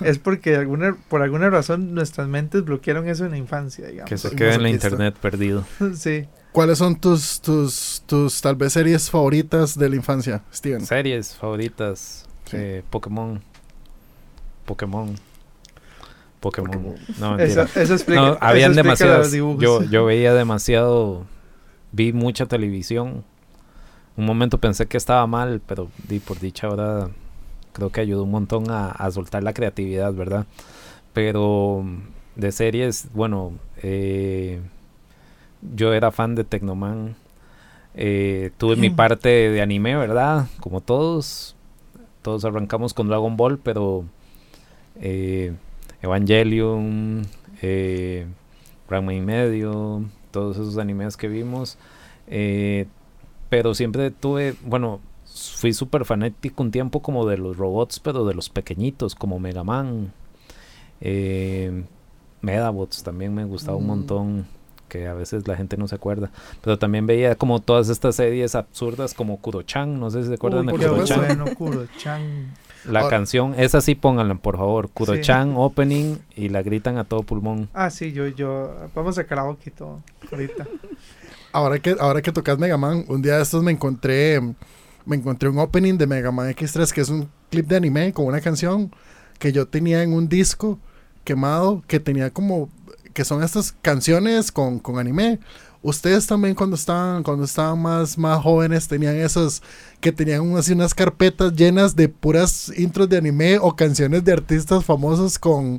es 0.00 0.18
porque 0.18 0.54
alguna, 0.56 0.96
por 1.08 1.22
alguna 1.22 1.50
razón 1.50 1.94
nuestras 1.94 2.28
mentes 2.28 2.64
bloquearon 2.64 3.08
eso 3.08 3.24
en 3.24 3.32
la 3.32 3.38
infancia, 3.38 3.88
digamos. 3.88 4.08
Que 4.08 4.18
se 4.18 4.30
quede 4.36 4.54
en 4.54 4.62
la 4.62 4.70
internet 4.70 5.16
perdido. 5.20 5.64
Sí. 5.94 6.26
¿Cuáles 6.52 6.78
son 6.78 6.96
tus, 6.96 7.40
tus, 7.40 8.02
tus 8.06 8.40
tal 8.40 8.56
vez 8.56 8.72
series 8.72 9.08
favoritas 9.08 9.78
de 9.78 9.88
la 9.88 9.94
infancia, 9.96 10.42
Steven? 10.52 10.84
Series 10.84 11.36
favoritas. 11.36 12.26
Sí. 12.46 12.56
eh, 12.58 12.82
Pokémon. 12.90 13.40
Pokémon. 14.64 15.14
Pokémon. 16.40 16.70
Pokémon. 16.70 16.94
No, 17.18 17.38
Eso, 17.38 17.62
eso 17.62 17.94
explica. 17.94 18.20
No, 18.20 18.28
eso 18.32 18.38
habían 18.40 18.78
explica 18.78 19.20
dibujos. 19.28 19.62
Yo, 19.62 19.82
yo 19.84 20.04
veía 20.04 20.34
demasiado. 20.34 21.26
Vi 21.92 22.12
mucha 22.12 22.46
televisión. 22.46 23.24
Un 24.16 24.26
momento 24.26 24.58
pensé 24.58 24.86
que 24.86 24.96
estaba 24.96 25.26
mal, 25.26 25.60
pero 25.66 25.88
di, 26.08 26.18
por 26.18 26.40
dicha 26.40 26.66
ahora 26.66 27.08
creo 27.72 27.90
que 27.90 28.00
ayudó 28.00 28.24
un 28.24 28.30
montón 28.30 28.70
a, 28.70 28.90
a 28.90 29.10
soltar 29.10 29.42
la 29.42 29.52
creatividad, 29.52 30.12
¿verdad? 30.12 30.46
Pero 31.12 31.84
de 32.36 32.52
series, 32.52 33.08
bueno, 33.12 33.52
eh, 33.82 34.60
yo 35.74 35.92
era 35.92 36.10
fan 36.10 36.34
de 36.34 36.44
Tecnoman. 36.44 37.16
Eh, 37.94 38.50
tuve 38.56 38.76
mi 38.76 38.90
parte 38.90 39.28
de 39.28 39.60
anime, 39.60 39.96
¿verdad? 39.96 40.46
Como 40.60 40.80
todos. 40.80 41.56
Todos 42.22 42.44
arrancamos 42.44 42.92
con 42.92 43.08
Dragon 43.08 43.36
Ball, 43.36 43.58
pero 43.58 44.04
eh, 45.00 45.54
Evangelion, 46.02 47.22
eh, 47.62 48.26
Ranma 48.88 49.14
y 49.14 49.20
medio, 49.20 50.02
todos 50.30 50.56
esos 50.56 50.78
animes 50.78 51.16
que 51.16 51.28
vimos. 51.28 51.76
eh, 52.32 52.86
pero 53.48 53.74
siempre 53.74 54.12
tuve, 54.12 54.54
bueno, 54.64 55.00
fui 55.56 55.72
súper 55.72 56.04
fanático 56.04 56.62
un 56.62 56.70
tiempo 56.70 57.00
como 57.02 57.26
de 57.26 57.36
los 57.38 57.56
robots, 57.56 57.98
pero 57.98 58.24
de 58.24 58.34
los 58.34 58.48
pequeñitos, 58.48 59.16
como 59.16 59.40
Mega 59.40 59.64
Man. 59.64 60.12
Eh, 61.00 61.84
Medabots 62.42 63.02
también 63.02 63.34
me 63.34 63.44
gustaba 63.44 63.76
un 63.76 63.84
Mm. 63.84 63.88
montón, 63.88 64.46
que 64.90 65.06
a 65.06 65.14
veces 65.14 65.48
la 65.48 65.56
gente 65.56 65.78
no 65.78 65.88
se 65.88 65.94
acuerda. 65.94 66.30
Pero 66.60 66.78
también 66.78 67.06
veía 67.06 67.34
como 67.36 67.60
todas 67.60 67.88
estas 67.88 68.16
series 68.16 68.54
absurdas 68.54 69.14
como 69.14 69.38
Kuro-chan, 69.38 69.98
no 69.98 70.10
sé 70.10 70.22
si 70.24 70.28
se 70.28 70.34
acuerdan 70.34 70.68
Uy, 70.68 70.78
de 70.78 70.86
Kuro-chan. 70.86 71.18
Bueno, 71.24 71.44
Kuro-chan. 71.56 72.52
La 72.84 73.00
Ahora- 73.00 73.10
canción, 73.16 73.54
esa 73.58 73.80
sí 73.80 73.94
pónganla 73.94 74.34
por 74.34 74.56
favor, 74.58 74.90
Kuro-chan 74.90 75.54
opening 75.56 76.16
y 76.36 76.48
la 76.50 76.62
gritan 76.62 76.98
a 76.98 77.04
todo 77.04 77.22
pulmón. 77.22 77.68
Ah, 77.72 77.88
sí, 77.90 78.12
yo, 78.12 78.26
yo. 78.26 78.74
Vamos 78.94 79.16
a 79.18 79.24
karaoke 79.24 79.70
y 79.70 79.72
todo. 79.72 80.02
Ahorita. 80.30 80.66
Ahora 81.52 81.78
que, 81.80 81.96
ahora 81.98 82.22
que 82.22 82.30
tocas 82.30 82.58
Mega 82.58 82.76
Man, 82.76 83.04
un 83.08 83.22
día 83.22 83.36
de 83.36 83.42
estos 83.42 83.62
me 83.64 83.72
encontré, 83.72 84.40
me 85.04 85.16
encontré 85.16 85.48
un 85.48 85.58
opening 85.58 85.94
de 85.98 86.06
Mega 86.06 86.30
Man 86.30 86.48
X3 86.50 86.92
que 86.92 87.00
es 87.00 87.08
un 87.08 87.28
clip 87.50 87.66
de 87.66 87.76
anime 87.76 88.12
con 88.12 88.26
una 88.26 88.40
canción 88.40 88.92
que 89.40 89.50
yo 89.50 89.66
tenía 89.66 90.02
en 90.04 90.12
un 90.12 90.28
disco 90.28 90.78
quemado 91.24 91.82
que 91.88 91.98
tenía 91.98 92.30
como 92.30 92.68
que 93.12 93.24
son 93.24 93.42
estas 93.42 93.72
canciones 93.82 94.50
con, 94.52 94.78
con 94.78 94.98
anime. 94.98 95.38
Ustedes 95.82 96.26
también 96.26 96.54
cuando 96.54 96.76
estaban 96.76 97.22
cuando 97.22 97.44
estaban 97.44 97.80
más 97.80 98.18
más 98.18 98.42
jóvenes 98.42 98.86
tenían 98.86 99.16
esos 99.16 99.62
que 100.00 100.12
tenían 100.12 100.54
así 100.56 100.72
unas 100.72 100.92
carpetas 100.94 101.54
llenas 101.54 101.96
de 101.96 102.08
puras 102.10 102.70
intros 102.76 103.08
de 103.08 103.16
anime 103.16 103.58
o 103.58 103.74
canciones 103.74 104.22
de 104.24 104.32
artistas 104.32 104.84
famosos 104.84 105.38
con, 105.38 105.78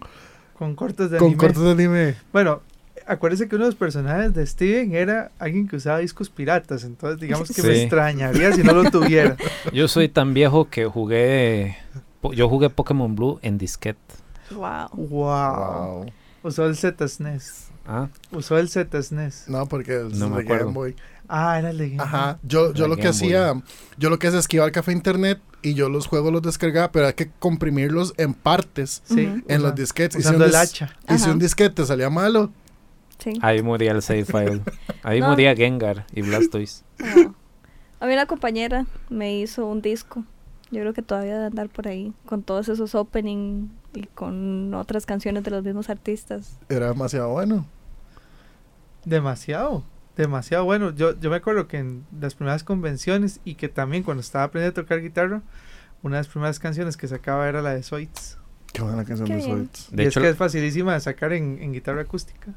Con 0.58 0.76
cortes 0.76 1.12
de 1.12 1.18
con 1.20 1.28
anime. 1.28 1.38
cortos 1.40 1.64
de 1.64 1.72
anime. 1.72 2.16
Bueno, 2.34 2.62
acuérdese 3.06 3.48
que 3.48 3.56
uno 3.56 3.66
de 3.66 3.70
los 3.72 3.76
personajes 3.78 4.34
de 4.34 4.44
Steven 4.48 4.96
era 4.96 5.30
alguien 5.38 5.68
que 5.68 5.76
usaba 5.76 6.00
discos 6.00 6.32
piratas. 6.32 6.84
Entonces, 6.84 7.20
digamos 7.20 7.52
que 7.52 7.62
me 7.62 7.76
Sí. 7.76 7.82
extrañaría 7.82 8.54
si 8.54 8.64
no 8.64 8.74
lo 8.74 8.90
tuviera. 8.90 9.38
Yo 9.72 9.88
soy 9.88 10.10
tan 10.10 10.34
viejo 10.34 10.68
que 10.68 10.86
jugué, 10.86 11.78
yo 12.34 12.50
jugué 12.50 12.72
Pokémon 12.72 13.16
Blue 13.16 13.38
en 13.44 13.60
disquete. 13.60 14.00
Wow. 14.50 14.90
Wow. 14.94 15.10
Wow. 15.10 16.06
Usó 16.44 16.66
el 16.66 16.76
Z-SNES. 16.76 17.68
Ah, 17.88 18.08
Usó 18.32 18.58
el 18.58 18.70
Z-SNES. 18.70 19.46
No, 19.48 19.66
porque 19.68 19.98
es 20.08 20.18
No 20.18 20.30
me 20.30 20.38
de 20.38 20.44
Game 20.44 20.56
acuerdo. 20.56 20.72
Boy. 20.72 20.96
Ah, 21.28 21.58
era 21.60 21.70
el 21.70 21.78
de 21.78 21.90
Game 21.92 22.04
Ajá, 22.04 22.40
yo, 22.44 22.74
yo 22.74 22.88
lo 22.88 22.96
que 22.98 23.04
Game 23.04 23.18
Boy. 23.20 23.34
hacía, 23.34 23.64
yo 23.98 24.10
lo 24.10 24.20
que 24.20 24.28
hacía 24.28 24.40
es 24.40 24.48
que 24.48 24.58
iba 24.58 24.66
al 24.66 24.72
café 24.72 24.92
internet 24.92 25.40
y 25.62 25.74
yo 25.76 25.88
los 25.90 26.08
juegos 26.08 26.34
los 26.34 26.42
descargaba, 26.42 26.92
pero 26.92 27.08
hay 27.08 27.14
que 27.14 27.30
comprimirlos 27.40 28.14
en 28.18 28.34
partes 28.34 29.02
Sí. 29.06 29.22
En 29.22 29.44
usa- 29.46 29.58
los 29.60 29.76
disquetes. 29.76 30.16
Y 30.20 30.22
si, 30.24 30.28
Usando 30.28 30.46
un 30.46 30.50
el 30.50 30.56
hacha. 30.56 30.96
y 31.10 31.18
si 31.20 31.30
un 31.30 31.40
disquete 31.40 31.86
salía 31.86 32.10
malo, 32.10 32.52
Sí. 33.20 33.34
ahí 33.42 33.62
moría 33.62 33.92
el 33.92 34.02
save 34.02 34.26
file. 34.26 34.62
Ahí 35.04 35.20
No. 35.22 35.28
moría 35.30 35.56
Gengar 35.56 36.06
y 36.14 36.22
Blastoise. 36.24 36.84
Ah. 37.00 37.32
A 38.00 38.08
mí 38.08 38.14
una 38.14 38.26
compañera 38.26 38.88
me 39.10 39.38
hizo 39.38 39.66
un 39.68 39.82
disco. 39.82 40.24
Yo 40.72 40.80
creo 40.82 40.94
que 40.94 41.02
todavía 41.04 41.34
debe 41.36 41.46
andar 41.46 41.70
por 41.70 41.88
ahí. 41.88 42.14
Con 42.26 42.42
todos 42.44 42.68
esos 42.68 42.96
opening 42.96 43.68
y 43.94 44.04
con 44.04 44.74
otras 44.74 45.06
canciones 45.06 45.44
de 45.44 45.52
los 45.52 45.64
mismos 45.64 45.90
artistas. 45.90 46.58
era 46.70 46.88
demasiado 46.90 47.30
bueno. 47.30 47.66
Demasiado. 49.06 49.84
Demasiado 50.16 50.66
bueno. 50.66 50.92
Yo, 50.92 51.20
yo 51.20 51.30
me 51.30 51.38
acuerdo 51.38 51.68
que 51.68 51.78
en 51.78 52.06
las 52.20 52.36
primeras 52.36 52.64
convenciones 52.64 53.40
y 53.44 53.56
que 53.56 53.70
también 53.70 54.04
cuando 54.04 54.22
estaba 54.22 54.46
aprendiendo 54.46 54.80
a 54.80 54.84
tocar 54.84 55.02
guitarra, 55.02 55.42
una 56.04 56.18
de 56.18 56.20
las 56.22 56.28
primeras 56.28 56.60
canciones 56.60 56.98
que 56.98 57.08
sacaba 57.08 57.48
era 57.48 57.62
la 57.62 57.74
de 57.74 57.84
Zoids. 57.84 58.38
Qué 58.74 58.82
buena 58.82 59.04
canción 59.04 59.28
Qué 59.28 59.36
de. 59.36 59.42
Zoids. 59.42 59.88
De 59.92 60.04
y 60.04 60.08
hecho, 60.08 60.20
es 60.20 60.24
que 60.24 60.30
es 60.30 60.38
facilísima 60.38 60.94
de 60.94 61.00
sacar 61.00 61.34
en, 61.34 61.60
en 61.62 61.74
guitarra 61.74 62.02
acústica. 62.02 62.54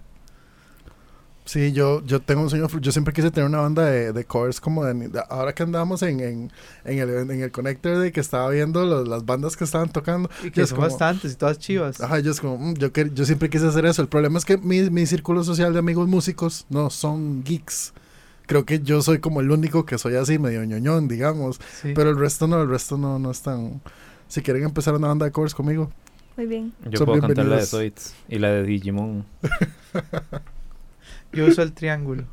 Sí, 1.46 1.72
yo, 1.72 2.02
yo 2.06 2.20
tengo 2.20 2.40
un 2.40 2.48
sueño, 2.48 2.68
yo 2.80 2.90
siempre 2.90 3.12
quise 3.12 3.30
tener 3.30 3.46
una 3.48 3.60
banda 3.60 3.84
de, 3.84 4.14
de 4.14 4.24
covers 4.24 4.62
como 4.62 4.82
de, 4.84 4.94
de- 4.94 5.22
ahora 5.28 5.54
que 5.54 5.62
andábamos 5.62 6.02
en, 6.02 6.20
en, 6.20 6.52
en 6.86 6.98
el, 6.98 7.30
en 7.30 7.42
el 7.42 7.50
Connector 7.52 7.98
de 7.98 8.12
que 8.12 8.20
estaba 8.20 8.48
viendo 8.48 8.86
los- 8.86 9.06
las 9.06 9.26
bandas 9.26 9.54
que 9.54 9.64
estaban 9.64 9.90
tocando. 9.90 10.30
Y 10.42 10.50
que 10.50 10.62
es 10.62 10.70
son 10.70 10.76
como- 10.76 10.88
bastantes 10.88 11.32
y 11.32 11.36
todas 11.36 11.58
chivas. 11.58 12.00
Ajá, 12.00 12.18
yo 12.20 12.30
es 12.30 12.40
como, 12.40 12.56
mm, 12.56 12.74
yo, 12.76 12.88
yo 12.90 13.24
siempre 13.26 13.50
quise 13.50 13.66
hacer 13.66 13.84
eso. 13.84 14.00
El 14.00 14.08
problema 14.08 14.38
es 14.38 14.46
que 14.46 14.56
mi, 14.56 14.88
mi 14.88 15.04
círculo 15.04 15.44
social 15.44 15.74
de 15.74 15.80
amigos 15.80 16.08
músicos 16.08 16.64
no 16.70 16.88
son 16.88 17.44
geeks. 17.44 17.92
Creo 18.46 18.64
que 18.64 18.80
yo 18.80 19.02
soy 19.02 19.18
como 19.18 19.40
el 19.42 19.50
único 19.50 19.84
que 19.84 19.98
soy 19.98 20.14
así, 20.16 20.38
medio 20.38 20.64
ñoñón, 20.64 21.08
digamos. 21.08 21.60
Sí. 21.82 21.92
Pero 21.94 22.08
el 22.08 22.16
resto 22.18 22.46
no, 22.46 22.62
el 22.62 22.68
resto 22.70 22.96
no, 22.96 23.18
no 23.18 23.30
es 23.30 23.42
tan... 23.42 23.82
Si 24.28 24.40
quieren 24.40 24.64
empezar 24.64 24.94
una 24.94 25.08
banda 25.08 25.26
de 25.26 25.32
covers 25.32 25.54
conmigo, 25.54 25.90
Muy 26.38 26.46
bien. 26.46 26.72
yo 26.90 26.96
son 26.98 27.06
puedo 27.06 27.20
cantar 27.20 27.44
la 27.44 27.56
de. 27.56 27.66
Zoids 27.66 28.14
y 28.30 28.38
la 28.38 28.48
de 28.48 28.62
Digimon. 28.62 29.26
Yo 31.32 31.46
uso 31.46 31.62
el 31.62 31.72
triángulo. 31.72 32.24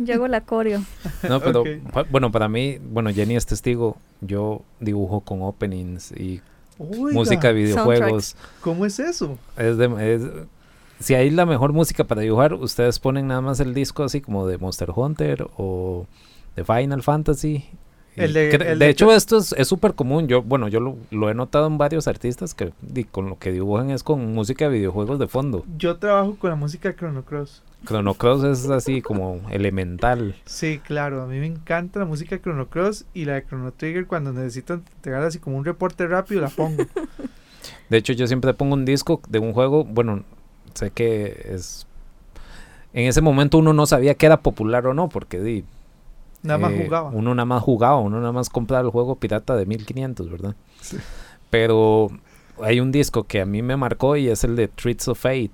Yo 0.00 0.14
hago 0.14 0.28
la 0.28 0.42
coreo. 0.42 0.82
No, 1.28 1.40
pero 1.40 1.64
pa- 1.92 2.04
bueno, 2.10 2.30
para 2.30 2.48
mí, 2.48 2.78
bueno, 2.90 3.10
Jenny 3.12 3.36
es 3.36 3.46
testigo. 3.46 3.96
Yo 4.20 4.62
dibujo 4.80 5.20
con 5.20 5.42
openings 5.42 6.12
y 6.12 6.40
Oiga, 6.78 7.12
música 7.18 7.48
de 7.48 7.54
videojuegos. 7.54 8.36
¿Cómo 8.60 8.84
es 8.86 8.98
eso? 8.98 9.38
Es 9.56 9.76
de, 9.78 10.14
es- 10.14 10.22
si 11.00 11.14
hay 11.14 11.30
la 11.30 11.44
mejor 11.46 11.72
música 11.72 12.04
para 12.04 12.20
dibujar, 12.22 12.54
ustedes 12.54 12.98
ponen 12.98 13.26
nada 13.26 13.40
más 13.40 13.60
el 13.60 13.74
disco 13.74 14.04
así 14.04 14.20
como 14.20 14.46
de 14.46 14.58
Monster 14.58 14.90
Hunter 14.94 15.46
o 15.56 16.06
de 16.56 16.64
Final 16.64 17.02
Fantasy. 17.02 17.64
El 18.16 18.32
de- 18.32 18.50
cre- 18.52 18.66
el 18.72 18.78
de 18.78 18.84
de- 18.84 18.90
hecho, 18.90 19.12
esto 19.12 19.38
es 19.38 19.52
es 19.52 19.66
súper 19.66 19.94
común. 19.94 20.28
Yo, 20.28 20.42
bueno, 20.42 20.68
yo 20.68 20.80
lo, 20.80 20.96
lo 21.10 21.30
he 21.30 21.34
notado 21.34 21.66
en 21.66 21.78
varios 21.78 22.06
artistas 22.08 22.54
que 22.54 22.72
con 23.10 23.28
lo 23.28 23.38
que 23.38 23.50
dibujan 23.52 23.90
es 23.90 24.02
con 24.02 24.32
música 24.32 24.68
de 24.68 24.76
videojuegos 24.78 25.18
de 25.18 25.26
fondo. 25.26 25.64
Yo 25.76 25.96
trabajo 25.96 26.36
con 26.38 26.50
la 26.50 26.56
música 26.56 26.88
de 26.90 26.96
Chrono 26.96 27.24
Cross. 27.24 27.62
Chrono 27.86 28.14
Cross 28.14 28.44
es 28.44 28.70
así 28.70 29.02
como 29.02 29.40
elemental. 29.50 30.36
Sí, 30.46 30.78
claro, 30.78 31.22
a 31.22 31.26
mí 31.26 31.38
me 31.38 31.46
encanta 31.46 31.98
la 31.98 32.06
música 32.06 32.36
de 32.36 32.40
Chrono 32.42 32.68
Cross 32.68 33.04
y 33.14 33.24
la 33.26 33.34
de 33.34 33.44
Chrono 33.46 33.72
Trigger 33.72 34.06
cuando 34.06 34.32
necesito 34.32 34.74
entregar 34.74 35.22
así 35.22 35.38
como 35.38 35.56
un 35.58 35.64
reporte 35.64 36.06
rápido 36.06 36.40
la 36.40 36.48
pongo. 36.48 36.84
De 37.88 37.96
hecho, 37.98 38.12
yo 38.12 38.26
siempre 38.26 38.54
pongo 38.54 38.74
un 38.74 38.84
disco 38.84 39.20
de 39.28 39.38
un 39.38 39.52
juego. 39.52 39.84
Bueno, 39.84 40.22
sé 40.74 40.90
que 40.90 41.46
es. 41.50 41.86
En 42.92 43.06
ese 43.06 43.20
momento 43.20 43.58
uno 43.58 43.72
no 43.72 43.86
sabía 43.86 44.14
que 44.14 44.26
era 44.26 44.40
popular 44.40 44.86
o 44.86 44.94
no, 44.94 45.08
porque 45.08 45.40
di, 45.40 45.64
Nada 46.44 46.58
más 46.58 46.72
eh, 46.72 46.82
jugaba. 46.84 47.10
Uno 47.10 47.34
nada 47.34 47.44
más 47.46 47.62
jugaba, 47.62 47.98
uno 47.98 48.20
nada 48.20 48.30
más 48.32 48.48
compraba 48.50 48.84
el 48.84 48.90
juego 48.90 49.16
pirata 49.16 49.56
de 49.56 49.66
1500, 49.66 50.30
¿verdad? 50.30 50.54
Sí. 50.80 50.98
Pero 51.50 52.08
hay 52.62 52.78
un 52.80 52.92
disco 52.92 53.24
que 53.24 53.40
a 53.40 53.46
mí 53.46 53.62
me 53.62 53.76
marcó 53.76 54.16
y 54.16 54.28
es 54.28 54.44
el 54.44 54.54
de 54.54 54.68
Treats 54.68 55.08
of 55.08 55.18
Fate, 55.18 55.50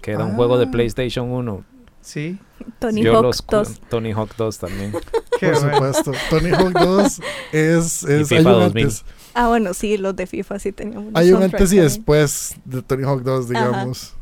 que 0.00 0.12
era 0.12 0.24
un 0.24 0.36
juego 0.36 0.56
de 0.58 0.66
Ah. 0.66 0.70
PlayStation 0.70 1.30
1. 1.30 1.64
Sí, 2.00 2.38
Tony 2.78 3.02
Yo 3.02 3.14
Hawk 3.16 3.22
los 3.24 3.40
cu- 3.42 3.56
2. 3.56 3.80
Tony 3.88 4.12
Hawk 4.12 4.36
2 4.36 4.58
también. 4.58 4.92
qué 5.40 5.48
por 5.48 5.60
bueno. 5.70 5.74
supuesto. 5.94 6.12
Tony 6.28 6.50
Hawk 6.50 6.72
2 6.78 7.20
es... 7.52 8.02
es 8.04 8.28
FIFA 8.28 8.36
hay 8.50 8.54
un 8.56 8.60
2000. 8.62 8.84
antes, 8.84 9.04
Ah, 9.32 9.48
bueno, 9.48 9.72
sí, 9.74 9.96
los 9.96 10.14
de 10.14 10.26
FIFA 10.28 10.58
sí 10.60 10.70
tenían 10.72 10.98
un 11.08 11.10
hay 11.16 11.32
un 11.32 11.42
antes 11.42 11.72
y 11.72 11.78
después 11.78 12.56
de 12.66 12.82
Tony 12.82 13.02
Hawk 13.04 13.22
2, 13.22 13.50
Ajá. 13.50 13.66
digamos. 13.66 14.14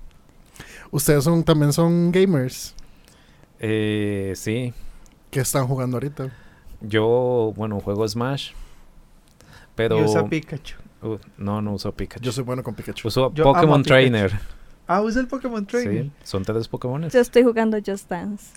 Ustedes 0.93 1.25
son 1.25 1.43
también 1.43 1.73
son 1.73 2.13
gamers 2.13 2.75
Eh, 3.59 4.33
sí, 4.37 4.73
que 5.33 5.41
están 5.41 5.67
jugando 5.67 5.97
ahorita. 5.97 6.31
yo, 6.81 7.53
bueno, 7.57 7.81
juego 7.81 8.07
Smash. 8.07 8.53
Pero... 9.75 9.99
Y 9.99 10.05
usa 10.05 10.29
Pikachu. 10.29 10.77
Uh, 11.03 11.17
no, 11.39 11.61
no 11.61 11.73
uso 11.73 11.91
Pikachu. 11.93 12.23
Yo 12.23 12.31
soy 12.31 12.45
bueno 12.45 12.63
con 12.63 12.75
Pikachu. 12.75 13.09
Uso 13.09 13.33
Yo 13.35 13.43
Pokémon 13.45 13.83
Pikachu. 13.83 13.89
Trainer. 13.89 14.39
Ah, 14.87 15.01
usa 15.01 15.21
el 15.23 15.27
Pokémon 15.27 15.65
Trainer. 15.67 16.05
Sí, 16.05 16.13
son 16.23 16.45
tres 16.45 16.69
Pokémon. 16.69 17.09
Yo 17.09 17.21
estoy 17.21 17.43
jugando 17.43 17.79
Just 17.85 18.09
Dance. 18.09 18.53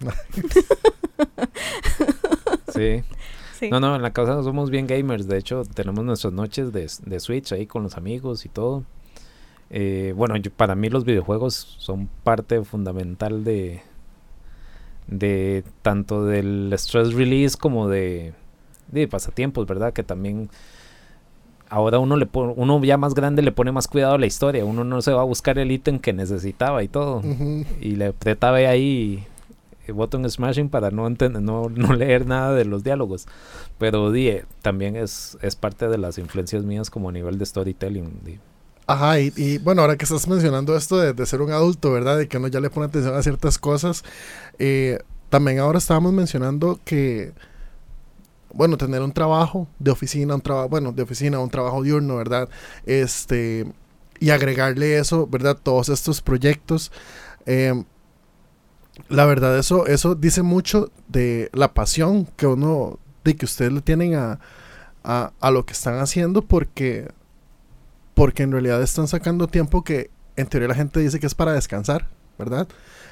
Sí. 2.72 3.02
Sí. 3.58 3.70
No, 3.70 3.78
no, 3.78 3.94
en 3.94 4.02
la 4.02 4.12
casa 4.12 4.42
somos 4.42 4.68
bien 4.70 4.86
gamers. 4.88 5.28
De 5.28 5.38
hecho, 5.38 5.62
tenemos 5.74 6.04
nuestras 6.04 6.32
noches 6.32 6.72
de, 6.72 6.90
de 7.06 7.20
Switch 7.20 7.52
ahí 7.52 7.66
con 7.66 7.84
los 7.84 7.96
amigos 7.96 8.44
y 8.44 8.48
todo. 8.48 8.82
Eh, 9.70 10.12
bueno, 10.16 10.36
yo- 10.36 10.50
para 10.50 10.74
mí 10.74 10.88
los 10.90 11.04
videojuegos 11.04 11.54
son 11.78 12.08
parte 12.24 12.62
fundamental 12.64 13.44
de, 13.44 13.82
de 15.06 15.64
tanto 15.82 16.24
del 16.24 16.72
stress 16.74 17.12
release 17.12 17.56
como 17.56 17.88
de, 17.88 18.32
de 18.90 19.08
pasatiempos, 19.08 19.66
¿verdad? 19.66 19.92
Que 19.92 20.02
también 20.02 20.48
ahora 21.68 21.98
uno 21.98 22.16
le 22.16 22.26
pone, 22.26 22.54
uno 22.56 22.82
ya 22.84 22.96
más 22.96 23.14
grande 23.14 23.42
le 23.42 23.52
pone 23.52 23.72
más 23.72 23.88
cuidado 23.88 24.14
a 24.14 24.18
la 24.18 24.26
historia. 24.26 24.64
Uno 24.64 24.84
no 24.84 25.02
se 25.02 25.12
va 25.12 25.22
a 25.22 25.24
buscar 25.24 25.58
el 25.58 25.72
ítem 25.72 25.98
que 25.98 26.12
necesitaba 26.12 26.82
y 26.82 26.88
todo. 26.88 27.22
Y 27.80 27.96
le 27.96 28.06
aprieta 28.06 28.50
B 28.50 28.66
ahí 28.66 29.26
eh, 29.86 29.92
button 29.92 30.28
smashing 30.28 30.68
para 30.68 30.90
no, 30.90 31.08
no, 31.10 31.68
no 31.68 31.92
leer 31.94 32.26
nada 32.26 32.54
de 32.54 32.64
los 32.64 32.84
diálogos. 32.84 33.26
Pero 33.78 34.10
di, 34.10 34.28
eh, 34.28 34.44
también 34.62 34.96
es, 34.96 35.36
es 35.42 35.56
parte 35.56 35.88
de 35.88 35.98
las 35.98 36.18
influencias 36.18 36.64
mías 36.64 36.90
como 36.90 37.08
a 37.08 37.12
nivel 37.12 37.38
de 37.38 37.46
storytelling. 37.46 38.40
Ajá, 38.86 39.18
y, 39.18 39.58
bueno, 39.58 39.80
ahora 39.80 39.96
que 39.96 40.04
estás 40.04 40.28
mencionando 40.28 40.76
esto 40.76 40.98
de, 40.98 41.26
ser 41.26 41.40
un 41.40 41.50
adulto, 41.52 41.90
¿verdad? 41.90 42.18
De 42.18 42.28
que 42.28 42.36
uno 42.36 42.48
ya 42.48 42.60
le 42.60 42.68
pone 42.68 42.86
atención 42.86 43.14
a 43.14 43.22
ciertas 43.22 43.58
cosas. 43.58 44.04
eh, 44.58 44.98
también 45.30 45.58
ahora 45.58 45.78
estábamos 45.78 46.12
mencionando 46.12 46.78
que, 46.84 47.32
bueno, 48.52 48.76
tener 48.76 49.02
un 49.02 49.12
trabajo 49.12 49.68
de 49.78 49.90
oficina, 49.90 50.34
un 50.34 50.40
trabajo, 50.42 50.68
bueno, 50.68 50.92
de 50.92 51.02
oficina, 51.02 51.38
un 51.40 51.50
trabajo 51.50 51.82
diurno, 51.82 52.16
¿verdad? 52.16 52.48
Este, 52.86 53.66
y 54.20 54.30
agregarle 54.30 54.98
eso, 54.98 55.26
¿verdad? 55.26 55.58
Todos 55.62 55.88
estos 55.88 56.20
proyectos. 56.22 56.92
eh, 57.46 57.84
la 59.08 59.24
verdad, 59.26 59.58
eso, 59.58 59.86
eso 59.86 60.14
dice 60.14 60.42
mucho 60.42 60.90
de 61.08 61.50
la 61.52 61.74
pasión 61.74 62.26
que 62.36 62.46
uno, 62.46 62.98
de 63.24 63.34
que 63.36 63.44
ustedes 63.44 63.72
le 63.72 63.80
tienen 63.80 64.14
a, 64.14 64.38
a 65.02 65.50
lo 65.50 65.66
que 65.66 65.72
están 65.72 65.98
haciendo, 65.98 66.42
porque 66.42 67.08
porque 68.14 68.42
en 68.44 68.52
realidad 68.52 68.82
están 68.82 69.08
sacando 69.08 69.46
tiempo 69.48 69.82
que 69.84 70.10
en 70.36 70.46
teoría 70.46 70.68
la 70.68 70.74
gente 70.74 71.00
dice 71.00 71.20
que 71.20 71.26
es 71.26 71.34
para 71.34 71.52
descansar, 71.52 72.08
¿verdad? 72.38 72.66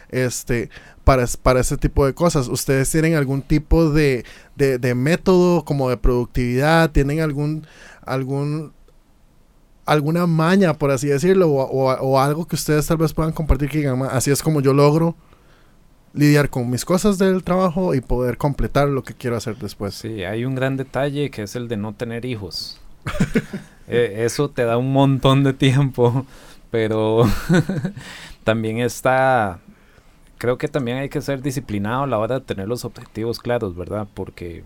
Este, 0.08 0.68
para, 1.04 1.24
para 1.42 1.60
ese 1.60 1.76
tipo 1.76 2.04
de 2.06 2.14
cosas. 2.14 2.48
¿Ustedes 2.48 2.90
tienen 2.90 3.14
algún 3.14 3.42
tipo 3.42 3.90
de, 3.90 4.24
de, 4.56 4.78
de 4.78 4.94
método 4.94 5.64
como 5.64 5.88
de 5.88 5.96
productividad? 5.96 6.90
¿Tienen 6.90 7.20
algún, 7.20 7.66
algún, 8.04 8.72
alguna 9.86 10.26
maña, 10.26 10.74
por 10.74 10.90
así 10.90 11.08
decirlo? 11.08 11.48
O, 11.50 11.62
o- 11.64 11.94
o 12.00 12.20
algo 12.20 12.46
que 12.46 12.56
ustedes 12.56 12.86
tal 12.86 12.98
vez 12.98 13.12
puedan 13.14 13.32
compartir 13.32 13.70
que 13.70 13.78
digan, 13.78 13.98
"Ma, 13.98 14.06
así 14.08 14.30
es 14.30 14.42
como 14.42 14.60
yo 14.60 14.72
logro 14.74 15.16
lidiar 16.14 16.50
con 16.50 16.68
mis 16.68 16.84
cosas 16.84 17.16
del 17.16 17.42
trabajo 17.42 17.94
y 17.94 18.02
poder 18.02 18.36
completar 18.36 18.86
lo 18.88 19.02
que 19.02 19.14
quiero 19.14 19.36
hacer 19.36 19.56
después. 19.56 19.94
Sí, 19.94 20.24
hay 20.24 20.44
un 20.44 20.54
gran 20.54 20.76
detalle 20.76 21.30
que 21.30 21.42
es 21.44 21.56
el 21.56 21.68
de 21.68 21.78
no 21.78 21.94
tener 21.94 22.26
hijos. 22.26 22.78
Eh, 23.88 24.24
eso 24.24 24.48
te 24.50 24.64
da 24.64 24.76
un 24.78 24.92
montón 24.92 25.44
de 25.44 25.52
tiempo, 25.52 26.26
pero 26.70 27.24
también 28.44 28.78
está... 28.78 29.58
Creo 30.38 30.58
que 30.58 30.66
también 30.68 30.98
hay 30.98 31.08
que 31.08 31.20
ser 31.20 31.40
disciplinado 31.42 32.02
a 32.02 32.06
la 32.06 32.18
hora 32.18 32.40
de 32.40 32.44
tener 32.44 32.66
los 32.68 32.84
objetivos 32.84 33.38
claros, 33.38 33.76
¿verdad? 33.76 34.08
Porque 34.12 34.64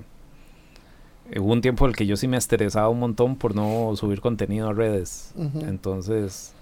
hubo 1.38 1.52
un 1.52 1.60
tiempo 1.60 1.84
en 1.84 1.90
el 1.90 1.96
que 1.96 2.06
yo 2.06 2.16
sí 2.16 2.28
me 2.28 2.36
estresaba 2.36 2.88
un 2.88 3.00
montón 3.00 3.36
por 3.36 3.54
no 3.54 3.92
subir 3.96 4.20
contenido 4.20 4.68
a 4.68 4.72
redes. 4.72 5.32
Ujú. 5.36 5.60
Entonces, 5.60 6.54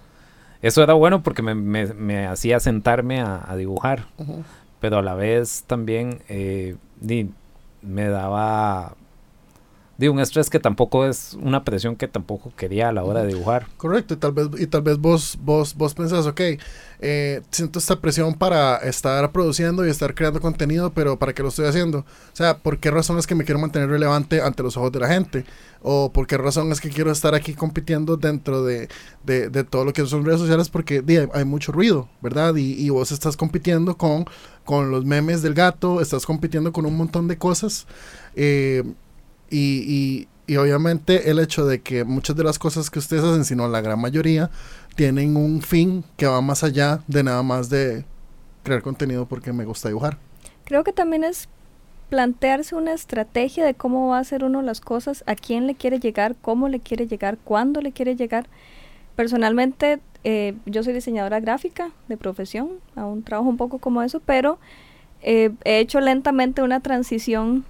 eso 0.62 0.82
era 0.82 0.94
bueno 0.94 1.22
porque 1.22 1.42
me, 1.42 1.54
me- 1.54 1.94
me 1.94 2.26
hacía 2.26 2.58
sentarme 2.60 3.20
a, 3.20 3.44
a 3.48 3.54
dibujar, 3.56 4.06
Ujú. 4.18 4.42
pero 4.80 4.98
a 4.98 5.02
la 5.02 5.14
vez 5.14 5.62
también 5.66 6.20
eh, 6.28 6.76
me 7.82 8.08
daba 8.08 8.96
di, 9.98 10.08
un 10.08 10.20
estrés 10.20 10.50
que 10.50 10.58
tampoco 10.60 11.06
es 11.06 11.36
una 11.40 11.64
presión 11.64 11.96
que 11.96 12.08
tampoco 12.08 12.52
quería 12.56 12.88
a 12.88 12.92
la 12.92 13.04
hora 13.04 13.22
de 13.22 13.28
dibujar. 13.28 13.66
Correcto, 13.76 14.14
y 14.14 14.16
tal 14.16 14.32
vez, 14.32 14.48
y 14.58 14.66
tal 14.66 14.82
vez 14.82 14.98
vos, 14.98 15.38
vos, 15.42 15.74
vos 15.74 15.94
pensás, 15.94 16.26
ok, 16.26 16.40
eh, 17.00 17.42
siento 17.50 17.78
esta 17.78 18.00
presión 18.00 18.34
para 18.34 18.76
estar 18.78 19.30
produciendo 19.32 19.86
y 19.86 19.90
estar 19.90 20.14
creando 20.14 20.40
contenido, 20.40 20.92
pero 20.92 21.18
¿para 21.18 21.32
qué 21.32 21.42
lo 21.42 21.48
estoy 21.48 21.66
haciendo? 21.66 21.98
O 21.98 22.04
sea, 22.36 22.58
¿por 22.58 22.78
qué 22.78 22.90
razón 22.90 23.18
es 23.18 23.26
que 23.26 23.34
me 23.34 23.44
quiero 23.44 23.60
mantener 23.60 23.88
relevante 23.88 24.40
ante 24.40 24.62
los 24.62 24.76
ojos 24.76 24.92
de 24.92 25.00
la 25.00 25.08
gente? 25.08 25.44
¿O 25.82 26.10
por 26.12 26.26
qué 26.26 26.38
razón 26.38 26.72
es 26.72 26.80
que 26.80 26.88
quiero 26.88 27.12
estar 27.12 27.34
aquí 27.34 27.52
compitiendo 27.52 28.16
dentro 28.16 28.64
de, 28.64 28.88
de, 29.24 29.50
de 29.50 29.64
todo 29.64 29.84
lo 29.84 29.92
que 29.92 30.06
son 30.06 30.24
redes 30.24 30.40
sociales? 30.40 30.70
Porque 30.70 31.02
di, 31.02 31.18
hay, 31.18 31.28
hay 31.34 31.44
mucho 31.44 31.72
ruido, 31.72 32.08
¿verdad? 32.22 32.54
Y, 32.56 32.72
y 32.72 32.88
vos 32.88 33.12
estás 33.12 33.36
compitiendo 33.36 33.96
con, 33.98 34.24
con 34.64 34.90
los 34.90 35.04
memes 35.04 35.42
del 35.42 35.52
gato, 35.52 36.00
estás 36.00 36.24
compitiendo 36.24 36.72
con 36.72 36.86
un 36.86 36.96
montón 36.96 37.28
de 37.28 37.36
cosas. 37.36 37.86
eh, 38.34 38.82
y, 39.54 39.84
y, 39.86 40.28
y 40.52 40.56
obviamente 40.56 41.30
el 41.30 41.38
hecho 41.38 41.64
de 41.64 41.80
que 41.80 42.04
muchas 42.04 42.34
de 42.34 42.42
las 42.42 42.58
cosas 42.58 42.90
que 42.90 42.98
ustedes 42.98 43.22
hacen, 43.22 43.44
sino 43.44 43.68
la 43.68 43.80
gran 43.80 44.00
mayoría, 44.00 44.50
tienen 44.96 45.36
un 45.36 45.62
fin 45.62 46.04
que 46.16 46.26
va 46.26 46.40
más 46.40 46.64
allá 46.64 47.00
de 47.06 47.22
nada 47.22 47.42
más 47.42 47.70
de 47.70 48.04
crear 48.64 48.82
contenido 48.82 49.26
porque 49.26 49.52
me 49.52 49.64
gusta 49.64 49.88
dibujar. 49.88 50.18
Creo 50.64 50.82
que 50.82 50.92
también 50.92 51.22
es 51.22 51.48
plantearse 52.10 52.74
una 52.74 52.92
estrategia 52.92 53.64
de 53.64 53.74
cómo 53.74 54.08
va 54.08 54.18
a 54.18 54.20
hacer 54.20 54.44
uno 54.44 54.60
las 54.60 54.80
cosas, 54.80 55.22
a 55.26 55.36
quién 55.36 55.66
le 55.66 55.74
quiere 55.74 56.00
llegar, 56.00 56.34
cómo 56.40 56.68
le 56.68 56.80
quiere 56.80 57.06
llegar, 57.06 57.38
cuándo 57.44 57.80
le 57.80 57.92
quiere 57.92 58.16
llegar. 58.16 58.48
Personalmente, 59.14 60.00
eh, 60.24 60.54
yo 60.66 60.82
soy 60.82 60.94
diseñadora 60.94 61.38
gráfica 61.38 61.90
de 62.08 62.16
profesión, 62.16 62.70
aún 62.96 63.22
trabajo 63.22 63.48
un 63.48 63.56
poco 63.56 63.78
como 63.78 64.02
eso, 64.02 64.20
pero 64.20 64.58
eh, 65.22 65.52
he 65.64 65.78
hecho 65.78 66.00
lentamente 66.00 66.62
una 66.62 66.80
transición, 66.80 67.64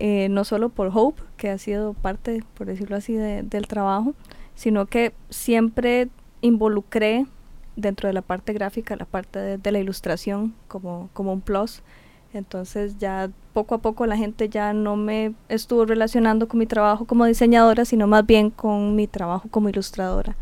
eh, 0.00 0.28
no 0.28 0.44
solo 0.44 0.70
por 0.70 0.90
Hope, 0.92 1.22
que 1.36 1.50
ha 1.50 1.58
sido 1.58 1.94
parte, 1.94 2.42
por 2.54 2.66
decirlo 2.66 2.96
así, 2.96 3.12
de- 3.14 3.42
del 3.44 3.68
trabajo, 3.68 4.14
sino 4.56 4.86
que 4.86 5.12
siempre 5.30 6.08
involucré 6.42 7.26
dentro 7.76 8.08
de 8.08 8.12
la 8.14 8.22
parte 8.22 8.52
gráfica 8.52 8.96
la 8.96 9.04
parte 9.06 9.38
de, 9.38 9.58
de 9.58 9.72
la 9.72 9.78
ilustración 9.78 10.54
como, 10.68 11.08
como 11.12 11.32
un 11.32 11.40
plus. 11.40 11.82
Entonces 12.32 12.98
ya 12.98 13.30
poco 13.52 13.74
a 13.74 13.78
poco 13.78 14.06
la 14.06 14.16
gente 14.16 14.48
ya 14.48 14.72
no 14.72 14.96
me 14.96 15.34
estuvo 15.48 15.84
relacionando 15.84 16.46
con 16.48 16.58
mi 16.58 16.66
trabajo 16.66 17.04
como 17.04 17.24
diseñadora, 17.26 17.84
sino 17.84 18.06
más 18.06 18.24
bien 18.26 18.50
con 18.50 18.94
mi 18.96 19.06
trabajo 19.06 19.48
como 19.50 19.68
ilustradora. 19.68 20.36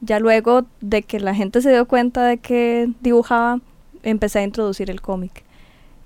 Ya 0.00 0.20
luego 0.20 0.66
de 0.80 1.02
que 1.02 1.20
la 1.20 1.34
gente 1.34 1.62
se 1.62 1.70
dio 1.70 1.86
cuenta 1.88 2.24
de 2.24 2.38
que 2.38 2.90
dibujaba, 3.00 3.60
empecé 4.02 4.38
a 4.40 4.44
introducir 4.44 4.90
el 4.90 5.00
cómic. 5.00 5.44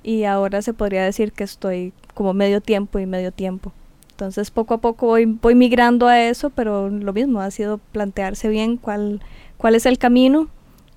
Y 0.02 0.24
ahora 0.24 0.62
se 0.62 0.72
podría 0.72 1.04
decir 1.04 1.32
que 1.32 1.44
estoy 1.44 1.92
como 2.14 2.34
medio 2.34 2.60
tiempo 2.60 2.98
y 2.98 3.06
medio 3.06 3.32
tiempo. 3.32 3.72
Entonces 4.10 4.50
poco 4.50 4.74
a 4.74 4.78
poco 4.78 5.06
voy, 5.06 5.24
voy 5.24 5.54
migrando 5.54 6.06
a 6.06 6.20
eso, 6.22 6.50
pero 6.50 6.90
lo 6.90 7.12
mismo, 7.12 7.40
ha 7.40 7.50
sido 7.50 7.78
plantearse 7.92 8.48
bien 8.48 8.76
cuál, 8.76 9.20
cuál 9.56 9.74
es 9.74 9.86
el 9.86 9.96
camino, 9.98 10.48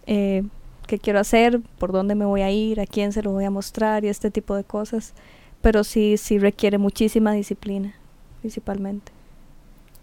eh, 0.08 0.44
qué 0.88 1.00
quiero 1.00 1.20
hacer, 1.20 1.62
por 1.80 1.94
dónde 1.94 2.16
me 2.16 2.26
voy 2.26 2.42
a 2.42 2.52
ir, 2.52 2.82
a 2.82 2.86
quién 2.86 3.14
se 3.14 3.24
lo 3.24 3.32
voy 3.32 3.46
a 3.46 3.50
mostrar 3.50 4.04
y 4.04 4.10
este 4.10 4.30
tipo 4.30 4.56
de 4.56 4.66
cosas. 4.66 5.14
Pero 5.62 5.86
sí, 5.86 6.18
sí 6.18 6.38
requiere 6.40 6.78
muchísima 6.78 7.32
disciplina, 7.32 7.94
principalmente. 8.42 9.14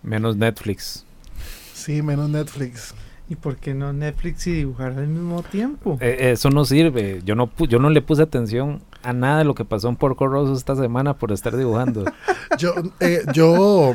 Menos 0.03 0.37
Netflix. 0.39 1.05
Sí, 1.75 2.01
menos 2.01 2.31
Netflix. 2.31 2.95
¿Y 3.29 3.37
por 3.37 3.57
qué 3.59 3.75
no 3.75 3.93
Netflix 3.93 4.47
y 4.47 4.53
dibujar 4.53 4.93
al 4.93 5.07
mismo 5.07 5.43
tiempo? 5.43 5.99
Eh, 6.01 6.31
eso 6.33 6.49
no 6.51 6.65
sirve. 6.65 7.21
Yo 7.25 7.35
no, 7.35 7.47
pu- 7.49 7.69
yo 7.69 7.79
no 7.79 7.91
le 7.91 8.01
puse 8.01 8.23
atención 8.23 8.81
a 9.03 9.13
nada 9.13 9.39
de 9.39 9.45
lo 9.45 9.55
que 9.55 9.65
pasó 9.65 9.89
en 9.89 9.97
Porco 9.97 10.27
Rosso 10.27 10.53
esta 10.55 10.77
semana 10.77 11.15
por 11.15 11.33
estar 11.33 11.57
dibujando. 11.57 12.05
Yo, 12.59 12.75
eh, 13.01 13.23
yo, 13.33 13.95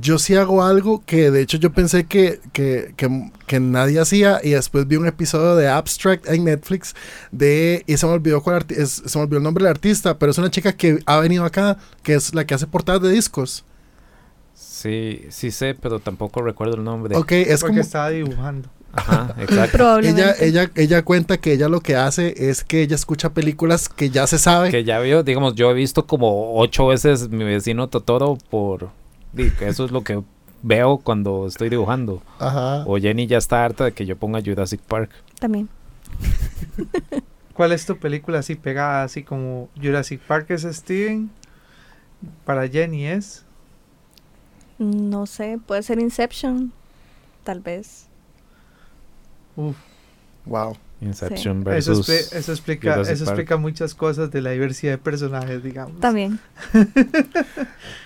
yo 0.00 0.18
sí 0.18 0.34
hago 0.36 0.62
algo 0.64 1.02
que 1.06 1.30
de 1.30 1.40
hecho 1.40 1.56
yo 1.56 1.72
pensé 1.72 2.04
que, 2.04 2.40
que, 2.52 2.92
que, 2.96 3.30
que 3.46 3.60
nadie 3.60 4.00
hacía 4.00 4.40
y 4.42 4.50
después 4.50 4.86
vi 4.86 4.96
un 4.96 5.06
episodio 5.06 5.56
de 5.56 5.68
Abstract 5.68 6.28
en 6.28 6.44
Netflix 6.44 6.94
de, 7.32 7.82
y 7.86 7.96
se 7.96 8.06
me 8.06 8.12
olvidó 8.12 8.42
cuál 8.42 8.60
arti- 8.66 8.76
es- 8.76 9.02
se 9.06 9.18
me 9.18 9.22
olvidó 9.24 9.38
el 9.38 9.44
nombre 9.44 9.64
del 9.64 9.70
artista, 9.70 10.18
pero 10.18 10.32
es 10.32 10.38
una 10.38 10.50
chica 10.50 10.72
que 10.72 10.98
ha 11.06 11.18
venido 11.20 11.44
acá, 11.44 11.78
que 12.02 12.14
es 12.14 12.34
la 12.34 12.44
que 12.44 12.54
hace 12.54 12.66
portadas 12.66 13.02
de 13.02 13.10
discos. 13.10 13.64
Sí, 14.54 15.22
sí 15.30 15.50
sé, 15.50 15.74
pero 15.80 16.00
tampoco 16.00 16.42
recuerdo 16.42 16.76
el 16.76 16.84
nombre. 16.84 17.16
Ok, 17.16 17.32
es 17.32 17.60
Porque 17.60 17.72
como... 17.74 17.80
estaba 17.80 18.10
dibujando. 18.10 18.68
Ajá, 18.92 19.34
exacto. 19.40 19.98
Ella, 20.00 20.34
ella, 20.40 20.70
ella 20.74 21.04
cuenta 21.04 21.38
que 21.38 21.52
ella 21.52 21.68
lo 21.68 21.80
que 21.80 21.96
hace 21.96 22.34
es 22.50 22.64
que 22.64 22.82
ella 22.82 22.94
escucha 22.94 23.30
películas 23.30 23.88
que 23.88 24.10
ya 24.10 24.26
se 24.26 24.38
sabe. 24.38 24.70
que 24.70 24.84
ya 24.84 24.98
vio, 25.00 25.22
digamos, 25.22 25.54
yo 25.54 25.70
he 25.70 25.74
visto 25.74 26.06
como 26.06 26.56
ocho 26.58 26.88
veces 26.88 27.28
mi 27.28 27.44
vecino 27.44 27.88
Totoro 27.88 28.36
por... 28.50 28.90
Eso 29.60 29.84
es 29.84 29.92
lo 29.92 30.02
que 30.02 30.22
veo 30.62 30.98
cuando 30.98 31.46
estoy 31.46 31.68
dibujando. 31.68 32.22
Ajá. 32.38 32.84
O 32.86 32.98
Jenny 32.98 33.26
ya 33.26 33.38
está 33.38 33.64
harta 33.64 33.84
de 33.84 33.92
que 33.92 34.06
yo 34.06 34.16
ponga 34.16 34.42
Jurassic 34.44 34.80
Park. 34.80 35.10
También. 35.38 35.68
¿Cuál 37.54 37.72
es 37.72 37.86
tu 37.86 37.96
película 37.98 38.38
así 38.38 38.54
pegada, 38.54 39.04
así 39.04 39.22
como 39.22 39.68
Jurassic 39.80 40.20
Park 40.20 40.50
es 40.50 40.62
Steven? 40.62 41.30
Para 42.44 42.68
Jenny 42.68 43.06
es. 43.06 43.44
No 44.78 45.26
sé, 45.26 45.58
puede 45.66 45.82
ser 45.82 46.00
Inception, 46.00 46.72
tal 47.44 47.60
vez. 47.60 48.09
Uf, 49.56 49.76
Wow. 50.46 50.76
Inception 51.02 51.60
eso, 51.60 51.92
versus... 51.94 52.08
expli- 52.08 52.36
eso 52.38 52.52
explica, 52.52 52.92
Jurassic 52.92 53.14
eso 53.14 53.24
Park. 53.24 53.38
explica 53.38 53.56
muchas 53.56 53.94
cosas 53.94 54.30
de 54.30 54.42
la 54.42 54.50
diversidad 54.50 54.92
de 54.92 54.98
personajes, 54.98 55.62
digamos. 55.62 55.98
También. 56.00 56.38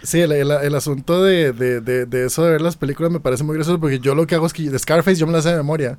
Sí, 0.03 0.21
el, 0.21 0.33
el- 0.33 0.51
el 0.51 0.75
asunto 0.75 1.23
de, 1.25 1.53
de, 1.53 1.81
de, 1.81 2.05
de 2.07 2.27
eso 2.27 2.45
de 2.45 2.51
ver 2.53 2.61
las 2.61 2.77
películas 2.77 3.11
me 3.11 3.21
parece 3.21 3.43
muy 3.43 3.55
gracioso 3.57 3.81
porque 3.81 3.99
yo 3.99 4.15
lo 4.15 4.27
que 4.27 4.35
hago 4.35 4.47
es 4.47 4.53
que 4.53 4.69
de 4.69 4.79
Scarface 4.79 5.17
yo 5.17 5.27
me 5.27 5.33
la 5.33 5.41
sé 5.43 5.51
de 5.51 5.57
memoria. 5.57 5.97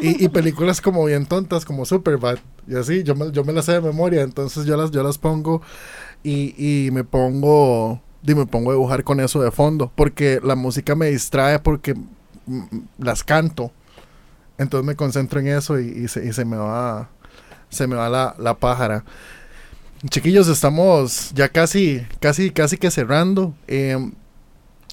Y, 0.00 0.22
y 0.24 0.28
películas 0.28 0.80
como 0.80 1.04
bien 1.06 1.24
tontas, 1.26 1.64
como 1.64 1.84
Superbad, 1.86 2.38
y 2.66 2.76
así, 2.76 3.02
yo 3.04 3.14
me, 3.14 3.32
yo 3.32 3.44
me 3.44 3.52
las 3.52 3.64
sé 3.64 3.72
de 3.72 3.80
memoria, 3.80 4.22
entonces 4.22 4.66
yo 4.66 4.76
las, 4.76 4.90
yo 4.90 5.02
las 5.02 5.16
pongo 5.18 5.62
y, 6.22 6.54
y 6.86 6.90
me 6.90 7.04
pongo, 7.04 8.02
y 8.22 8.34
me 8.34 8.44
pongo 8.46 8.70
a 8.70 8.74
dibujar 8.74 9.02
con 9.02 9.18
eso 9.20 9.40
de 9.42 9.50
fondo, 9.50 9.90
porque 9.94 10.40
la 10.44 10.54
música 10.54 10.94
me 10.94 11.06
distrae 11.06 11.58
porque 11.58 11.94
las 12.98 13.24
canto, 13.24 13.72
entonces 14.58 14.86
me 14.86 14.96
concentro 14.96 15.40
en 15.40 15.48
eso 15.48 15.80
y, 15.80 15.86
y 15.86 16.08
se, 16.08 16.26
y 16.26 16.32
se 16.32 16.44
me 16.44 16.56
va, 16.56 17.08
se 17.70 17.86
me 17.86 17.96
va 17.96 18.08
la, 18.08 18.34
la 18.38 18.54
pájara. 18.54 19.04
Chiquillos, 20.10 20.48
estamos 20.48 21.32
ya 21.34 21.48
casi, 21.48 22.06
casi, 22.20 22.50
casi 22.50 22.76
que 22.76 22.90
cerrando. 22.90 23.54
Eh, 23.66 23.98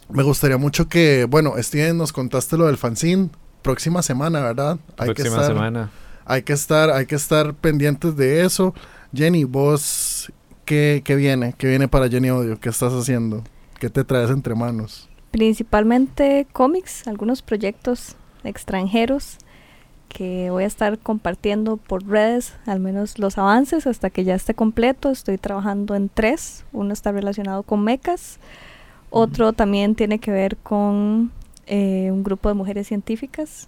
me 0.10 0.24
gustaría 0.24 0.58
mucho 0.58 0.88
que, 0.88 1.26
bueno, 1.26 1.54
Steven, 1.58 1.98
nos 1.98 2.12
contaste 2.14 2.58
lo 2.58 2.66
del 2.66 2.78
fanzine. 2.78 3.30
Próxima 3.62 4.02
semana, 4.02 4.42
¿verdad? 4.42 4.80
Hay 4.98 5.10
que 5.10 5.16
Próxima 5.24 5.42
estar, 5.42 5.48
semana. 5.48 5.92
hay 6.26 6.42
que 6.44 6.54
estar, 6.54 6.90
hay 6.92 7.06
que 7.08 7.16
estar 7.16 7.54
pendientes 7.56 8.16
de 8.16 8.46
eso. 8.46 8.74
Jenny, 9.14 9.44
vos, 9.44 10.32
¿qué, 10.66 11.02
qué 11.04 11.16
viene? 11.16 11.54
¿Qué 11.58 11.68
viene 11.68 11.88
para 11.88 12.08
Jenny 12.10 12.30
Odio? 12.30 12.60
¿Qué 12.60 12.70
estás 12.70 12.94
haciendo? 12.94 13.44
¿Qué 13.80 13.90
te 13.90 14.04
traes 14.04 14.30
entre 14.30 14.54
manos? 14.56 15.10
Principalmente 15.32 16.48
cómics, 16.52 17.08
algunos 17.08 17.42
proyectos 17.42 18.16
extranjeros 18.44 19.38
que 20.16 20.50
voy 20.50 20.64
a 20.64 20.68
estar 20.68 20.98
compartiendo 20.98 21.76
por 21.76 22.08
redes, 22.08 22.54
al 22.66 22.80
menos 22.80 23.20
los 23.20 23.38
avances 23.38 23.86
hasta 23.86 24.10
que 24.10 24.24
ya 24.24 24.34
esté 24.34 24.54
completo. 24.54 25.10
Estoy 25.10 25.38
trabajando 25.38 25.94
en 25.94 26.08
tres. 26.08 26.64
Uno 26.72 26.94
está 26.94 27.12
relacionado 27.12 27.64
con 27.64 27.84
mecas, 27.84 28.40
otro 29.10 29.52
también 29.52 29.94
tiene 29.96 30.20
que 30.20 30.32
ver 30.32 30.56
con 30.56 31.34
eh, 31.68 32.12
un 32.12 32.24
grupo 32.24 32.48
de 32.48 32.56
mujeres 32.56 32.88
científicas 32.88 33.68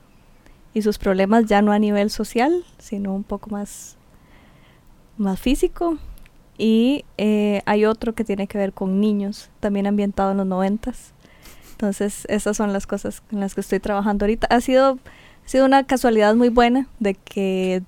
y 0.74 0.84
sus 0.84 0.98
problemas 0.98 1.48
ya 1.48 1.62
no 1.62 1.74
a 1.74 1.80
nivel 1.80 2.10
social, 2.10 2.64
sino 2.78 3.14
un 3.14 3.24
poco 3.24 3.50
más, 3.50 3.98
más 5.18 5.42
físico. 5.42 5.98
Y 6.58 7.04
eh, 7.18 7.62
hay 7.66 7.84
otro 7.84 8.14
que 8.16 8.24
tiene 8.24 8.48
que 8.48 8.58
ver 8.58 8.72
con 8.72 9.02
niños, 9.02 9.50
también 9.60 9.86
ambientado 9.86 10.32
en 10.32 10.38
los 10.38 10.48
noventas. 10.48 11.14
Entonces, 11.72 12.26
esas 12.30 12.56
son 12.56 12.72
las 12.72 12.88
cosas 12.88 13.22
en 13.32 13.42
las 13.42 13.54
que 13.54 13.62
estoy 13.62 13.82
trabajando 13.82 14.24
ahorita. 14.24 14.48
Ha 14.48 14.62
sido, 14.62 14.98
ha 15.48 15.50
sido 15.50 15.66
una 15.66 15.86
casualidad 15.86 16.36
muy 16.36 16.50
buena 16.50 16.90
de 17.00 17.14
que 17.14 17.82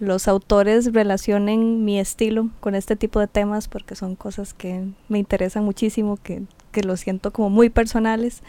los 0.00 0.28
autores 0.28 0.92
relacionen 0.92 1.82
mi 1.82 1.98
estilo 1.98 2.50
con 2.60 2.74
este 2.74 2.94
tipo 2.94 3.20
de 3.20 3.26
temas 3.26 3.68
porque 3.68 3.96
son 3.96 4.16
cosas 4.16 4.52
que 4.52 4.86
me 5.08 5.18
interesan 5.18 5.64
muchísimo, 5.64 6.18
que, 6.22 6.42
que 6.72 6.82
lo 6.82 6.98
siento 6.98 7.32
como 7.32 7.48
muy 7.48 7.70
personales. 7.70 8.42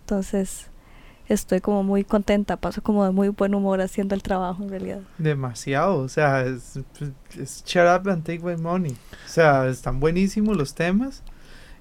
Entonces, 0.00 0.70
estoy 1.28 1.60
como 1.60 1.82
muy 1.82 2.02
contenta, 2.02 2.56
paso 2.56 2.82
como 2.82 3.04
de 3.04 3.10
muy 3.10 3.28
buen 3.28 3.54
humor 3.54 3.82
haciendo 3.82 4.14
el 4.14 4.22
trabajo 4.22 4.62
en 4.62 4.70
realidad. 4.70 5.00
Demasiado, 5.18 5.98
o 5.98 6.08
sea, 6.08 6.46
es, 6.46 6.80
es 7.38 7.62
shut 7.66 7.84
up 7.84 8.08
and 8.08 8.24
take 8.24 8.40
my 8.40 8.56
money. 8.56 8.92
O 9.26 9.28
sea, 9.28 9.68
están 9.68 10.00
buenísimos 10.00 10.56
los 10.56 10.74
temas 10.74 11.22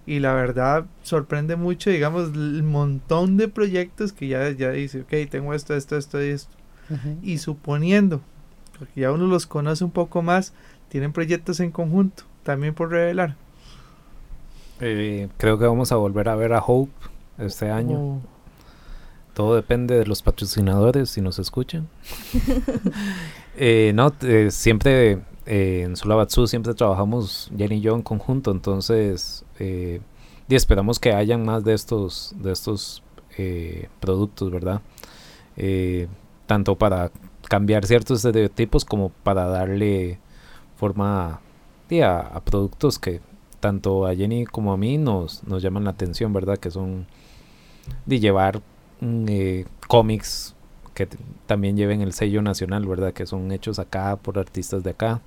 y 0.07 0.19
la 0.19 0.33
verdad 0.33 0.85
sorprende 1.03 1.57
mucho, 1.57 1.89
digamos, 1.89 2.29
el 2.33 2.63
montón 2.63 3.35
de 3.35 3.49
proyectos 3.49 4.13
que 4.13 4.29
ya, 4.29 4.49
ya 4.51 4.71
dice, 4.71 5.01
ok, 5.01 5.29
tengo 5.29 5.53
esto, 5.53 5.75
esto, 5.75 5.97
esto 5.97 6.23
y 6.23 6.29
esto. 6.29 6.55
Y 7.21 7.39
suponiendo, 7.39 8.21
porque 8.79 9.01
ya 9.01 9.11
uno 9.11 9.27
los 9.27 9.45
conoce 9.45 9.83
un 9.83 9.91
poco 9.91 10.21
más, 10.21 10.53
tienen 10.87 11.11
proyectos 11.11 11.59
en 11.59 11.71
conjunto, 11.71 12.23
también 12.43 12.73
por 12.73 12.89
revelar. 12.89 13.35
Eh, 14.79 15.27
creo 15.35 15.59
que 15.59 15.65
vamos 15.65 15.91
a 15.91 15.97
volver 15.97 16.29
a 16.29 16.35
ver 16.35 16.53
a 16.53 16.59
Hope 16.65 16.93
este 17.37 17.69
año. 17.69 17.99
Oh, 17.99 18.21
Todo 19.33 19.55
depende 19.55 19.99
de 19.99 20.05
los 20.05 20.21
patrocinadores 20.21 21.09
si 21.09 21.19
nos 21.21 21.37
escuchan. 21.37 21.87
Eh, 23.59 23.91
no, 23.95 24.13
eh, 24.21 24.51
siempre 24.51 25.17
eh, 25.47 25.83
en 25.85 25.95
Sulabatsu 25.95 26.47
siempre 26.47 26.73
trabajamos 26.73 27.51
Jenny 27.57 27.75
y 27.75 27.81
yo 27.81 27.95
en 27.95 28.01
conjunto, 28.01 28.51
entonces 28.51 29.45
eh, 29.59 30.01
y 30.49 30.55
esperamos 30.55 30.99
que 30.99 31.13
hayan 31.13 31.43
más 31.43 31.63
de 31.63 31.73
estos 31.73 32.33
de 32.37 32.51
estos 32.51 33.03
eh, 33.37 33.89
productos, 33.99 34.51
¿verdad? 34.51 34.81
Eh, 35.57 36.07
tanto 36.45 36.75
para 36.75 37.11
cambiar 37.47 37.85
ciertos 37.85 38.25
estereotipos 38.25 38.85
como 38.85 39.09
para 39.09 39.45
darle 39.45 40.19
forma 40.75 41.41
a, 42.03 42.41
productos 42.43 42.99
que 42.99 43.21
tanto 43.59 44.05
a 44.05 44.15
Jenny 44.15 44.45
como 44.45 44.73
a 44.73 44.77
mí 44.77 44.97
nos, 44.97 45.43
nos 45.43 45.61
llaman 45.61 45.83
la 45.83 45.91
atención, 45.91 46.33
¿verdad? 46.33 46.57
Que 46.57 46.71
son 46.71 47.07
de 48.05 48.19
llevar 48.19 48.61
mm, 49.01 49.25
eh, 49.29 49.65
cómics 49.87 50.55
que 50.93 51.07
también 51.45 51.77
lleven 51.77 52.01
el 52.01 52.13
sello 52.13 52.41
nacional, 52.41 52.85
¿verdad? 52.85 53.13
Que 53.13 53.25
son 53.25 53.51
hechos 53.51 53.79
acá 53.79 54.15
por 54.15 54.39
artistas 54.39 54.83
de 54.83 54.91
acá. 54.91 55.21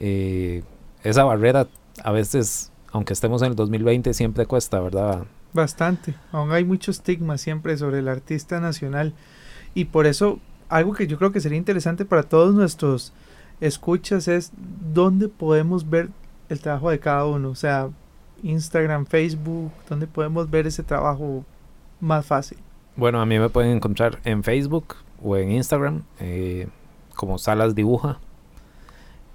Eh, 0.00 0.62
esa 1.02 1.24
barrera 1.24 1.66
a 2.02 2.12
veces, 2.12 2.72
aunque 2.92 3.12
estemos 3.12 3.42
en 3.42 3.48
el 3.48 3.56
2020, 3.56 4.12
siempre 4.14 4.46
cuesta, 4.46 4.80
¿verdad? 4.80 5.24
Bastante, 5.52 6.14
aún 6.32 6.52
hay 6.52 6.64
mucho 6.64 6.90
estigma 6.90 7.38
siempre 7.38 7.76
sobre 7.78 8.00
el 8.00 8.08
artista 8.08 8.60
nacional 8.60 9.14
y 9.74 9.86
por 9.86 10.06
eso 10.06 10.38
algo 10.68 10.92
que 10.92 11.06
yo 11.06 11.16
creo 11.16 11.32
que 11.32 11.40
sería 11.40 11.56
interesante 11.56 12.04
para 12.04 12.24
todos 12.24 12.54
nuestros 12.54 13.12
escuchas 13.60 14.28
es 14.28 14.52
dónde 14.92 15.28
podemos 15.28 15.88
ver 15.88 16.10
el 16.48 16.60
trabajo 16.60 16.90
de 16.90 16.98
cada 16.98 17.24
uno, 17.24 17.50
o 17.50 17.54
sea, 17.54 17.88
Instagram, 18.42 19.06
Facebook, 19.06 19.72
dónde 19.88 20.06
podemos 20.06 20.50
ver 20.50 20.66
ese 20.66 20.82
trabajo 20.82 21.44
más 22.00 22.26
fácil. 22.26 22.58
Bueno, 22.96 23.20
a 23.20 23.26
mí 23.26 23.38
me 23.38 23.48
pueden 23.48 23.72
encontrar 23.72 24.18
en 24.24 24.42
Facebook 24.42 24.96
o 25.22 25.36
en 25.36 25.52
Instagram 25.52 26.02
eh, 26.20 26.68
como 27.14 27.38
Salas 27.38 27.74
Dibuja. 27.74 28.18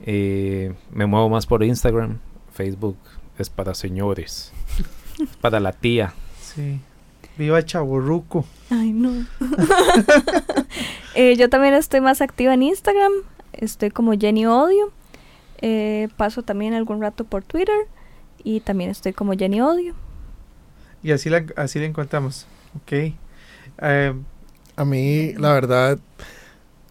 Eh, 0.06 0.74
me 0.92 1.06
muevo 1.06 1.30
más 1.30 1.46
por 1.46 1.64
Instagram. 1.64 2.20
Facebook 2.54 2.98
es 3.38 3.50
para 3.50 3.74
señores. 3.74 4.52
es 5.22 5.36
para 5.38 5.60
la 5.60 5.72
tía. 5.74 6.14
Sí. 6.42 6.80
Viva 7.38 7.64
Chaborruco. 7.64 8.46
Ay, 8.70 8.92
no. 8.94 9.26
Eh, 11.14 11.36
yo 11.36 11.50
también 11.50 11.74
estoy 11.74 12.00
más 12.00 12.22
activa 12.22 12.54
en 12.54 12.64
Instagram. 12.64 13.12
Estoy 13.52 13.92
como 13.92 14.14
Jenny 14.14 14.46
Odio. 14.46 14.94
Eh, 15.62 16.08
paso 16.16 16.42
también 16.42 16.74
algún 16.74 17.02
rato 17.02 17.26
por 17.26 17.44
Twitter. 17.44 17.76
Y 18.46 18.62
también 18.62 18.90
estoy 18.90 19.12
como 19.12 19.34
Jenny 19.34 19.60
Odio. 19.60 19.94
Y 21.04 21.12
así 21.12 21.30
la, 21.30 21.46
así 21.58 21.80
la 21.80 21.86
encontramos. 21.86 22.48
Ok. 22.78 23.14
Eh, 23.82 24.14
A 24.78 24.86
mí, 24.86 25.34
la 25.34 25.52
verdad, 25.52 26.00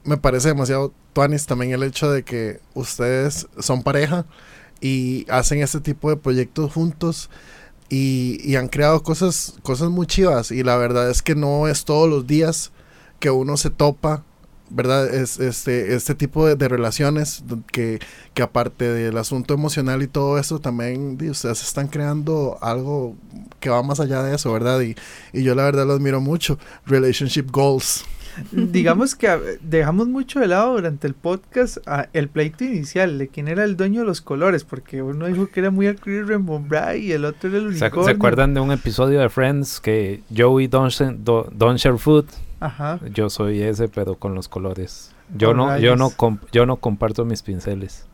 me 0.05 0.19
parece 0.19 0.49
demasiado 0.49 0.93
tuanis 1.13 1.47
también 1.47 1.73
el 1.73 1.83
hecho 1.83 2.11
de 2.11 2.23
que 2.23 2.61
ustedes 2.75 3.49
son 3.59 3.83
pareja 3.83 4.27
y 4.81 5.27
hacen 5.31 5.61
este 5.61 5.81
tipo 5.81 6.11
de 6.11 6.17
proyectos 6.17 6.73
juntos 6.73 7.31
y, 7.89 8.41
y 8.45 8.57
han 8.57 8.69
creado 8.69 9.03
cosas, 9.03 9.55
cosas 9.63 9.91
muy 9.91 10.07
chivas 10.07 10.51
y 10.51 10.63
la 10.63 10.77
verdad 10.77 11.11
es 11.11 11.23
que 11.23 11.35
no 11.35 11.69
es 11.69 11.85
todos 11.85 12.09
los 12.09 12.27
días 12.27 12.73
que 13.19 13.31
uno 13.31 13.57
se 13.57 13.71
topa, 13.71 14.25
¿verdad? 14.71 15.13
Es 15.13 15.39
este, 15.39 15.95
este 15.95 16.15
tipo 16.15 16.47
de, 16.47 16.69
relaciones 16.69 17.45
que, 17.71 18.01
que 18.35 18.43
aparte 18.43 18.91
del 18.91 19.19
asunto 19.19 19.53
emocional 19.53 20.03
y 20.03 20.07
todo 20.07 20.39
eso, 20.39 20.61
también 20.61 21.19
ustedes 21.31 21.63
están 21.63 21.89
creando 21.89 22.59
algo 22.63 23.17
que 23.59 23.69
va 23.69 23.83
más 23.83 24.01
allá 24.01 24.23
de 24.23 24.35
eso, 24.35 24.53
¿verdad? 24.53 24.81
Y, 24.81 24.95
y 25.33 25.43
yo 25.43 25.55
la 25.55 25.65
verdad 25.65 25.87
lo 25.87 25.93
admiro 25.93 26.21
mucho. 26.21 26.59
Relationship 26.87 27.51
goals. 27.51 28.05
Digamos 28.53 29.15
que 29.15 29.59
dejamos 29.63 30.09
mucho 30.09 30.41
de 30.41 30.47
lado 30.49 30.75
durante 30.75 31.07
el 31.07 31.15
podcast 31.15 31.79
ah, 31.87 32.09
el 32.13 32.29
pleito 32.29 32.65
inicial 32.65 33.19
de 33.19 33.29
quién 33.29 33.49
era 33.49 33.65
el 33.65 33.77
dueño 33.77 34.01
de 34.01 34.07
los 34.07 34.21
colores, 34.21 34.65
porque 34.65 35.03
uno 35.03 35.27
dijo 35.27 35.49
que 35.49 35.61
era 35.61 35.71
muy 35.71 35.87
arcoíris 35.87 36.27
Rainbow 36.27 36.65
y 36.99 37.13
el 37.13 37.25
otro 37.25 37.49
era 37.51 37.59
el 37.59 37.65
¿Se, 37.77 37.85
unicornio. 37.85 38.05
se 38.05 38.11
acuerdan 38.11 38.55
de 38.55 38.61
un 38.61 38.73
episodio 38.73 39.21
de 39.21 39.29
Friends 39.29 39.81
que 39.81 40.23
Joey 40.37 40.67
don't, 40.67 40.93
do- 41.19 41.49
don't 41.53 41.79
share 41.79 41.99
food? 41.99 42.27
Ajá. 42.61 43.01
Yo 43.13 43.31
soy 43.31 43.63
ese, 43.63 43.89
pero 43.89 44.17
con 44.17 44.35
los 44.35 44.49
colores. 44.49 45.13
Yo 45.35 45.55
no, 45.55 45.79
yo 45.79 45.97
no, 45.97 46.13
yo 46.53 46.67
no 46.67 46.77
comparto 46.77 47.25
mis 47.25 47.43
pinceles. 47.43 48.07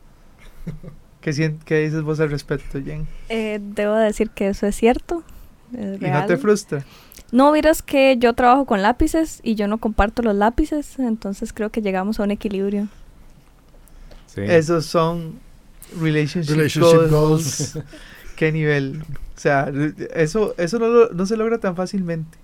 ¿Qué, 1.21 1.57
qué 1.65 1.81
dices 1.81 2.03
vos 2.03 2.21
al 2.21 2.31
respecto, 2.31 2.81
Jen? 2.81 3.07
Eh, 3.29 3.59
debo 3.61 3.95
decir 3.97 4.31
que 4.31 4.49
eso 4.49 4.67
es 4.67 4.77
cierto. 4.77 5.25
es 5.77 6.01
¿Y 6.01 6.05
no 6.11 6.25
te 6.27 6.37
frustra? 6.37 6.85
No, 7.33 7.53
miras 7.53 7.83
que 7.83 8.17
yo 8.19 8.35
trabajo 8.35 8.67
con 8.67 8.83
lápices 8.83 9.41
y 9.43 9.57
yo 9.57 9.67
no 9.69 9.79
comparto 9.79 10.23
los 10.23 10.35
lápices, 10.35 10.99
entonces 10.99 11.53
creo 11.53 11.71
que 11.71 11.83
llegamos 11.83 12.21
a 12.21 12.23
un 12.23 12.31
equilibrio. 12.31 12.89
Sí. 14.27 14.43
Esos 14.43 14.87
son 14.87 15.39
relationship, 16.01 16.53
Relationship 16.53 17.11
goals. 17.11 17.79
¿Qué 18.37 18.53
nivel? 18.53 19.03
O 19.37 19.39
sea, 19.41 19.71
eso, 20.15 20.55
eso 20.59 20.79
no, 20.79 20.89
lo- 20.89 21.11
no 21.11 21.27
se 21.27 21.37
logra 21.37 21.59
tan 21.59 21.75
fácilmente. 21.75 22.39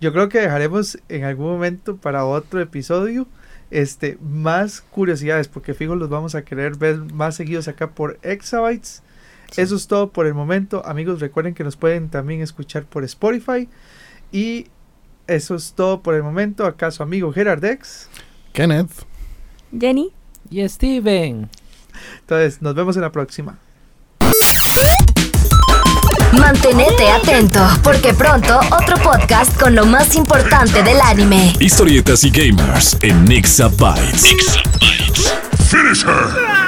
Yo 0.00 0.12
creo 0.12 0.28
que 0.28 0.40
dejaremos 0.40 0.98
en 1.08 1.24
algún 1.24 1.46
momento 1.46 1.96
para 1.96 2.24
otro 2.24 2.60
episodio 2.60 3.26
este, 3.70 4.18
más 4.22 4.80
curiosidades, 4.82 5.48
porque 5.48 5.72
fijo 5.74 5.94
los 5.94 6.08
vamos 6.08 6.34
a 6.34 6.42
querer 6.42 6.76
ver 6.76 6.98
más 7.14 7.36
seguidos 7.36 7.68
acá 7.68 7.90
por 7.90 8.18
Exabytes. 8.22 9.02
Eso 9.56 9.76
es 9.76 9.86
todo 9.86 10.10
por 10.10 10.26
el 10.26 10.34
momento. 10.34 10.84
Amigos, 10.84 11.20
recuerden 11.20 11.54
que 11.54 11.64
nos 11.64 11.76
pueden 11.76 12.08
también 12.08 12.40
escuchar 12.40 12.84
por 12.84 13.04
Spotify. 13.04 13.68
Y 14.32 14.66
eso 15.26 15.54
es 15.54 15.72
todo 15.74 16.02
por 16.02 16.14
el 16.14 16.22
momento. 16.22 16.66
Acá 16.66 16.90
su 16.90 17.02
amigo 17.02 17.32
Gerard 17.32 17.64
X. 17.64 18.08
Kenneth. 18.52 18.90
Jenny. 19.78 20.12
Y 20.50 20.68
Steven. 20.68 21.48
Entonces, 22.20 22.60
nos 22.60 22.74
vemos 22.74 22.96
en 22.96 23.02
la 23.02 23.12
próxima. 23.12 23.58
Mantenete 26.38 27.08
atento, 27.08 27.60
porque 27.82 28.12
pronto 28.12 28.58
otro 28.72 28.96
podcast 28.98 29.58
con 29.58 29.74
lo 29.74 29.86
más 29.86 30.16
importante 30.16 30.82
del 30.82 31.00
anime. 31.00 31.52
Historietas 31.60 32.24
y 32.24 32.30
gamers 32.30 32.98
en 33.02 33.24
Nixabytes. 33.24 34.24
Finish 35.70 36.04
her! 36.04 36.63